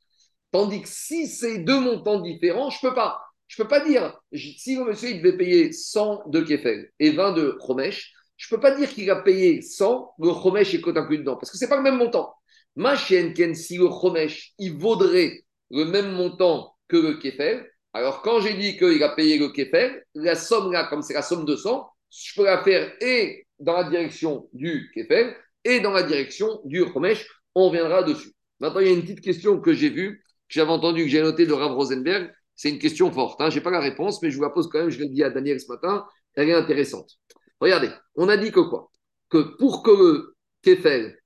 Tandis 0.51 0.81
que 0.81 0.87
si 0.89 1.27
c'est 1.27 1.59
deux 1.59 1.79
montants 1.79 2.21
différents, 2.21 2.69
je 2.69 2.77
ne 2.83 2.89
peux 2.89 2.95
pas. 2.95 3.19
Je 3.47 3.61
peux 3.61 3.67
pas 3.67 3.85
dire, 3.85 4.19
si 4.33 4.75
le 4.75 4.85
monsieur 4.85 5.09
il 5.09 5.21
devait 5.21 5.37
payer 5.37 5.71
100 5.71 6.23
de 6.27 6.41
Kefel 6.41 6.89
et 6.99 7.11
20 7.11 7.33
de 7.33 7.57
Chomesh, 7.65 8.11
je 8.37 8.47
ne 8.47 8.57
peux 8.57 8.61
pas 8.61 8.75
dire 8.75 8.89
qu'il 8.89 9.09
a 9.09 9.17
payé 9.17 9.61
100, 9.61 10.13
le 10.19 10.33
Chomesh 10.33 10.73
est 10.73 10.81
côté 10.81 10.99
inclus 10.99 11.19
dedans, 11.19 11.35
parce 11.35 11.51
que 11.51 11.57
ce 11.57 11.63
n'est 11.63 11.69
pas 11.69 11.77
le 11.77 11.83
même 11.83 11.97
montant. 11.97 12.33
Ma 12.75 12.95
chienne, 12.95 13.33
si 13.55 13.77
le 13.77 13.87
Chomesh, 13.89 14.53
il 14.57 14.77
vaudrait 14.77 15.43
le 15.71 15.85
même 15.85 16.11
montant 16.11 16.75
que 16.87 16.97
le 16.97 17.13
Kefel, 17.15 17.69
alors 17.95 18.21
quand 18.21 18.41
j'ai 18.41 18.55
dit 18.55 18.75
qu'il 18.75 19.01
a 19.03 19.15
payé 19.15 19.37
le 19.37 19.47
Kefel, 19.47 20.03
la 20.15 20.35
somme 20.35 20.73
là, 20.73 20.85
comme 20.89 21.01
c'est 21.01 21.13
la 21.13 21.21
somme 21.21 21.45
de 21.45 21.55
100, 21.55 21.89
je 22.09 22.33
peux 22.35 22.43
la 22.43 22.61
faire 22.61 22.91
et 22.99 23.47
dans 23.57 23.71
la 23.71 23.85
direction 23.85 24.49
du 24.51 24.91
Kefel 24.93 25.33
et 25.63 25.79
dans 25.79 25.91
la 25.91 26.03
direction 26.03 26.59
du 26.65 26.83
Romesh. 26.83 27.25
On 27.55 27.69
reviendra 27.69 28.03
dessus. 28.03 28.33
Maintenant, 28.59 28.81
il 28.81 28.87
y 28.87 28.89
a 28.89 28.93
une 28.93 29.03
petite 29.03 29.21
question 29.21 29.61
que 29.61 29.71
j'ai 29.71 29.89
vue, 29.89 30.17
que 30.49 30.53
j'avais 30.55 30.71
entendu, 30.71 31.03
que 31.03 31.09
j'ai 31.09 31.21
notée 31.21 31.45
de 31.45 31.53
Rav 31.53 31.71
Rosenberg. 31.71 32.29
C'est 32.57 32.69
une 32.69 32.79
question 32.79 33.09
forte. 33.13 33.39
Hein. 33.39 33.49
Je 33.49 33.55
n'ai 33.55 33.63
pas 33.63 33.71
la 33.71 33.79
réponse, 33.79 34.21
mais 34.21 34.29
je 34.29 34.35
vous 34.35 34.43
la 34.43 34.49
pose 34.49 34.67
quand 34.67 34.79
même. 34.79 34.89
Je 34.89 34.99
l'ai 34.99 35.07
dit 35.07 35.23
à 35.23 35.29
Daniel 35.29 35.61
ce 35.61 35.71
matin. 35.71 36.05
Elle 36.33 36.49
est 36.49 36.53
intéressante. 36.53 37.11
Regardez, 37.61 37.91
on 38.15 38.27
a 38.27 38.35
dit 38.35 38.51
que 38.51 38.59
quoi? 38.59 38.91
Que 39.29 39.55
pour 39.57 39.83
que 39.83 39.91
le 39.91 40.35
Kefel 40.63 41.17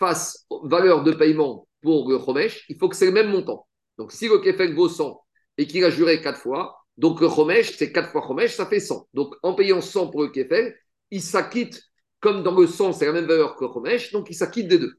fasse 0.00 0.44
valeur 0.64 1.04
de 1.04 1.12
paiement 1.12 1.68
pour 1.82 2.10
le 2.10 2.16
Romesh, 2.16 2.64
il 2.68 2.78
faut 2.78 2.88
que 2.88 2.96
c'est 2.96 3.06
le 3.06 3.12
même 3.12 3.30
montant. 3.30 3.68
Donc, 3.96 4.10
si 4.10 4.26
le 4.26 4.38
Kefel 4.38 4.74
vaut 4.74 4.88
100 4.88 5.23
et 5.58 5.66
qu'il 5.66 5.84
a 5.84 5.90
juré 5.90 6.20
4 6.20 6.38
fois, 6.38 6.84
donc 6.96 7.20
Romesh, 7.20 7.76
c'est 7.76 7.92
4 7.92 8.10
fois 8.10 8.20
Romesh, 8.20 8.54
ça 8.54 8.66
fait 8.66 8.80
100. 8.80 9.08
Donc, 9.14 9.34
en 9.42 9.54
payant 9.54 9.80
100 9.80 10.08
pour 10.08 10.22
le 10.22 10.28
Kefel, 10.28 10.76
il 11.10 11.22
s'acquitte 11.22 11.82
comme 12.20 12.42
dans 12.42 12.58
le 12.58 12.66
sang, 12.66 12.92
c'est 12.92 13.04
la 13.04 13.12
même 13.12 13.26
valeur 13.26 13.54
que 13.56 13.64
Romesh, 13.64 14.10
donc 14.12 14.30
il 14.30 14.34
s'acquitte 14.34 14.68
des 14.68 14.78
deux. 14.78 14.94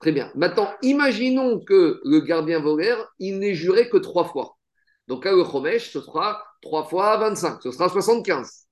Très 0.00 0.12
bien. 0.12 0.32
Maintenant, 0.34 0.68
imaginons 0.82 1.60
que 1.60 2.00
le 2.04 2.20
gardien 2.20 2.60
voleur, 2.60 3.08
il 3.18 3.38
n'ait 3.38 3.54
juré 3.54 3.88
que 3.88 3.96
trois 3.96 4.24
fois. 4.24 4.56
Donc 5.06 5.24
là, 5.24 5.32
le 5.32 5.42
Romesh, 5.42 5.92
ce 5.92 6.00
sera 6.00 6.42
trois 6.62 6.84
fois 6.84 7.16
25, 7.18 7.62
ce 7.62 7.70
sera 7.70 7.88
75. 7.88 8.66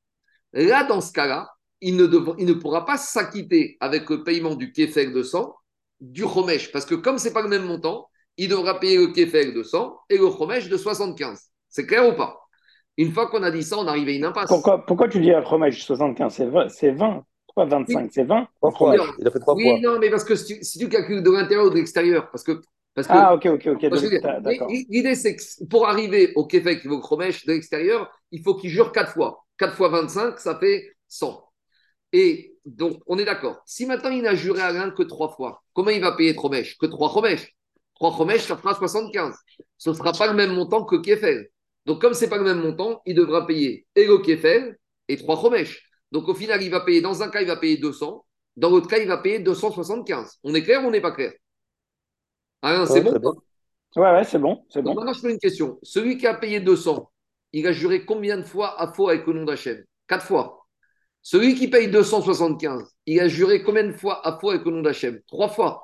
Là, 0.54 0.84
dans 0.84 1.00
ce 1.00 1.12
cas-là, 1.12 1.48
il 1.80 1.96
ne, 1.96 2.52
pourra 2.54 2.84
pas 2.84 2.96
s'acquitter 2.96 3.76
avec 3.80 4.10
le 4.10 4.24
paiement 4.24 4.54
du 4.54 4.72
Kefek 4.72 5.12
de 5.12 5.22
100 5.22 5.54
du 6.00 6.24
Romesh, 6.24 6.72
parce 6.72 6.86
que 6.86 6.94
comme 6.94 7.18
ce 7.18 7.28
n'est 7.28 7.32
pas 7.32 7.42
le 7.42 7.48
même 7.48 7.64
montant, 7.64 8.08
il 8.36 8.48
devra 8.48 8.80
payer 8.80 8.98
le 8.98 9.08
Kefek 9.08 9.54
de 9.54 9.62
100 9.62 9.96
et 10.10 10.18
le 10.18 10.26
Romesh 10.26 10.68
de 10.68 10.76
75. 10.76 11.40
C'est 11.68 11.86
clair 11.86 12.08
ou 12.08 12.16
pas? 12.16 12.40
Une 12.96 13.12
fois 13.12 13.28
qu'on 13.28 13.42
a 13.42 13.50
dit 13.50 13.62
ça, 13.62 13.76
on 13.78 13.86
arrive 13.86 14.08
à 14.08 14.12
une 14.12 14.24
impasse. 14.24 14.48
Pourquoi, 14.48 14.84
pourquoi 14.84 15.08
tu 15.08 15.20
dis 15.20 15.32
Romesh 15.34 15.84
75 15.84 16.68
C'est 16.68 16.92
20. 16.92 17.24
25 17.56 18.10
C'est 18.12 18.24
20 18.24 18.48
fois. 18.76 18.96
Il 19.18 19.26
a 19.26 19.30
fait 19.30 19.38
trois 19.38 19.54
oui, 19.54 19.64
fois. 19.64 19.78
non, 19.80 19.98
mais 19.98 20.10
parce 20.10 20.24
que 20.24 20.34
si 20.34 20.78
tu, 20.78 20.88
calcules 20.88 21.22
de 21.22 21.30
l'intérieur 21.30 21.66
ou 21.66 21.70
de 21.70 21.76
l'extérieur, 21.76 22.30
parce 22.30 22.42
que. 22.42 22.60
Parce 22.94 23.08
que 23.08 23.12
ah, 23.12 23.34
ok, 23.34 23.46
ok, 23.46 23.66
ok. 23.74 23.82
L'idée, 24.88 25.16
c'est 25.16 25.34
que 25.34 25.64
pour 25.68 25.88
arriver 25.88 26.32
au 26.36 26.46
Québec, 26.46 26.80
il 26.84 26.90
faut 26.90 27.00
Chromesh 27.00 27.44
de 27.44 27.52
l'extérieur, 27.52 28.08
il 28.30 28.40
faut 28.42 28.54
qu'il 28.54 28.70
jure 28.70 28.92
4 28.92 29.12
fois. 29.12 29.44
4 29.58 29.74
fois 29.74 29.88
25, 29.88 30.38
ça 30.38 30.56
fait 30.58 30.92
100. 31.08 31.44
Et 32.12 32.54
donc, 32.64 33.00
on 33.06 33.18
est 33.18 33.24
d'accord. 33.24 33.62
Si 33.66 33.84
maintenant 33.86 34.10
il 34.10 34.22
n'a 34.22 34.36
juré 34.36 34.60
à 34.60 34.68
rien 34.68 34.90
que 34.90 35.02
3 35.02 35.30
fois, 35.30 35.62
comment 35.72 35.90
il 35.90 36.00
va 36.00 36.12
payer 36.12 36.36
Chromesh 36.36 36.78
Que 36.78 36.86
3 36.86 37.08
Chromesh. 37.08 37.52
3 37.96 38.10
Chromesh, 38.12 38.42
ça 38.42 38.56
fera 38.56 38.74
75. 38.74 39.34
Ce 39.78 39.90
ne 39.90 39.94
sera 39.94 40.12
pas 40.12 40.26
le 40.26 40.34
même 40.34 40.54
montant 40.54 40.84
que 40.84 40.96
Kefel. 40.96 41.48
Donc, 41.86 42.00
comme 42.00 42.14
ce 42.14 42.24
n'est 42.24 42.30
pas 42.30 42.38
le 42.38 42.44
même 42.44 42.60
montant, 42.60 43.02
il 43.06 43.14
devra 43.14 43.46
payer 43.46 43.86
et 43.94 44.06
le 44.06 44.18
Kefel 44.18 44.76
et 45.08 45.16
3 45.16 45.36
Chromesh. 45.36 45.90
Donc 46.12 46.28
au 46.28 46.34
final, 46.34 46.62
il 46.62 46.70
va 46.70 46.80
payer, 46.80 47.00
dans 47.00 47.22
un 47.22 47.28
cas, 47.28 47.40
il 47.40 47.48
va 47.48 47.56
payer 47.56 47.76
200, 47.76 48.24
dans 48.56 48.70
l'autre 48.70 48.88
cas, 48.88 48.98
il 48.98 49.08
va 49.08 49.18
payer 49.18 49.40
275. 49.40 50.38
On 50.44 50.54
est 50.54 50.62
clair 50.62 50.82
ou 50.82 50.86
on 50.86 50.90
n'est 50.92 51.00
pas 51.00 51.10
clair? 51.10 51.32
Ah, 52.62 52.86
c'est 52.86 53.00
bon, 53.00 53.18
bon 53.18 53.34
Ouais, 53.96 54.10
ouais, 54.12 54.24
c'est 54.24 54.38
bon. 54.38 54.64
C'est 54.70 54.80
bon. 54.80 54.94
Maintenant, 54.94 55.12
je 55.12 55.20
fais 55.20 55.32
une 55.32 55.38
question. 55.38 55.78
Celui 55.82 56.16
qui 56.16 56.26
a 56.26 56.34
payé 56.34 56.60
200, 56.60 57.10
il 57.52 57.66
a 57.66 57.72
juré 57.72 58.04
combien 58.04 58.36
de 58.36 58.42
fois 58.42 58.80
à 58.80 58.92
faux 58.92 59.08
avec 59.08 59.26
le 59.26 59.32
nom 59.32 59.44
d'Hachem? 59.44 59.84
Quatre 60.08 60.24
fois. 60.24 60.66
Celui 61.22 61.54
qui 61.54 61.68
paye 61.68 61.88
275, 61.88 62.84
il 63.06 63.20
a 63.20 63.28
juré 63.28 63.62
combien 63.62 63.84
de 63.84 63.92
fois 63.92 64.26
à 64.26 64.38
faux 64.38 64.50
avec 64.50 64.64
le 64.64 64.70
nom 64.70 64.82
d'Hachem? 64.82 65.20
Trois 65.26 65.48
fois. 65.48 65.82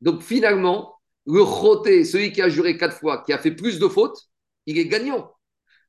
Donc 0.00 0.22
finalement, 0.22 0.96
le 1.26 1.44
choté, 1.44 2.04
celui 2.04 2.32
qui 2.32 2.42
a 2.42 2.48
juré 2.48 2.76
quatre 2.76 2.98
fois, 2.98 3.22
qui 3.24 3.32
a 3.32 3.38
fait 3.38 3.52
plus 3.52 3.78
de 3.78 3.88
fautes, 3.88 4.18
il 4.66 4.78
est 4.78 4.86
gagnant. 4.86 5.30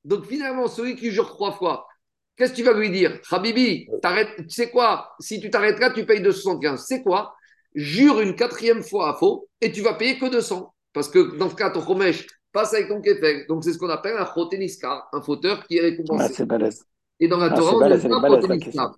Donc 0.05 0.25
finalement, 0.25 0.67
celui 0.67 0.95
qui 0.95 1.11
jure 1.11 1.27
trois 1.27 1.53
fois, 1.53 1.87
Qu'est-ce 2.35 2.51
que 2.51 2.57
tu 2.57 2.63
vas 2.63 2.73
lui 2.73 2.89
dire? 2.89 3.19
Habibi, 3.29 3.87
tu 3.87 4.49
sais 4.49 4.69
quoi? 4.69 5.13
Si 5.19 5.39
tu 5.39 5.51
t'arrêtes 5.51 5.79
là, 5.79 5.91
tu 5.91 6.05
payes 6.05 6.21
275. 6.21 6.83
C'est 6.85 7.03
quoi? 7.03 7.35
Jure 7.75 8.21
une 8.21 8.35
quatrième 8.35 8.81
fois 8.81 9.09
à 9.09 9.13
faux 9.13 9.47
et 9.61 9.71
tu 9.71 9.81
vas 9.81 9.93
payer 9.93 10.17
que 10.17 10.29
200. 10.29 10.73
Parce 10.93 11.09
que 11.09 11.37
dans 11.37 11.49
ce 11.49 11.55
cas, 11.55 11.69
ton 11.69 11.85
chomesh 11.85 12.25
passe 12.51 12.73
avec 12.73 12.87
ton 12.87 13.01
kefek. 13.01 13.47
Donc 13.47 13.63
c'est 13.63 13.73
ce 13.73 13.77
qu'on 13.77 13.89
appelle 13.89 14.17
un 14.17 14.25
choteniskar, 14.25 15.09
un 15.13 15.21
fauteur 15.21 15.65
qui 15.65 15.77
est 15.77 15.81
récompensé. 15.81 16.23
Ah, 16.25 16.29
c'est 16.33 16.45
balèze. 16.45 16.83
Et 17.19 17.27
dans 17.27 17.37
la 17.37 17.51
ah, 17.51 17.55
Torah, 17.55 17.75
on 17.75 17.79
balèze, 17.79 18.03
la 18.47 18.57
question. 18.57 18.91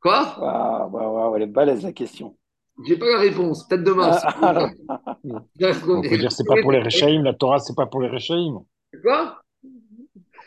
Quoi? 0.00 0.36
Waouh, 0.38 0.90
waouh, 0.90 1.14
waouh, 1.14 1.36
elle 1.36 1.42
est 1.42 1.46
balèze 1.46 1.82
la 1.82 1.92
question. 1.92 2.36
J'ai 2.86 2.96
pas 2.96 3.06
la 3.10 3.18
réponse. 3.18 3.66
Peut-être 3.68 3.84
demain. 3.84 4.10
on 5.60 6.02
peut 6.02 6.18
dire 6.18 6.32
c'est 6.32 6.46
pas 6.46 6.56
pour 6.56 6.72
les 6.72 6.82
Rechaïm. 6.82 7.22
La 7.24 7.34
Torah, 7.34 7.58
c'est 7.58 7.74
pas 7.76 7.86
pour 7.86 8.00
les 8.00 8.08
Rechaïm. 8.08 8.60
Quoi? 9.02 9.42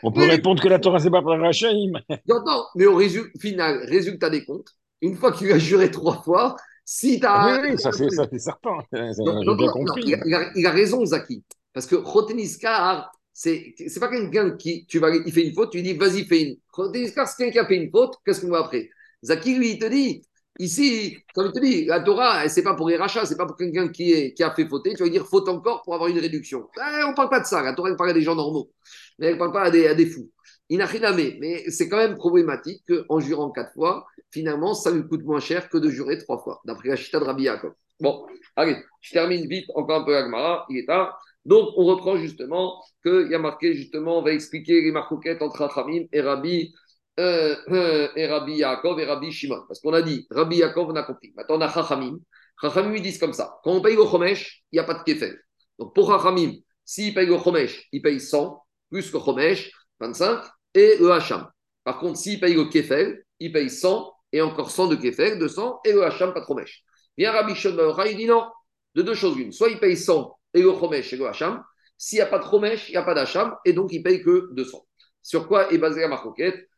On 0.02 0.12
peut 0.12 0.24
répondre 0.24 0.62
que 0.62 0.68
la 0.68 0.78
Torah, 0.78 0.98
c'est 0.98 1.10
pas 1.10 1.22
pour 1.22 1.32
Rachaim. 1.38 1.92
J'entends, 2.28 2.66
mais 2.76 2.86
au 2.86 2.98
résu- 2.98 3.30
final, 3.40 3.84
résultat 3.88 4.30
des 4.30 4.44
comptes, 4.44 4.68
une 5.00 5.16
fois 5.16 5.32
que 5.32 5.38
tu 5.38 5.52
as 5.52 5.58
juré 5.58 5.90
trois 5.90 6.22
fois, 6.22 6.56
si 6.84 7.18
tu 7.20 7.26
as. 7.26 7.60
Oui, 7.62 7.70
oui, 7.70 7.78
ça 7.78 7.92
c'est 7.92 8.10
ça, 8.10 8.26
c'est 8.30 8.38
certain. 8.38 8.78
Donc, 8.92 8.92
J'ai 8.92 9.46
donc, 9.46 9.58
bien 9.58 9.66
non, 9.66 9.72
compris. 9.72 10.02
il, 10.06 10.14
a, 10.14 10.18
il 10.26 10.34
a- 10.34 10.52
il 10.54 10.66
a 10.66 10.70
raison, 10.70 11.04
Zaki. 11.04 11.44
Parce 11.72 11.86
que 11.86 11.96
Roteniskar, 11.96 13.10
c'est 13.32 13.74
c'est 13.76 14.00
pas 14.00 14.08
quelqu'un 14.08 14.52
qui, 14.56 14.86
tu 14.86 14.98
vas, 14.98 15.10
il 15.14 15.32
fait 15.32 15.46
une 15.46 15.54
faute, 15.54 15.70
tu 15.72 15.78
lui 15.78 15.84
dis, 15.84 15.92
vas-y, 15.94 16.24
fais 16.24 16.42
une. 16.42 16.56
Roteniskar, 16.72 17.28
c'est 17.28 17.36
quelqu'un 17.44 17.52
qui 17.52 17.58
a 17.58 17.66
fait 17.66 17.76
une 17.76 17.90
faute, 17.90 18.14
qu'est-ce 18.24 18.40
qu'on 18.40 18.50
va 18.50 18.60
après? 18.60 18.88
Zaki, 19.24 19.56
lui, 19.56 19.72
il 19.72 19.78
te 19.78 19.86
dit, 19.86 20.22
ici, 20.58 21.18
comme 21.34 21.46
il 21.46 21.52
te 21.52 21.60
dit, 21.60 21.84
la 21.84 22.00
Torah, 22.00 22.48
c'est 22.48 22.62
pas 22.62 22.74
pour 22.74 22.88
les 22.88 22.96
rachats, 22.96 23.24
c'est 23.26 23.36
pas 23.36 23.46
pour 23.46 23.56
quelqu'un 23.56 23.88
qui, 23.88 24.34
a 24.42 24.50
fait 24.54 24.66
fauter, 24.68 24.94
tu 24.94 25.02
vas 25.02 25.08
dire 25.08 25.26
faute 25.26 25.48
encore 25.48 25.82
pour 25.82 25.94
avoir 25.94 26.08
une 26.08 26.18
réduction. 26.18 26.68
Eh, 26.76 27.04
on 27.04 27.14
parle 27.14 27.30
pas 27.30 27.40
de 27.40 27.46
ça, 27.46 27.62
la 27.62 27.74
Torah, 27.74 27.90
elle 27.90 27.96
parle 27.96 28.10
à 28.10 28.14
des 28.14 28.22
gens 28.22 28.34
normaux, 28.34 28.70
mais 29.18 29.26
elle 29.26 29.38
parle 29.38 29.52
pas 29.52 29.64
à 29.64 29.70
des, 29.70 29.86
à 29.86 29.94
des 29.94 30.06
fous. 30.06 30.30
Inachiname, 30.68 31.38
mais 31.38 31.70
c'est 31.70 31.88
quand 31.88 31.98
même 31.98 32.16
problématique 32.16 32.82
qu'en 32.88 33.20
jurant 33.20 33.50
quatre 33.50 33.72
fois, 33.72 34.06
finalement, 34.32 34.74
ça 34.74 34.90
lui 34.90 35.06
coûte 35.06 35.22
moins 35.24 35.40
cher 35.40 35.68
que 35.68 35.78
de 35.78 35.88
jurer 35.90 36.18
trois 36.18 36.38
fois, 36.38 36.60
d'après 36.64 36.88
la 36.88 36.96
chita 36.96 37.20
de 37.20 37.24
Rabbi 37.24 37.44
Yaakov. 37.44 37.72
Bon, 38.00 38.26
allez, 38.56 38.76
je 39.00 39.12
termine 39.12 39.46
vite 39.48 39.66
encore 39.74 40.02
un 40.02 40.04
peu 40.04 40.16
Agmara, 40.16 40.66
il 40.68 40.78
est 40.78 40.86
tard. 40.86 41.18
Donc, 41.44 41.68
on 41.76 41.84
reprend 41.84 42.16
justement 42.16 42.82
qu'il 43.04 43.28
y 43.30 43.34
a 43.34 43.38
marqué, 43.38 43.74
justement, 43.74 44.18
on 44.18 44.22
va 44.22 44.32
expliquer 44.32 44.82
les 44.82 44.90
marcoquettes 44.90 45.40
entre 45.40 45.62
Achamim 45.62 46.06
et 46.12 46.20
Rabbi, 46.20 46.74
euh, 47.18 47.56
euh, 47.70 48.08
et 48.14 48.26
Rabbi 48.26 48.56
Yaakov 48.56 49.00
et 49.00 49.04
Rabbi 49.04 49.32
Shimon. 49.32 49.62
Parce 49.66 49.80
qu'on 49.80 49.92
a 49.92 50.02
dit, 50.02 50.26
Rabbi 50.30 50.56
Yaakov, 50.56 50.90
on 50.90 50.96
a 50.96 51.02
compris. 51.02 51.32
Maintenant, 51.36 51.56
on 51.56 51.60
a 51.60 51.72
Chachamim. 51.72 52.18
Chachamim, 52.60 52.94
ils 52.94 53.02
disent 53.02 53.18
comme 53.18 53.32
ça. 53.32 53.58
Quand 53.64 53.72
on 53.72 53.80
paye 53.80 53.96
le 53.96 54.04
Chomesh, 54.04 54.64
il 54.72 54.76
n'y 54.76 54.80
a 54.80 54.84
pas 54.84 54.94
de 54.94 55.02
Kefel. 55.02 55.38
Donc, 55.78 55.94
pour 55.94 56.10
Chachamim, 56.10 56.52
s'il 56.84 57.14
paye 57.14 57.26
le 57.26 57.38
Chomesh, 57.38 57.88
il 57.92 58.02
paye 58.02 58.20
100, 58.20 58.62
plus 58.90 59.12
le 59.12 59.18
Chomesh, 59.18 59.70
25, 60.00 60.42
et 60.74 60.96
le 60.98 61.10
Hacham. 61.10 61.48
Par 61.84 61.98
contre, 61.98 62.18
s'il 62.18 62.38
paye 62.40 62.54
le 62.54 62.64
Kefel, 62.66 63.24
il 63.40 63.52
paye 63.52 63.70
100, 63.70 64.12
et 64.32 64.42
encore 64.42 64.70
100 64.70 64.88
de 64.88 64.96
Kefel, 64.96 65.38
200, 65.38 65.80
et 65.84 65.92
le 65.92 66.04
Hacham, 66.04 66.32
pas 66.32 66.40
de 66.40 66.46
Chomesh. 66.46 66.82
Bien, 67.16 67.32
Rabbi 67.32 67.54
Shimon 67.54 67.94
Ben 67.94 68.04
il 68.06 68.16
dit 68.16 68.26
non. 68.26 68.46
De 68.94 69.02
deux 69.02 69.14
choses 69.14 69.38
une. 69.38 69.52
Soit 69.52 69.70
il 69.70 69.78
paye 69.78 69.96
100 69.96 70.38
et 70.54 70.62
le 70.62 70.72
Chomesh 70.72 71.12
et 71.12 71.16
le 71.16 71.26
Hacham. 71.26 71.62
S'il 71.98 72.18
n'y 72.18 72.22
a 72.22 72.26
pas 72.26 72.38
de 72.38 72.44
Chomesh, 72.44 72.88
il 72.88 72.92
n'y 72.92 72.98
a 72.98 73.02
pas 73.02 73.14
d'Hacham, 73.14 73.54
et 73.64 73.72
donc 73.72 73.92
il 73.92 74.02
paye 74.02 74.22
que 74.22 74.52
200. 74.52 74.86
Sur 75.22 75.48
quoi 75.48 75.72
est 75.72 75.78
basée 75.78 76.02
la 76.02 76.08
marcoquette? 76.08 76.68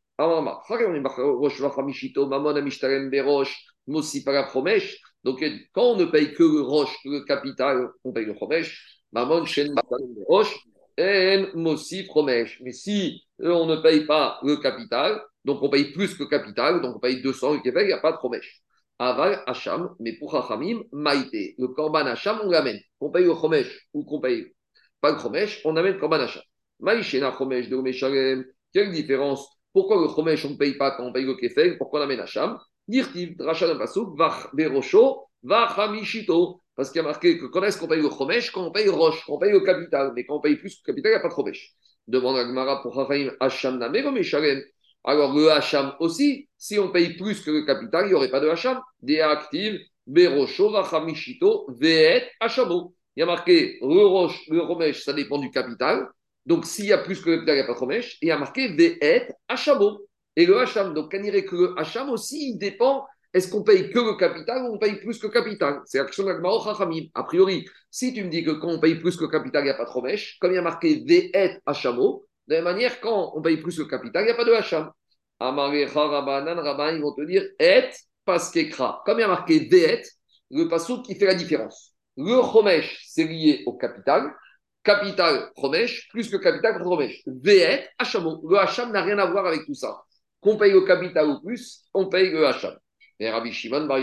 Donc, 5.25 5.45
quand 5.73 5.83
on 5.83 5.97
ne 5.97 6.05
paye 6.07 6.35
que 6.35 6.43
le 6.43 6.61
roche, 6.61 6.97
le 7.05 7.25
capital, 7.25 7.89
on 8.03 8.13
paye 8.13 8.25
le. 8.25 8.35
Mamon 9.13 9.45
shen 9.45 9.75
roche. 10.27 10.55
Mais 10.99 12.73
si 12.73 13.23
on 13.39 13.67
ne 13.67 13.77
paye 13.77 14.07
pas 14.07 14.41
le 14.43 14.57
capital, 14.57 15.23
donc 15.45 15.63
on 15.63 15.71
paye 15.71 15.93
plus 15.93 16.15
que 16.17 16.25
le 16.25 16.29
capital, 16.29 16.83
donc 16.83 16.97
on 16.97 16.99
paye 16.99 17.23
200 17.23 17.55
et 17.55 17.61
il 17.65 17.87
n'y 17.87 17.93
a 17.93 17.99
pas 17.99 18.13
de 18.13 18.19
chomesh. 18.21 18.63
Aval 18.99 19.45
Hacham, 19.47 19.95
mais 20.01 20.19
pour 20.19 20.35
Hachamim, 20.35 20.83
Maïté. 20.91 21.55
Le 21.59 21.69
korban 21.69 22.07
Hacham, 22.07 22.41
on 22.43 22.51
l'amène. 22.51 22.81
Qu'on 22.99 23.11
paye 23.11 23.25
le 23.25 23.35
chomesh 23.35 23.89
ou 23.95 24.05
qu'on 24.05 24.21
paye 24.21 24.53
pas 25.01 25.13
le 25.13 25.19
chomesh, 25.21 25.61
on 25.65 25.77
amène 25.77 25.95
le 25.95 26.01
korban 26.01 26.19
Hacham. 26.19 26.43
Maïchena 26.81 27.33
chomesh 27.39 27.69
de. 27.69 28.53
Quelle 28.73 28.91
différence 28.91 29.58
Pourquoi 29.73 30.01
le 30.01 30.09
chomesh, 30.09 30.45
on 30.45 30.51
ne 30.51 30.57
paye 30.57 30.75
pas 30.77 30.93
quand 30.93 31.05
on 31.05 31.13
paye 31.13 31.25
le 31.25 31.35
kefel 31.35 31.79
Pourquoi 31.79 32.01
on 32.01 32.03
amène 32.05 32.21
Hacham? 32.21 32.59
Berosho, 34.53 35.29
Vachamishito. 35.43 36.61
Parce 36.75 36.91
qu'il 36.91 37.01
y 37.01 37.05
a 37.05 37.09
marqué 37.09 37.39
que 37.39 37.47
quand 37.47 37.63
est-ce 37.65 37.79
qu'on 37.79 37.89
paye 37.89 38.01
le 38.01 38.09
chomesh? 38.09 38.51
Quand 38.53 38.67
on 38.67 38.71
paye 38.71 38.89
roche, 38.89 39.25
quand 39.27 39.35
on 39.35 39.39
paye 39.39 39.53
le 39.53 39.61
capital. 39.61 40.13
Mais 40.15 40.25
quand 40.25 40.37
on 40.37 40.41
paye 40.41 40.57
plus 40.57 40.77
que 40.77 40.81
le 40.87 40.93
capital, 40.93 41.13
il 41.13 41.15
n'y 41.15 41.19
a 41.19 41.21
pas 41.21 41.29
de 41.29 41.35
chomesh. 41.35 41.73
Demande 42.07 42.37
à 42.39 42.45
Gmara 42.45 42.83
pour 42.83 42.99
Hacham 42.99 43.37
Hacham 43.41 43.83
Omeshalem. 43.83 44.63
Alors 45.05 45.35
le 45.35 45.51
Hacham 45.51 45.95
aussi, 46.01 46.49
si 46.57 46.79
on 46.79 46.91
paye 46.91 47.17
plus 47.17 47.43
que 47.43 47.51
le 47.51 47.63
capital, 47.65 48.07
il 48.07 48.09
n'y 48.09 48.15
aurait 48.15 48.31
pas 48.31 48.41
de 48.41 48.49
Hacham. 48.49 48.81
Des 49.01 49.23
Berosho, 50.07 50.71
Vachamishito, 50.71 51.67
Veet, 51.79 52.31
Hachamo. 52.41 52.95
Il 53.17 53.21
y 53.21 53.23
a 53.23 53.27
marqué 53.27 53.79
le 53.83 54.07
roche, 54.07 54.41
le 54.49 54.93
ça 54.93 55.13
dépend 55.13 55.39
du 55.39 55.51
capital. 55.51 56.09
Donc 56.49 56.65
s'il 56.65 56.87
y 56.87 56.93
a 56.95 56.99
plus 56.99 57.21
que 57.21 57.29
le 57.29 57.37
capital, 57.37 57.57
il 57.57 57.59
n'y 57.59 57.65
a 57.65 57.67
pas 57.67 57.75
de 57.75 57.79
romesh. 57.79 58.15
Et 58.15 58.27
il 58.27 58.29
y 58.29 58.33
a 58.33 58.39
marqué 58.39 58.69
Veet, 58.69 59.29
Hachamo. 59.49 60.01
Et 60.35 60.47
le 60.47 60.59
Hacham, 60.59 60.95
donc 60.95 61.13
on 61.15 61.21
dirait 61.21 61.45
que 61.45 61.55
le 61.55 61.75
Hacham 61.79 62.09
aussi, 62.09 62.53
il 62.53 62.59
dépend. 62.59 63.07
Est-ce 63.35 63.51
qu'on 63.51 63.63
paye 63.63 63.91
que 63.91 63.99
le 63.99 64.17
capital 64.17 64.63
ou 64.63 64.77
on 64.77 64.79
paye 64.79 64.97
plus 64.97 65.19
que 65.19 65.27
le 65.27 65.33
capital? 65.33 65.83
C'est 65.85 65.99
l'action 65.99 66.25
la 66.25 66.41
Chachamim. 66.65 67.05
A 67.15 67.25
priori, 67.25 67.67
si 67.91 68.15
tu 68.15 68.25
me 68.25 68.31
dis 68.31 68.43
que 68.43 68.53
quand 68.53 68.69
on 68.69 68.81
paye 68.81 68.95
plus 68.95 69.15
que 69.19 69.25
le 69.25 69.29
capital, 69.29 69.63
il 69.63 69.65
n'y 69.65 69.71
a 69.71 69.75
pas 69.75 69.85
de 69.85 69.91
romesh, 69.91 70.39
comme 70.41 70.53
il 70.53 70.55
y 70.55 70.59
a 70.59 70.63
marqué 70.63 71.05
Veet, 71.07 71.61
Hachamo, 71.67 72.25
de 72.47 72.55
la 72.55 72.63
même 72.63 72.73
manière, 72.73 72.99
quand 73.01 73.33
on 73.37 73.43
paye 73.43 73.59
plus 73.59 73.77
que 73.77 73.83
le 73.83 73.89
capital, 73.89 74.23
il 74.23 74.27
n'y 74.27 74.33
a 74.33 74.35
pas 74.35 74.47
de 74.47 74.53
Hacham. 74.53 74.91
Amarecha 75.41 76.07
Rabanan, 76.07 76.59
Rabban, 76.59 76.95
ils 76.97 77.03
vont 77.03 77.15
te 77.15 77.27
dire 77.27 77.45
Et 77.59 77.91
Paskekra. 78.25 79.03
Comme 79.05 79.19
il 79.19 79.23
y 79.23 79.25
a 79.25 79.29
marqué 79.29 79.69
Veet, 79.71 80.03
le 80.51 80.67
pasouk 80.67 81.05
qui 81.05 81.15
fait 81.15 81.27
la 81.27 81.35
différence. 81.35 81.95
Le 82.17 82.41
Chomesh, 82.43 83.05
c'est 83.07 83.25
lié 83.25 83.65
au 83.67 83.77
capital. 83.77 84.33
Capital, 84.83 85.51
Chomesh, 85.57 86.09
plus 86.11 86.31
que 86.31 86.37
capital, 86.37 86.83
Chomesh. 86.83 87.23
Veet, 87.27 87.89
Hachamo. 87.99 88.41
Le 88.49 88.59
Hacham 88.59 88.93
n'a 88.93 89.03
rien 89.03 89.19
à 89.19 89.27
voir 89.31 89.47
avec 89.47 89.65
tout 89.67 89.75
ça. 89.75 90.03
Qu'on 90.41 90.57
paye 90.57 90.73
le 90.73 90.83
capital 90.83 91.29
ou 91.29 91.41
plus, 91.41 91.85
on 91.95 92.09
paye 92.09 92.31
le 92.31 92.47
Hacham. 92.47 92.77
Et 93.21 93.29
Rabbi 93.29 93.53
Shimon 93.53 93.87
Bar 93.87 93.99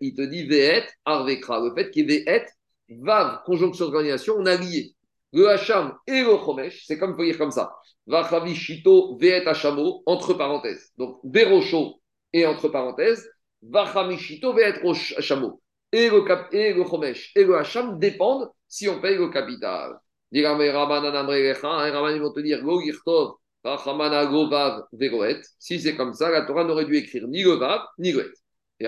il 0.00 0.14
te 0.14 0.22
dit 0.22 0.46
Veet, 0.46 0.86
Arvekra. 1.04 1.60
Le 1.60 1.74
fait 1.74 1.90
qu'il 1.90 2.10
y 2.10 2.14
ait 2.14 2.24
Veet, 2.24 2.46
Vav, 2.90 3.42
conjonction 3.44 3.86
d'organisation, 3.86 4.36
on 4.38 4.46
a 4.46 4.56
lié 4.56 4.94
le 5.32 5.48
Hacham 5.48 5.94
et 6.06 6.22
le 6.22 6.36
Chomesh, 6.38 6.84
c'est 6.86 6.98
comme 6.98 7.10
il 7.10 7.16
faut 7.16 7.24
dire 7.24 7.38
comme 7.38 7.50
ça. 7.50 7.74
Vachavi 8.06 8.54
Shito 8.54 9.18
Veet 9.18 9.46
Hachamo, 9.46 10.02
entre 10.06 10.34
parenthèses. 10.34 10.90
Donc, 10.96 11.20
Berosho 11.24 12.00
et 12.32 12.46
entre 12.46 12.68
parenthèses, 12.68 13.28
Vachami 13.62 14.18
Shito 14.18 14.54
Veet 14.54 14.80
Hachamo. 15.16 15.60
Et 15.92 16.08
le, 16.10 16.24
et 16.52 16.74
le 16.74 16.84
et 17.34 17.44
le 17.44 17.56
Hacham 17.56 17.98
dépendent 17.98 18.50
si 18.68 18.88
on 18.88 19.00
paye 19.00 19.16
le 19.16 19.28
capital. 19.30 19.98
Si 25.58 25.80
c'est 25.80 25.96
comme 25.96 26.12
ça, 26.12 26.30
la 26.30 26.42
Torah 26.42 26.64
n'aurait 26.64 26.84
dû 26.84 26.96
écrire 26.96 27.26
ni 27.28 27.42
le 27.42 27.52
Vav, 27.52 27.80
ni 27.98 28.12
le 28.12 28.32
Et. 28.78 28.84
Et 28.84 28.86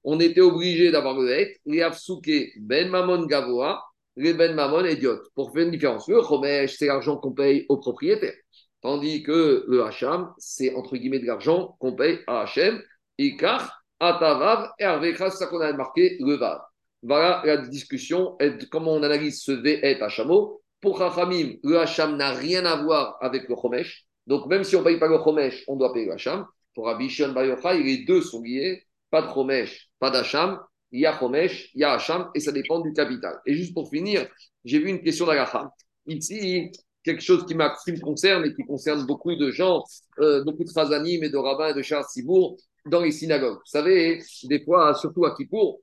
on 0.03 0.19
était 0.19 0.41
obligé 0.41 0.91
d'avoir 0.91 1.15
le 1.19 1.83
afsouké 1.83 2.53
ben 2.57 2.89
mamon 2.89 3.25
gavoa, 3.25 3.83
ben 4.15 4.55
mamon 4.55 4.85
idiote, 4.85 5.27
pour 5.35 5.51
faire 5.51 5.63
une 5.63 5.71
différence. 5.71 6.07
Le 6.07 6.21
chomesh, 6.21 6.77
c'est 6.77 6.87
l'argent 6.87 7.17
qu'on 7.17 7.33
paye 7.33 7.65
au 7.67 7.77
propriétaire. 7.77 8.33
Tandis 8.81 9.21
que 9.21 9.65
le 9.67 9.83
hacham, 9.83 10.33
c'est 10.37 10.73
entre 10.75 10.97
guillemets 10.97 11.19
de 11.19 11.27
l'argent 11.27 11.75
qu'on 11.79 11.93
paye 11.95 12.19
à 12.27 12.41
Hachem, 12.41 12.81
ikar, 13.19 13.80
atavav, 14.01 14.71
et 14.79 14.83
arvekra, 14.83 15.29
c'est 15.29 15.37
ça 15.37 15.47
qu'on 15.47 15.61
a 15.61 15.71
marqué, 15.73 16.17
le 16.19 16.35
vav. 16.35 16.59
Voilà 17.03 17.41
la 17.45 17.57
discussion, 17.57 18.37
comment 18.69 18.93
on 18.93 19.03
analyse 19.03 19.41
ce 19.41 19.51
v 19.51 19.79
et 19.81 20.01
hachamo. 20.01 20.61
Pour 20.81 20.97
Chachamim, 20.97 21.53
le 21.63 21.79
hacham 21.79 22.17
n'a 22.17 22.31
rien 22.31 22.65
à 22.65 22.81
voir 22.81 23.17
avec 23.21 23.47
le 23.47 23.55
chomesh. 23.55 24.05
Donc 24.27 24.47
même 24.47 24.63
si 24.63 24.75
on 24.75 24.79
ne 24.79 24.85
paye 24.85 24.99
pas 24.99 25.07
le 25.07 25.17
chomesh, 25.23 25.63
on 25.67 25.77
doit 25.77 25.93
payer 25.93 26.07
le 26.07 26.13
hacham. 26.13 26.45
Pour 26.73 26.85
Rabbi 26.87 27.09
Shimon 27.09 27.33
Bar 27.33 27.45
Yochai, 27.45 27.83
les 27.83 28.05
deux 28.05 28.21
sont 28.21 28.41
liés 28.41 28.85
pas 29.11 29.21
de 29.21 29.27
Chomesh, 29.27 29.89
pas 29.99 30.09
d'Hacham, 30.09 30.59
il 30.91 31.01
y 31.01 31.05
a 31.05 31.17
Chomesh, 31.17 31.69
il 31.75 31.81
y 31.81 31.83
a 31.83 31.93
Hacham, 31.93 32.29
et 32.33 32.39
ça 32.39 32.51
dépend 32.51 32.79
du 32.79 32.93
capital. 32.93 33.39
Et 33.45 33.53
juste 33.53 33.73
pour 33.73 33.89
finir, 33.89 34.27
j'ai 34.65 34.79
vu 34.79 34.89
une 34.89 35.01
question 35.01 35.27
d'Agacha. 35.27 35.69
Ici, 36.07 36.71
quelque 37.03 37.21
chose 37.21 37.45
qui, 37.45 37.53
qui 37.53 37.91
me 37.91 37.99
concerne 37.99 38.45
et 38.45 38.53
qui 38.55 38.63
concerne 38.63 39.05
beaucoup 39.05 39.35
de 39.35 39.51
gens, 39.51 39.83
euh, 40.19 40.43
beaucoup 40.43 40.63
de 40.63 40.69
Chazanim 40.69 41.23
et 41.23 41.29
de 41.29 41.37
rabbins 41.37 41.69
et 41.69 41.73
de 41.73 41.81
Charles 41.81 42.05
Sibourg 42.09 42.57
dans 42.85 43.01
les 43.01 43.11
synagogues. 43.11 43.57
Vous 43.57 43.61
savez, 43.65 44.23
des 44.43 44.63
fois, 44.63 44.95
surtout 44.95 45.25
à 45.25 45.35
Kippour, 45.35 45.81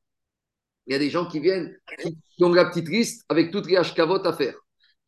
il 0.86 0.92
y 0.92 0.96
a 0.96 0.98
des 0.98 1.10
gens 1.10 1.26
qui 1.26 1.40
viennent, 1.40 1.76
qui 2.36 2.44
ont 2.44 2.52
la 2.52 2.64
petite 2.64 2.88
liste 2.88 3.24
avec 3.28 3.50
toutes 3.50 3.68
les 3.68 3.76
hashkavot 3.76 4.26
à 4.26 4.32
faire. 4.32 4.54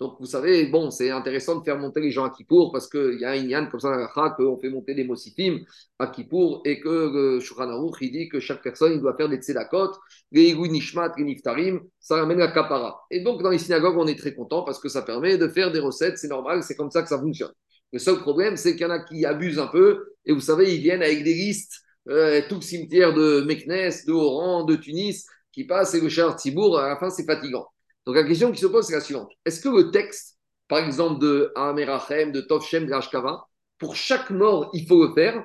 Donc, 0.01 0.17
vous 0.19 0.27
savez, 0.27 0.67
bon, 0.67 0.91
c'est 0.91 1.11
intéressant 1.11 1.57
de 1.57 1.63
faire 1.63 1.79
monter 1.79 2.01
les 2.01 2.11
gens 2.11 2.25
à 2.25 2.31
Kippour 2.31 2.73
parce 2.73 2.89
qu'il 2.89 3.19
y 3.21 3.25
a 3.27 3.33
un 3.33 3.35
yann 3.35 3.69
comme 3.69 3.81
ça, 3.81 4.11
qu'on 4.35 4.59
fait 4.59 4.71
monter 4.71 4.95
des 4.95 5.05
mosifim 5.05 5.59
à 5.99 6.07
Kippour 6.07 6.63
et 6.65 6.81
que 6.81 6.89
le 6.89 7.41
Shulchan 7.41 7.69
Aruch, 7.69 7.97
il 8.01 8.11
dit 8.11 8.29
que 8.31 8.41
chaque 8.41 8.63
personne, 8.63 8.95
il 8.95 9.01
doit 9.01 9.15
faire 9.15 9.29
des 9.29 9.37
tzedakot, 9.37 9.93
les 10.33 10.55
nishmat, 10.55 11.13
les 11.19 11.25
niftarim, 11.25 11.81
ça 11.99 12.17
ramène 12.17 12.39
la 12.39 12.51
kapara. 12.51 13.03
Et 13.11 13.21
donc, 13.21 13.43
dans 13.43 13.51
les 13.51 13.59
synagogues, 13.59 13.99
on 13.99 14.07
est 14.07 14.19
très 14.19 14.35
content 14.35 14.63
parce 14.65 14.81
que 14.81 14.89
ça 14.89 15.03
permet 15.03 15.37
de 15.37 15.49
faire 15.49 15.71
des 15.71 15.81
recettes, 15.81 16.17
c'est 16.17 16.29
normal, 16.29 16.63
c'est 16.63 16.77
comme 16.77 16.91
ça 16.91 17.03
que 17.03 17.09
ça 17.09 17.19
fonctionne. 17.19 17.53
Le 17.93 17.99
seul 17.99 18.19
problème, 18.19 18.57
c'est 18.57 18.73
qu'il 18.73 18.83
y 18.83 18.85
en 18.85 18.91
a 18.91 19.01
qui 19.01 19.25
abusent 19.25 19.59
un 19.59 19.67
peu 19.67 20.11
et 20.25 20.33
vous 20.33 20.41
savez, 20.41 20.75
ils 20.75 20.81
viennent 20.81 21.03
avec 21.03 21.25
des 21.25 21.35
listes, 21.35 21.81
euh, 22.09 22.41
tout 22.49 22.57
le 22.57 22.61
cimetière 22.61 23.15
de 23.15 23.43
Meknes, 23.43 23.93
de 24.07 24.13
Oran, 24.13 24.65
de 24.65 24.77
Tunis, 24.77 25.27
qui 25.53 25.65
passe 25.65 25.95
et 25.95 26.01
le 26.01 26.09
Shahar 26.09 26.37
Tibour, 26.37 26.79
à 26.79 26.89
la 26.89 26.97
fin, 26.97 27.11
c'est 27.11 27.25
fatigant. 27.25 27.67
Donc 28.07 28.17
la 28.17 28.25
question 28.25 28.53
qui 28.53 28.61
se 28.61 28.67
pose, 28.67 28.87
c'est 28.87 28.95
la 28.95 29.01
suivante. 29.01 29.31
Est-ce 29.45 29.61
que 29.61 29.69
le 29.69 29.91
texte, 29.91 30.39
par 30.69 30.79
exemple, 30.79 31.21
de 31.21 31.53
Amerachem, 31.57 32.33
de 32.33 32.41
Tovshem, 32.41 32.87
de 32.87 32.93
Hashkava, 32.93 33.45
pour 33.79 33.97
chaque 33.97 34.31
mort, 34.31 34.71
il 34.73 34.87
faut 34.87 35.07
le 35.07 35.15
faire? 35.15 35.43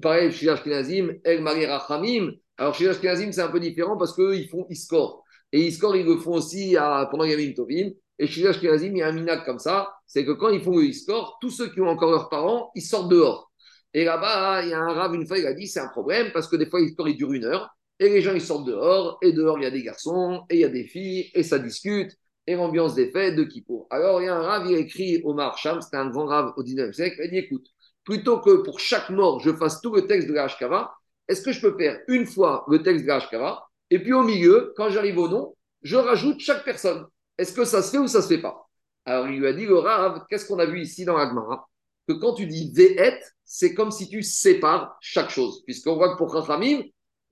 Pareil, 0.00 0.32
chez 0.32 0.48
Ashkenazim, 0.48 1.12
El 1.24 1.42
Mari 1.42 1.66
Rachamim. 1.66 2.30
Alors 2.56 2.74
chez 2.74 2.88
Ashkenazim, 2.88 3.32
c'est 3.32 3.42
un 3.42 3.48
peu 3.48 3.60
différent 3.60 3.96
parce 3.98 4.14
qu'eux, 4.14 4.34
ils 4.36 4.48
font 4.48 4.66
Iskor. 4.70 5.22
Et 5.52 5.60
Iskor, 5.66 5.96
ils 5.96 6.06
le 6.06 6.16
font 6.16 6.34
aussi 6.34 6.76
à, 6.76 7.06
pendant 7.10 7.24
Yamim 7.24 7.52
Tovim. 7.54 7.90
Et 8.18 8.26
chez 8.26 8.42
les 8.42 8.48
Ashkenazim, 8.48 8.92
il 8.92 8.98
y 8.98 9.02
a 9.02 9.08
un 9.08 9.12
minag 9.12 9.44
comme 9.44 9.58
ça, 9.58 9.92
c'est 10.06 10.24
que 10.24 10.32
quand 10.32 10.50
ils 10.50 10.62
font 10.62 10.76
le 10.76 10.84
Iskor, 10.84 11.38
tous 11.40 11.50
ceux 11.50 11.72
qui 11.72 11.80
ont 11.80 11.88
encore 11.88 12.10
leurs 12.10 12.28
parents, 12.28 12.70
ils 12.74 12.82
sortent 12.82 13.10
dehors. 13.10 13.50
Et 13.94 14.04
là-bas, 14.04 14.62
il 14.62 14.70
y 14.70 14.74
a 14.74 14.78
un 14.78 14.92
rave, 14.92 15.14
une 15.14 15.26
fois, 15.26 15.38
il 15.38 15.46
a 15.46 15.52
dit, 15.52 15.66
c'est 15.66 15.80
un 15.80 15.88
problème, 15.88 16.30
parce 16.32 16.48
que 16.48 16.56
des 16.56 16.66
fois, 16.66 16.80
l'Iskor, 16.80 17.08
il 17.08 17.16
dure 17.16 17.32
une 17.32 17.44
heure, 17.44 17.68
et 17.98 18.08
les 18.08 18.20
gens, 18.20 18.32
ils 18.32 18.40
sortent 18.40 18.66
dehors, 18.66 19.18
et 19.22 19.32
dehors, 19.32 19.58
il 19.58 19.64
y 19.64 19.66
a 19.66 19.70
des 19.70 19.82
garçons, 19.82 20.44
et 20.50 20.56
il 20.56 20.60
y 20.60 20.64
a 20.64 20.68
des 20.68 20.84
filles, 20.84 21.30
et 21.34 21.42
ça 21.42 21.58
discute, 21.58 22.12
et 22.46 22.54
l'ambiance 22.54 22.94
des 22.94 23.10
fêtes 23.10 23.36
de 23.36 23.44
Kippour. 23.44 23.86
Alors, 23.90 24.20
il 24.20 24.26
y 24.26 24.28
a 24.28 24.36
un 24.36 24.42
rave, 24.42 24.66
il 24.68 24.74
a 24.74 24.78
écrit 24.78 25.20
Omar 25.24 25.58
Sham, 25.58 25.80
c'était 25.80 25.96
un 25.96 26.10
grand 26.10 26.26
rave 26.26 26.52
au 26.56 26.62
19e 26.62 26.92
siècle, 26.92 27.16
il 27.18 27.24
a 27.24 27.28
dit, 27.28 27.38
écoute, 27.38 27.66
plutôt 28.04 28.40
que 28.40 28.62
pour 28.62 28.80
chaque 28.80 29.10
mort, 29.10 29.40
je 29.40 29.52
fasse 29.52 29.80
tout 29.80 29.94
le 29.94 30.06
texte 30.06 30.28
de 30.28 30.34
la 30.34 30.44
Hashkava, 30.44 30.92
est-ce 31.28 31.42
que 31.42 31.52
je 31.52 31.60
peux 31.60 31.76
faire 31.76 32.00
une 32.08 32.26
fois 32.26 32.64
le 32.68 32.82
texte 32.82 33.04
de 33.04 33.08
la 33.08 33.16
Hashkava, 33.16 33.62
et 33.90 33.98
puis 33.98 34.12
au 34.12 34.22
milieu, 34.22 34.72
quand 34.76 34.90
j'arrive 34.90 35.18
au 35.18 35.28
nom, 35.28 35.54
je 35.82 35.96
rajoute 35.96 36.40
chaque 36.40 36.64
personne 36.64 37.06
Est-ce 37.42 37.54
que 37.54 37.64
ça 37.64 37.82
se 37.82 37.90
fait 37.90 37.98
ou 37.98 38.06
ça 38.06 38.22
se 38.22 38.28
fait 38.28 38.40
pas? 38.40 38.68
Alors, 39.04 39.26
il 39.26 39.40
lui 39.40 39.48
a 39.48 39.52
dit, 39.52 39.66
le 39.66 39.76
rave, 39.76 40.22
qu'est-ce 40.30 40.46
qu'on 40.46 40.60
a 40.60 40.64
vu 40.64 40.80
ici 40.80 41.04
dans 41.04 41.16
l'Agmara 41.16 41.68
Que 42.06 42.12
quand 42.12 42.34
tu 42.34 42.46
dis 42.46 42.72
Ve'et, 42.72 43.20
c'est 43.44 43.74
comme 43.74 43.90
si 43.90 44.08
tu 44.08 44.22
sépares 44.22 44.96
chaque 45.00 45.30
chose, 45.30 45.64
puisqu'on 45.64 45.96
voit 45.96 46.12
que 46.12 46.18
pour 46.18 46.32
Chachamim, 46.32 46.82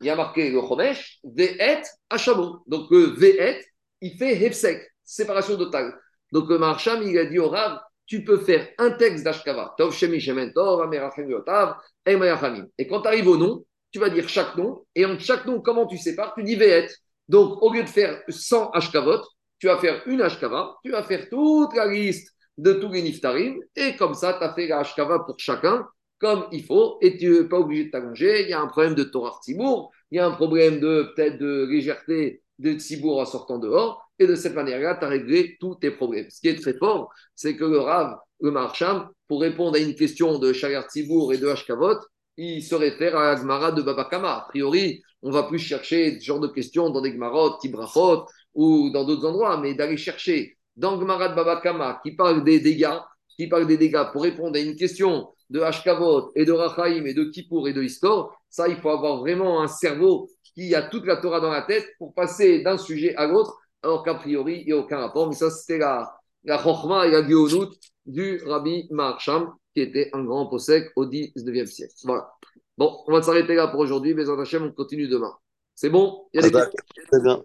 il 0.00 0.06
y 0.06 0.10
a 0.10 0.16
marqué 0.16 0.50
le 0.50 0.60
Chomesh, 0.62 1.20
Ve'et, 1.22 1.82
Hachamo. 2.10 2.64
Donc, 2.66 2.90
le 2.90 3.14
Ve'et, 3.16 3.64
il 4.00 4.18
fait 4.18 4.34
Hefsek, 4.42 4.82
séparation 5.04 5.56
totale. 5.56 5.96
Donc, 6.32 6.48
le 6.48 6.58
Marcham, 6.58 7.04
il 7.04 7.16
a 7.16 7.26
dit 7.26 7.38
au 7.38 7.48
Rav, 7.48 7.78
tu 8.04 8.24
peux 8.24 8.38
faire 8.38 8.68
un 8.78 8.90
texte 8.90 9.22
d'Ashkava, 9.22 9.76
Tov 9.78 9.94
Shemi 9.94 10.18
Yotav. 10.18 11.76
Et 12.04 12.88
quand 12.88 13.02
tu 13.02 13.06
arrives 13.06 13.28
au 13.28 13.36
nom, 13.36 13.64
tu 13.92 14.00
vas 14.00 14.10
dire 14.10 14.28
chaque 14.28 14.56
nom, 14.56 14.84
et 14.96 15.06
entre 15.06 15.22
chaque 15.22 15.46
nom, 15.46 15.60
comment 15.60 15.86
tu 15.86 15.98
sépares 15.98 16.34
Tu 16.34 16.42
dis 16.42 16.56
Ve'et. 16.56 16.88
Donc, 17.28 17.62
au 17.62 17.72
lieu 17.72 17.84
de 17.84 17.88
faire 17.88 18.20
100 18.28 18.70
Ashkavot, 18.70 19.22
tu 19.60 19.66
vas 19.66 19.78
faire 19.78 20.02
une 20.06 20.22
Ashkava, 20.22 20.74
tu 20.82 20.90
vas 20.90 21.04
faire 21.04 21.28
toute 21.28 21.74
la 21.76 21.86
liste 21.86 22.34
de 22.56 22.72
tous 22.72 22.90
les 22.90 23.02
Niftarim, 23.02 23.60
et 23.76 23.94
comme 23.94 24.14
ça, 24.14 24.34
tu 24.34 24.44
as 24.44 24.52
fait 24.54 24.66
la 24.66 24.80
Ashkava 24.80 25.20
pour 25.20 25.38
chacun, 25.38 25.86
comme 26.18 26.46
il 26.50 26.64
faut, 26.64 26.98
et 27.00 27.16
tu 27.16 27.30
n'es 27.30 27.44
pas 27.44 27.58
obligé 27.58 27.84
de 27.84 27.90
t'allonger. 27.90 28.42
Il 28.42 28.50
y 28.50 28.52
a 28.52 28.60
un 28.60 28.66
problème 28.66 28.94
de 28.94 29.04
Torah 29.04 29.38
Tzibour, 29.42 29.90
il 30.10 30.16
y 30.16 30.18
a 30.18 30.26
un 30.26 30.32
problème 30.32 30.80
de 30.80 31.12
peut-être 31.14 31.38
de 31.38 31.66
légèreté 31.70 32.42
de 32.58 32.72
Tzibour 32.72 33.20
en 33.20 33.24
sortant 33.26 33.58
dehors, 33.58 34.02
et 34.18 34.26
de 34.26 34.34
cette 34.34 34.54
manière-là, 34.54 34.96
tu 34.96 35.04
as 35.04 35.08
réglé 35.08 35.56
tous 35.60 35.76
tes 35.76 35.90
problèmes. 35.90 36.28
Ce 36.30 36.40
qui 36.40 36.48
est 36.48 36.60
très 36.60 36.76
fort, 36.76 37.10
c'est 37.34 37.56
que 37.56 37.64
le 37.64 37.78
Rav, 37.78 38.16
le 38.40 38.50
Marcham, 38.50 39.08
pour 39.28 39.40
répondre 39.40 39.76
à 39.76 39.78
une 39.78 39.94
question 39.94 40.38
de 40.38 40.52
Shagar 40.52 40.88
Tzibour 40.88 41.32
et 41.32 41.38
de 41.38 41.48
Hashkavot, 41.48 41.98
il 42.36 42.62
se 42.62 42.74
réfère 42.74 43.16
à 43.16 43.32
la 43.32 43.36
Gemara 43.36 43.72
de 43.72 43.82
Babakama. 43.82 44.32
A 44.32 44.46
priori, 44.48 45.02
on 45.22 45.30
va 45.30 45.42
plus 45.42 45.58
chercher 45.58 46.18
ce 46.18 46.24
genre 46.24 46.40
de 46.40 46.48
questions 46.48 46.90
dans 46.90 47.02
des 47.02 47.12
Gemarot, 47.12 47.58
Tibrachot 47.58 48.26
ou 48.54 48.90
dans 48.90 49.04
d'autres 49.04 49.26
endroits, 49.26 49.58
mais 49.58 49.74
d'aller 49.74 49.96
chercher 49.96 50.56
dans 50.76 50.98
Gemara 50.98 51.28
de 51.28 51.34
Babakama 51.34 52.00
qui 52.02 52.12
parle 52.12 52.44
des 52.44 52.60
dégâts, 52.60 52.98
qui 53.36 53.48
parle 53.48 53.66
des 53.66 53.76
dégâts 53.76 54.10
pour 54.12 54.22
répondre 54.22 54.56
à 54.56 54.60
une 54.60 54.76
question 54.76 55.28
de 55.50 55.60
Hashkavot 55.60 56.32
et 56.34 56.44
de 56.44 56.52
Rachaim 56.52 57.04
et 57.04 57.14
de 57.14 57.24
Kippour 57.24 57.68
et 57.68 57.72
de 57.72 57.82
Histor, 57.82 58.34
ça, 58.48 58.68
il 58.68 58.76
faut 58.76 58.90
avoir 58.90 59.18
vraiment 59.18 59.62
un 59.62 59.68
cerveau 59.68 60.28
qui 60.54 60.74
a 60.74 60.82
toute 60.82 61.06
la 61.06 61.16
Torah 61.16 61.40
dans 61.40 61.50
la 61.50 61.62
tête 61.62 61.86
pour 61.98 62.14
passer 62.14 62.62
d'un 62.62 62.78
sujet 62.78 63.14
à 63.16 63.26
l'autre, 63.26 63.56
alors 63.82 64.02
qu'a 64.02 64.14
priori, 64.14 64.60
il 64.60 64.66
n'y 64.66 64.72
a 64.72 64.76
aucun 64.76 64.98
rapport. 64.98 65.28
Mais 65.28 65.34
ça, 65.34 65.50
c'était 65.50 65.78
la, 65.78 66.12
la 66.44 66.58
Chochma 66.58 67.06
et 67.06 67.10
la 67.10 67.26
Gionut 67.26 67.70
du 68.06 68.42
Rabbi 68.44 68.88
Marsham, 68.90 69.52
qui 69.74 69.82
était 69.82 70.10
un 70.12 70.24
grand 70.24 70.46
possèque 70.46 70.90
au 70.96 71.06
19e 71.06 71.66
siècle. 71.66 71.94
Voilà. 72.04 72.28
Bon, 72.76 73.02
on 73.06 73.12
va 73.12 73.22
s'arrêter 73.22 73.54
là 73.54 73.68
pour 73.68 73.80
aujourd'hui, 73.80 74.14
mais 74.14 74.28
en 74.28 74.36
on 74.38 74.72
continue 74.72 75.06
demain. 75.06 75.32
C'est 75.80 75.88
bon? 75.88 76.26
Il 76.34 76.42
y 76.42 76.44
a 76.44 76.46
des 76.46 76.52
questions? 76.52 76.82
Très 77.10 77.22
bien. 77.22 77.42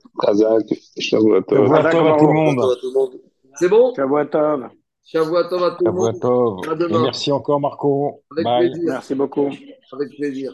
Shavuotov 0.99 1.73
à 1.73 2.17
tout 2.19 2.27
le 2.27 2.33
monde. 2.33 3.17
C'est 3.55 3.69
bon? 3.69 3.93
Shavuotov. 3.95 4.69
Shavuotov 5.05 5.63
à 5.63 5.71
tout 5.71 5.85
le 5.85 5.91
monde. 5.93 6.59
À 6.67 6.73
Et 6.73 7.01
merci 7.01 7.31
encore, 7.31 7.61
Marco. 7.61 8.23
Avec 8.33 8.43
Bye. 8.43 8.71
plaisir. 8.71 8.91
Merci 8.91 9.15
beaucoup. 9.15 9.49
Avec 9.93 10.09
plaisir. 10.17 10.53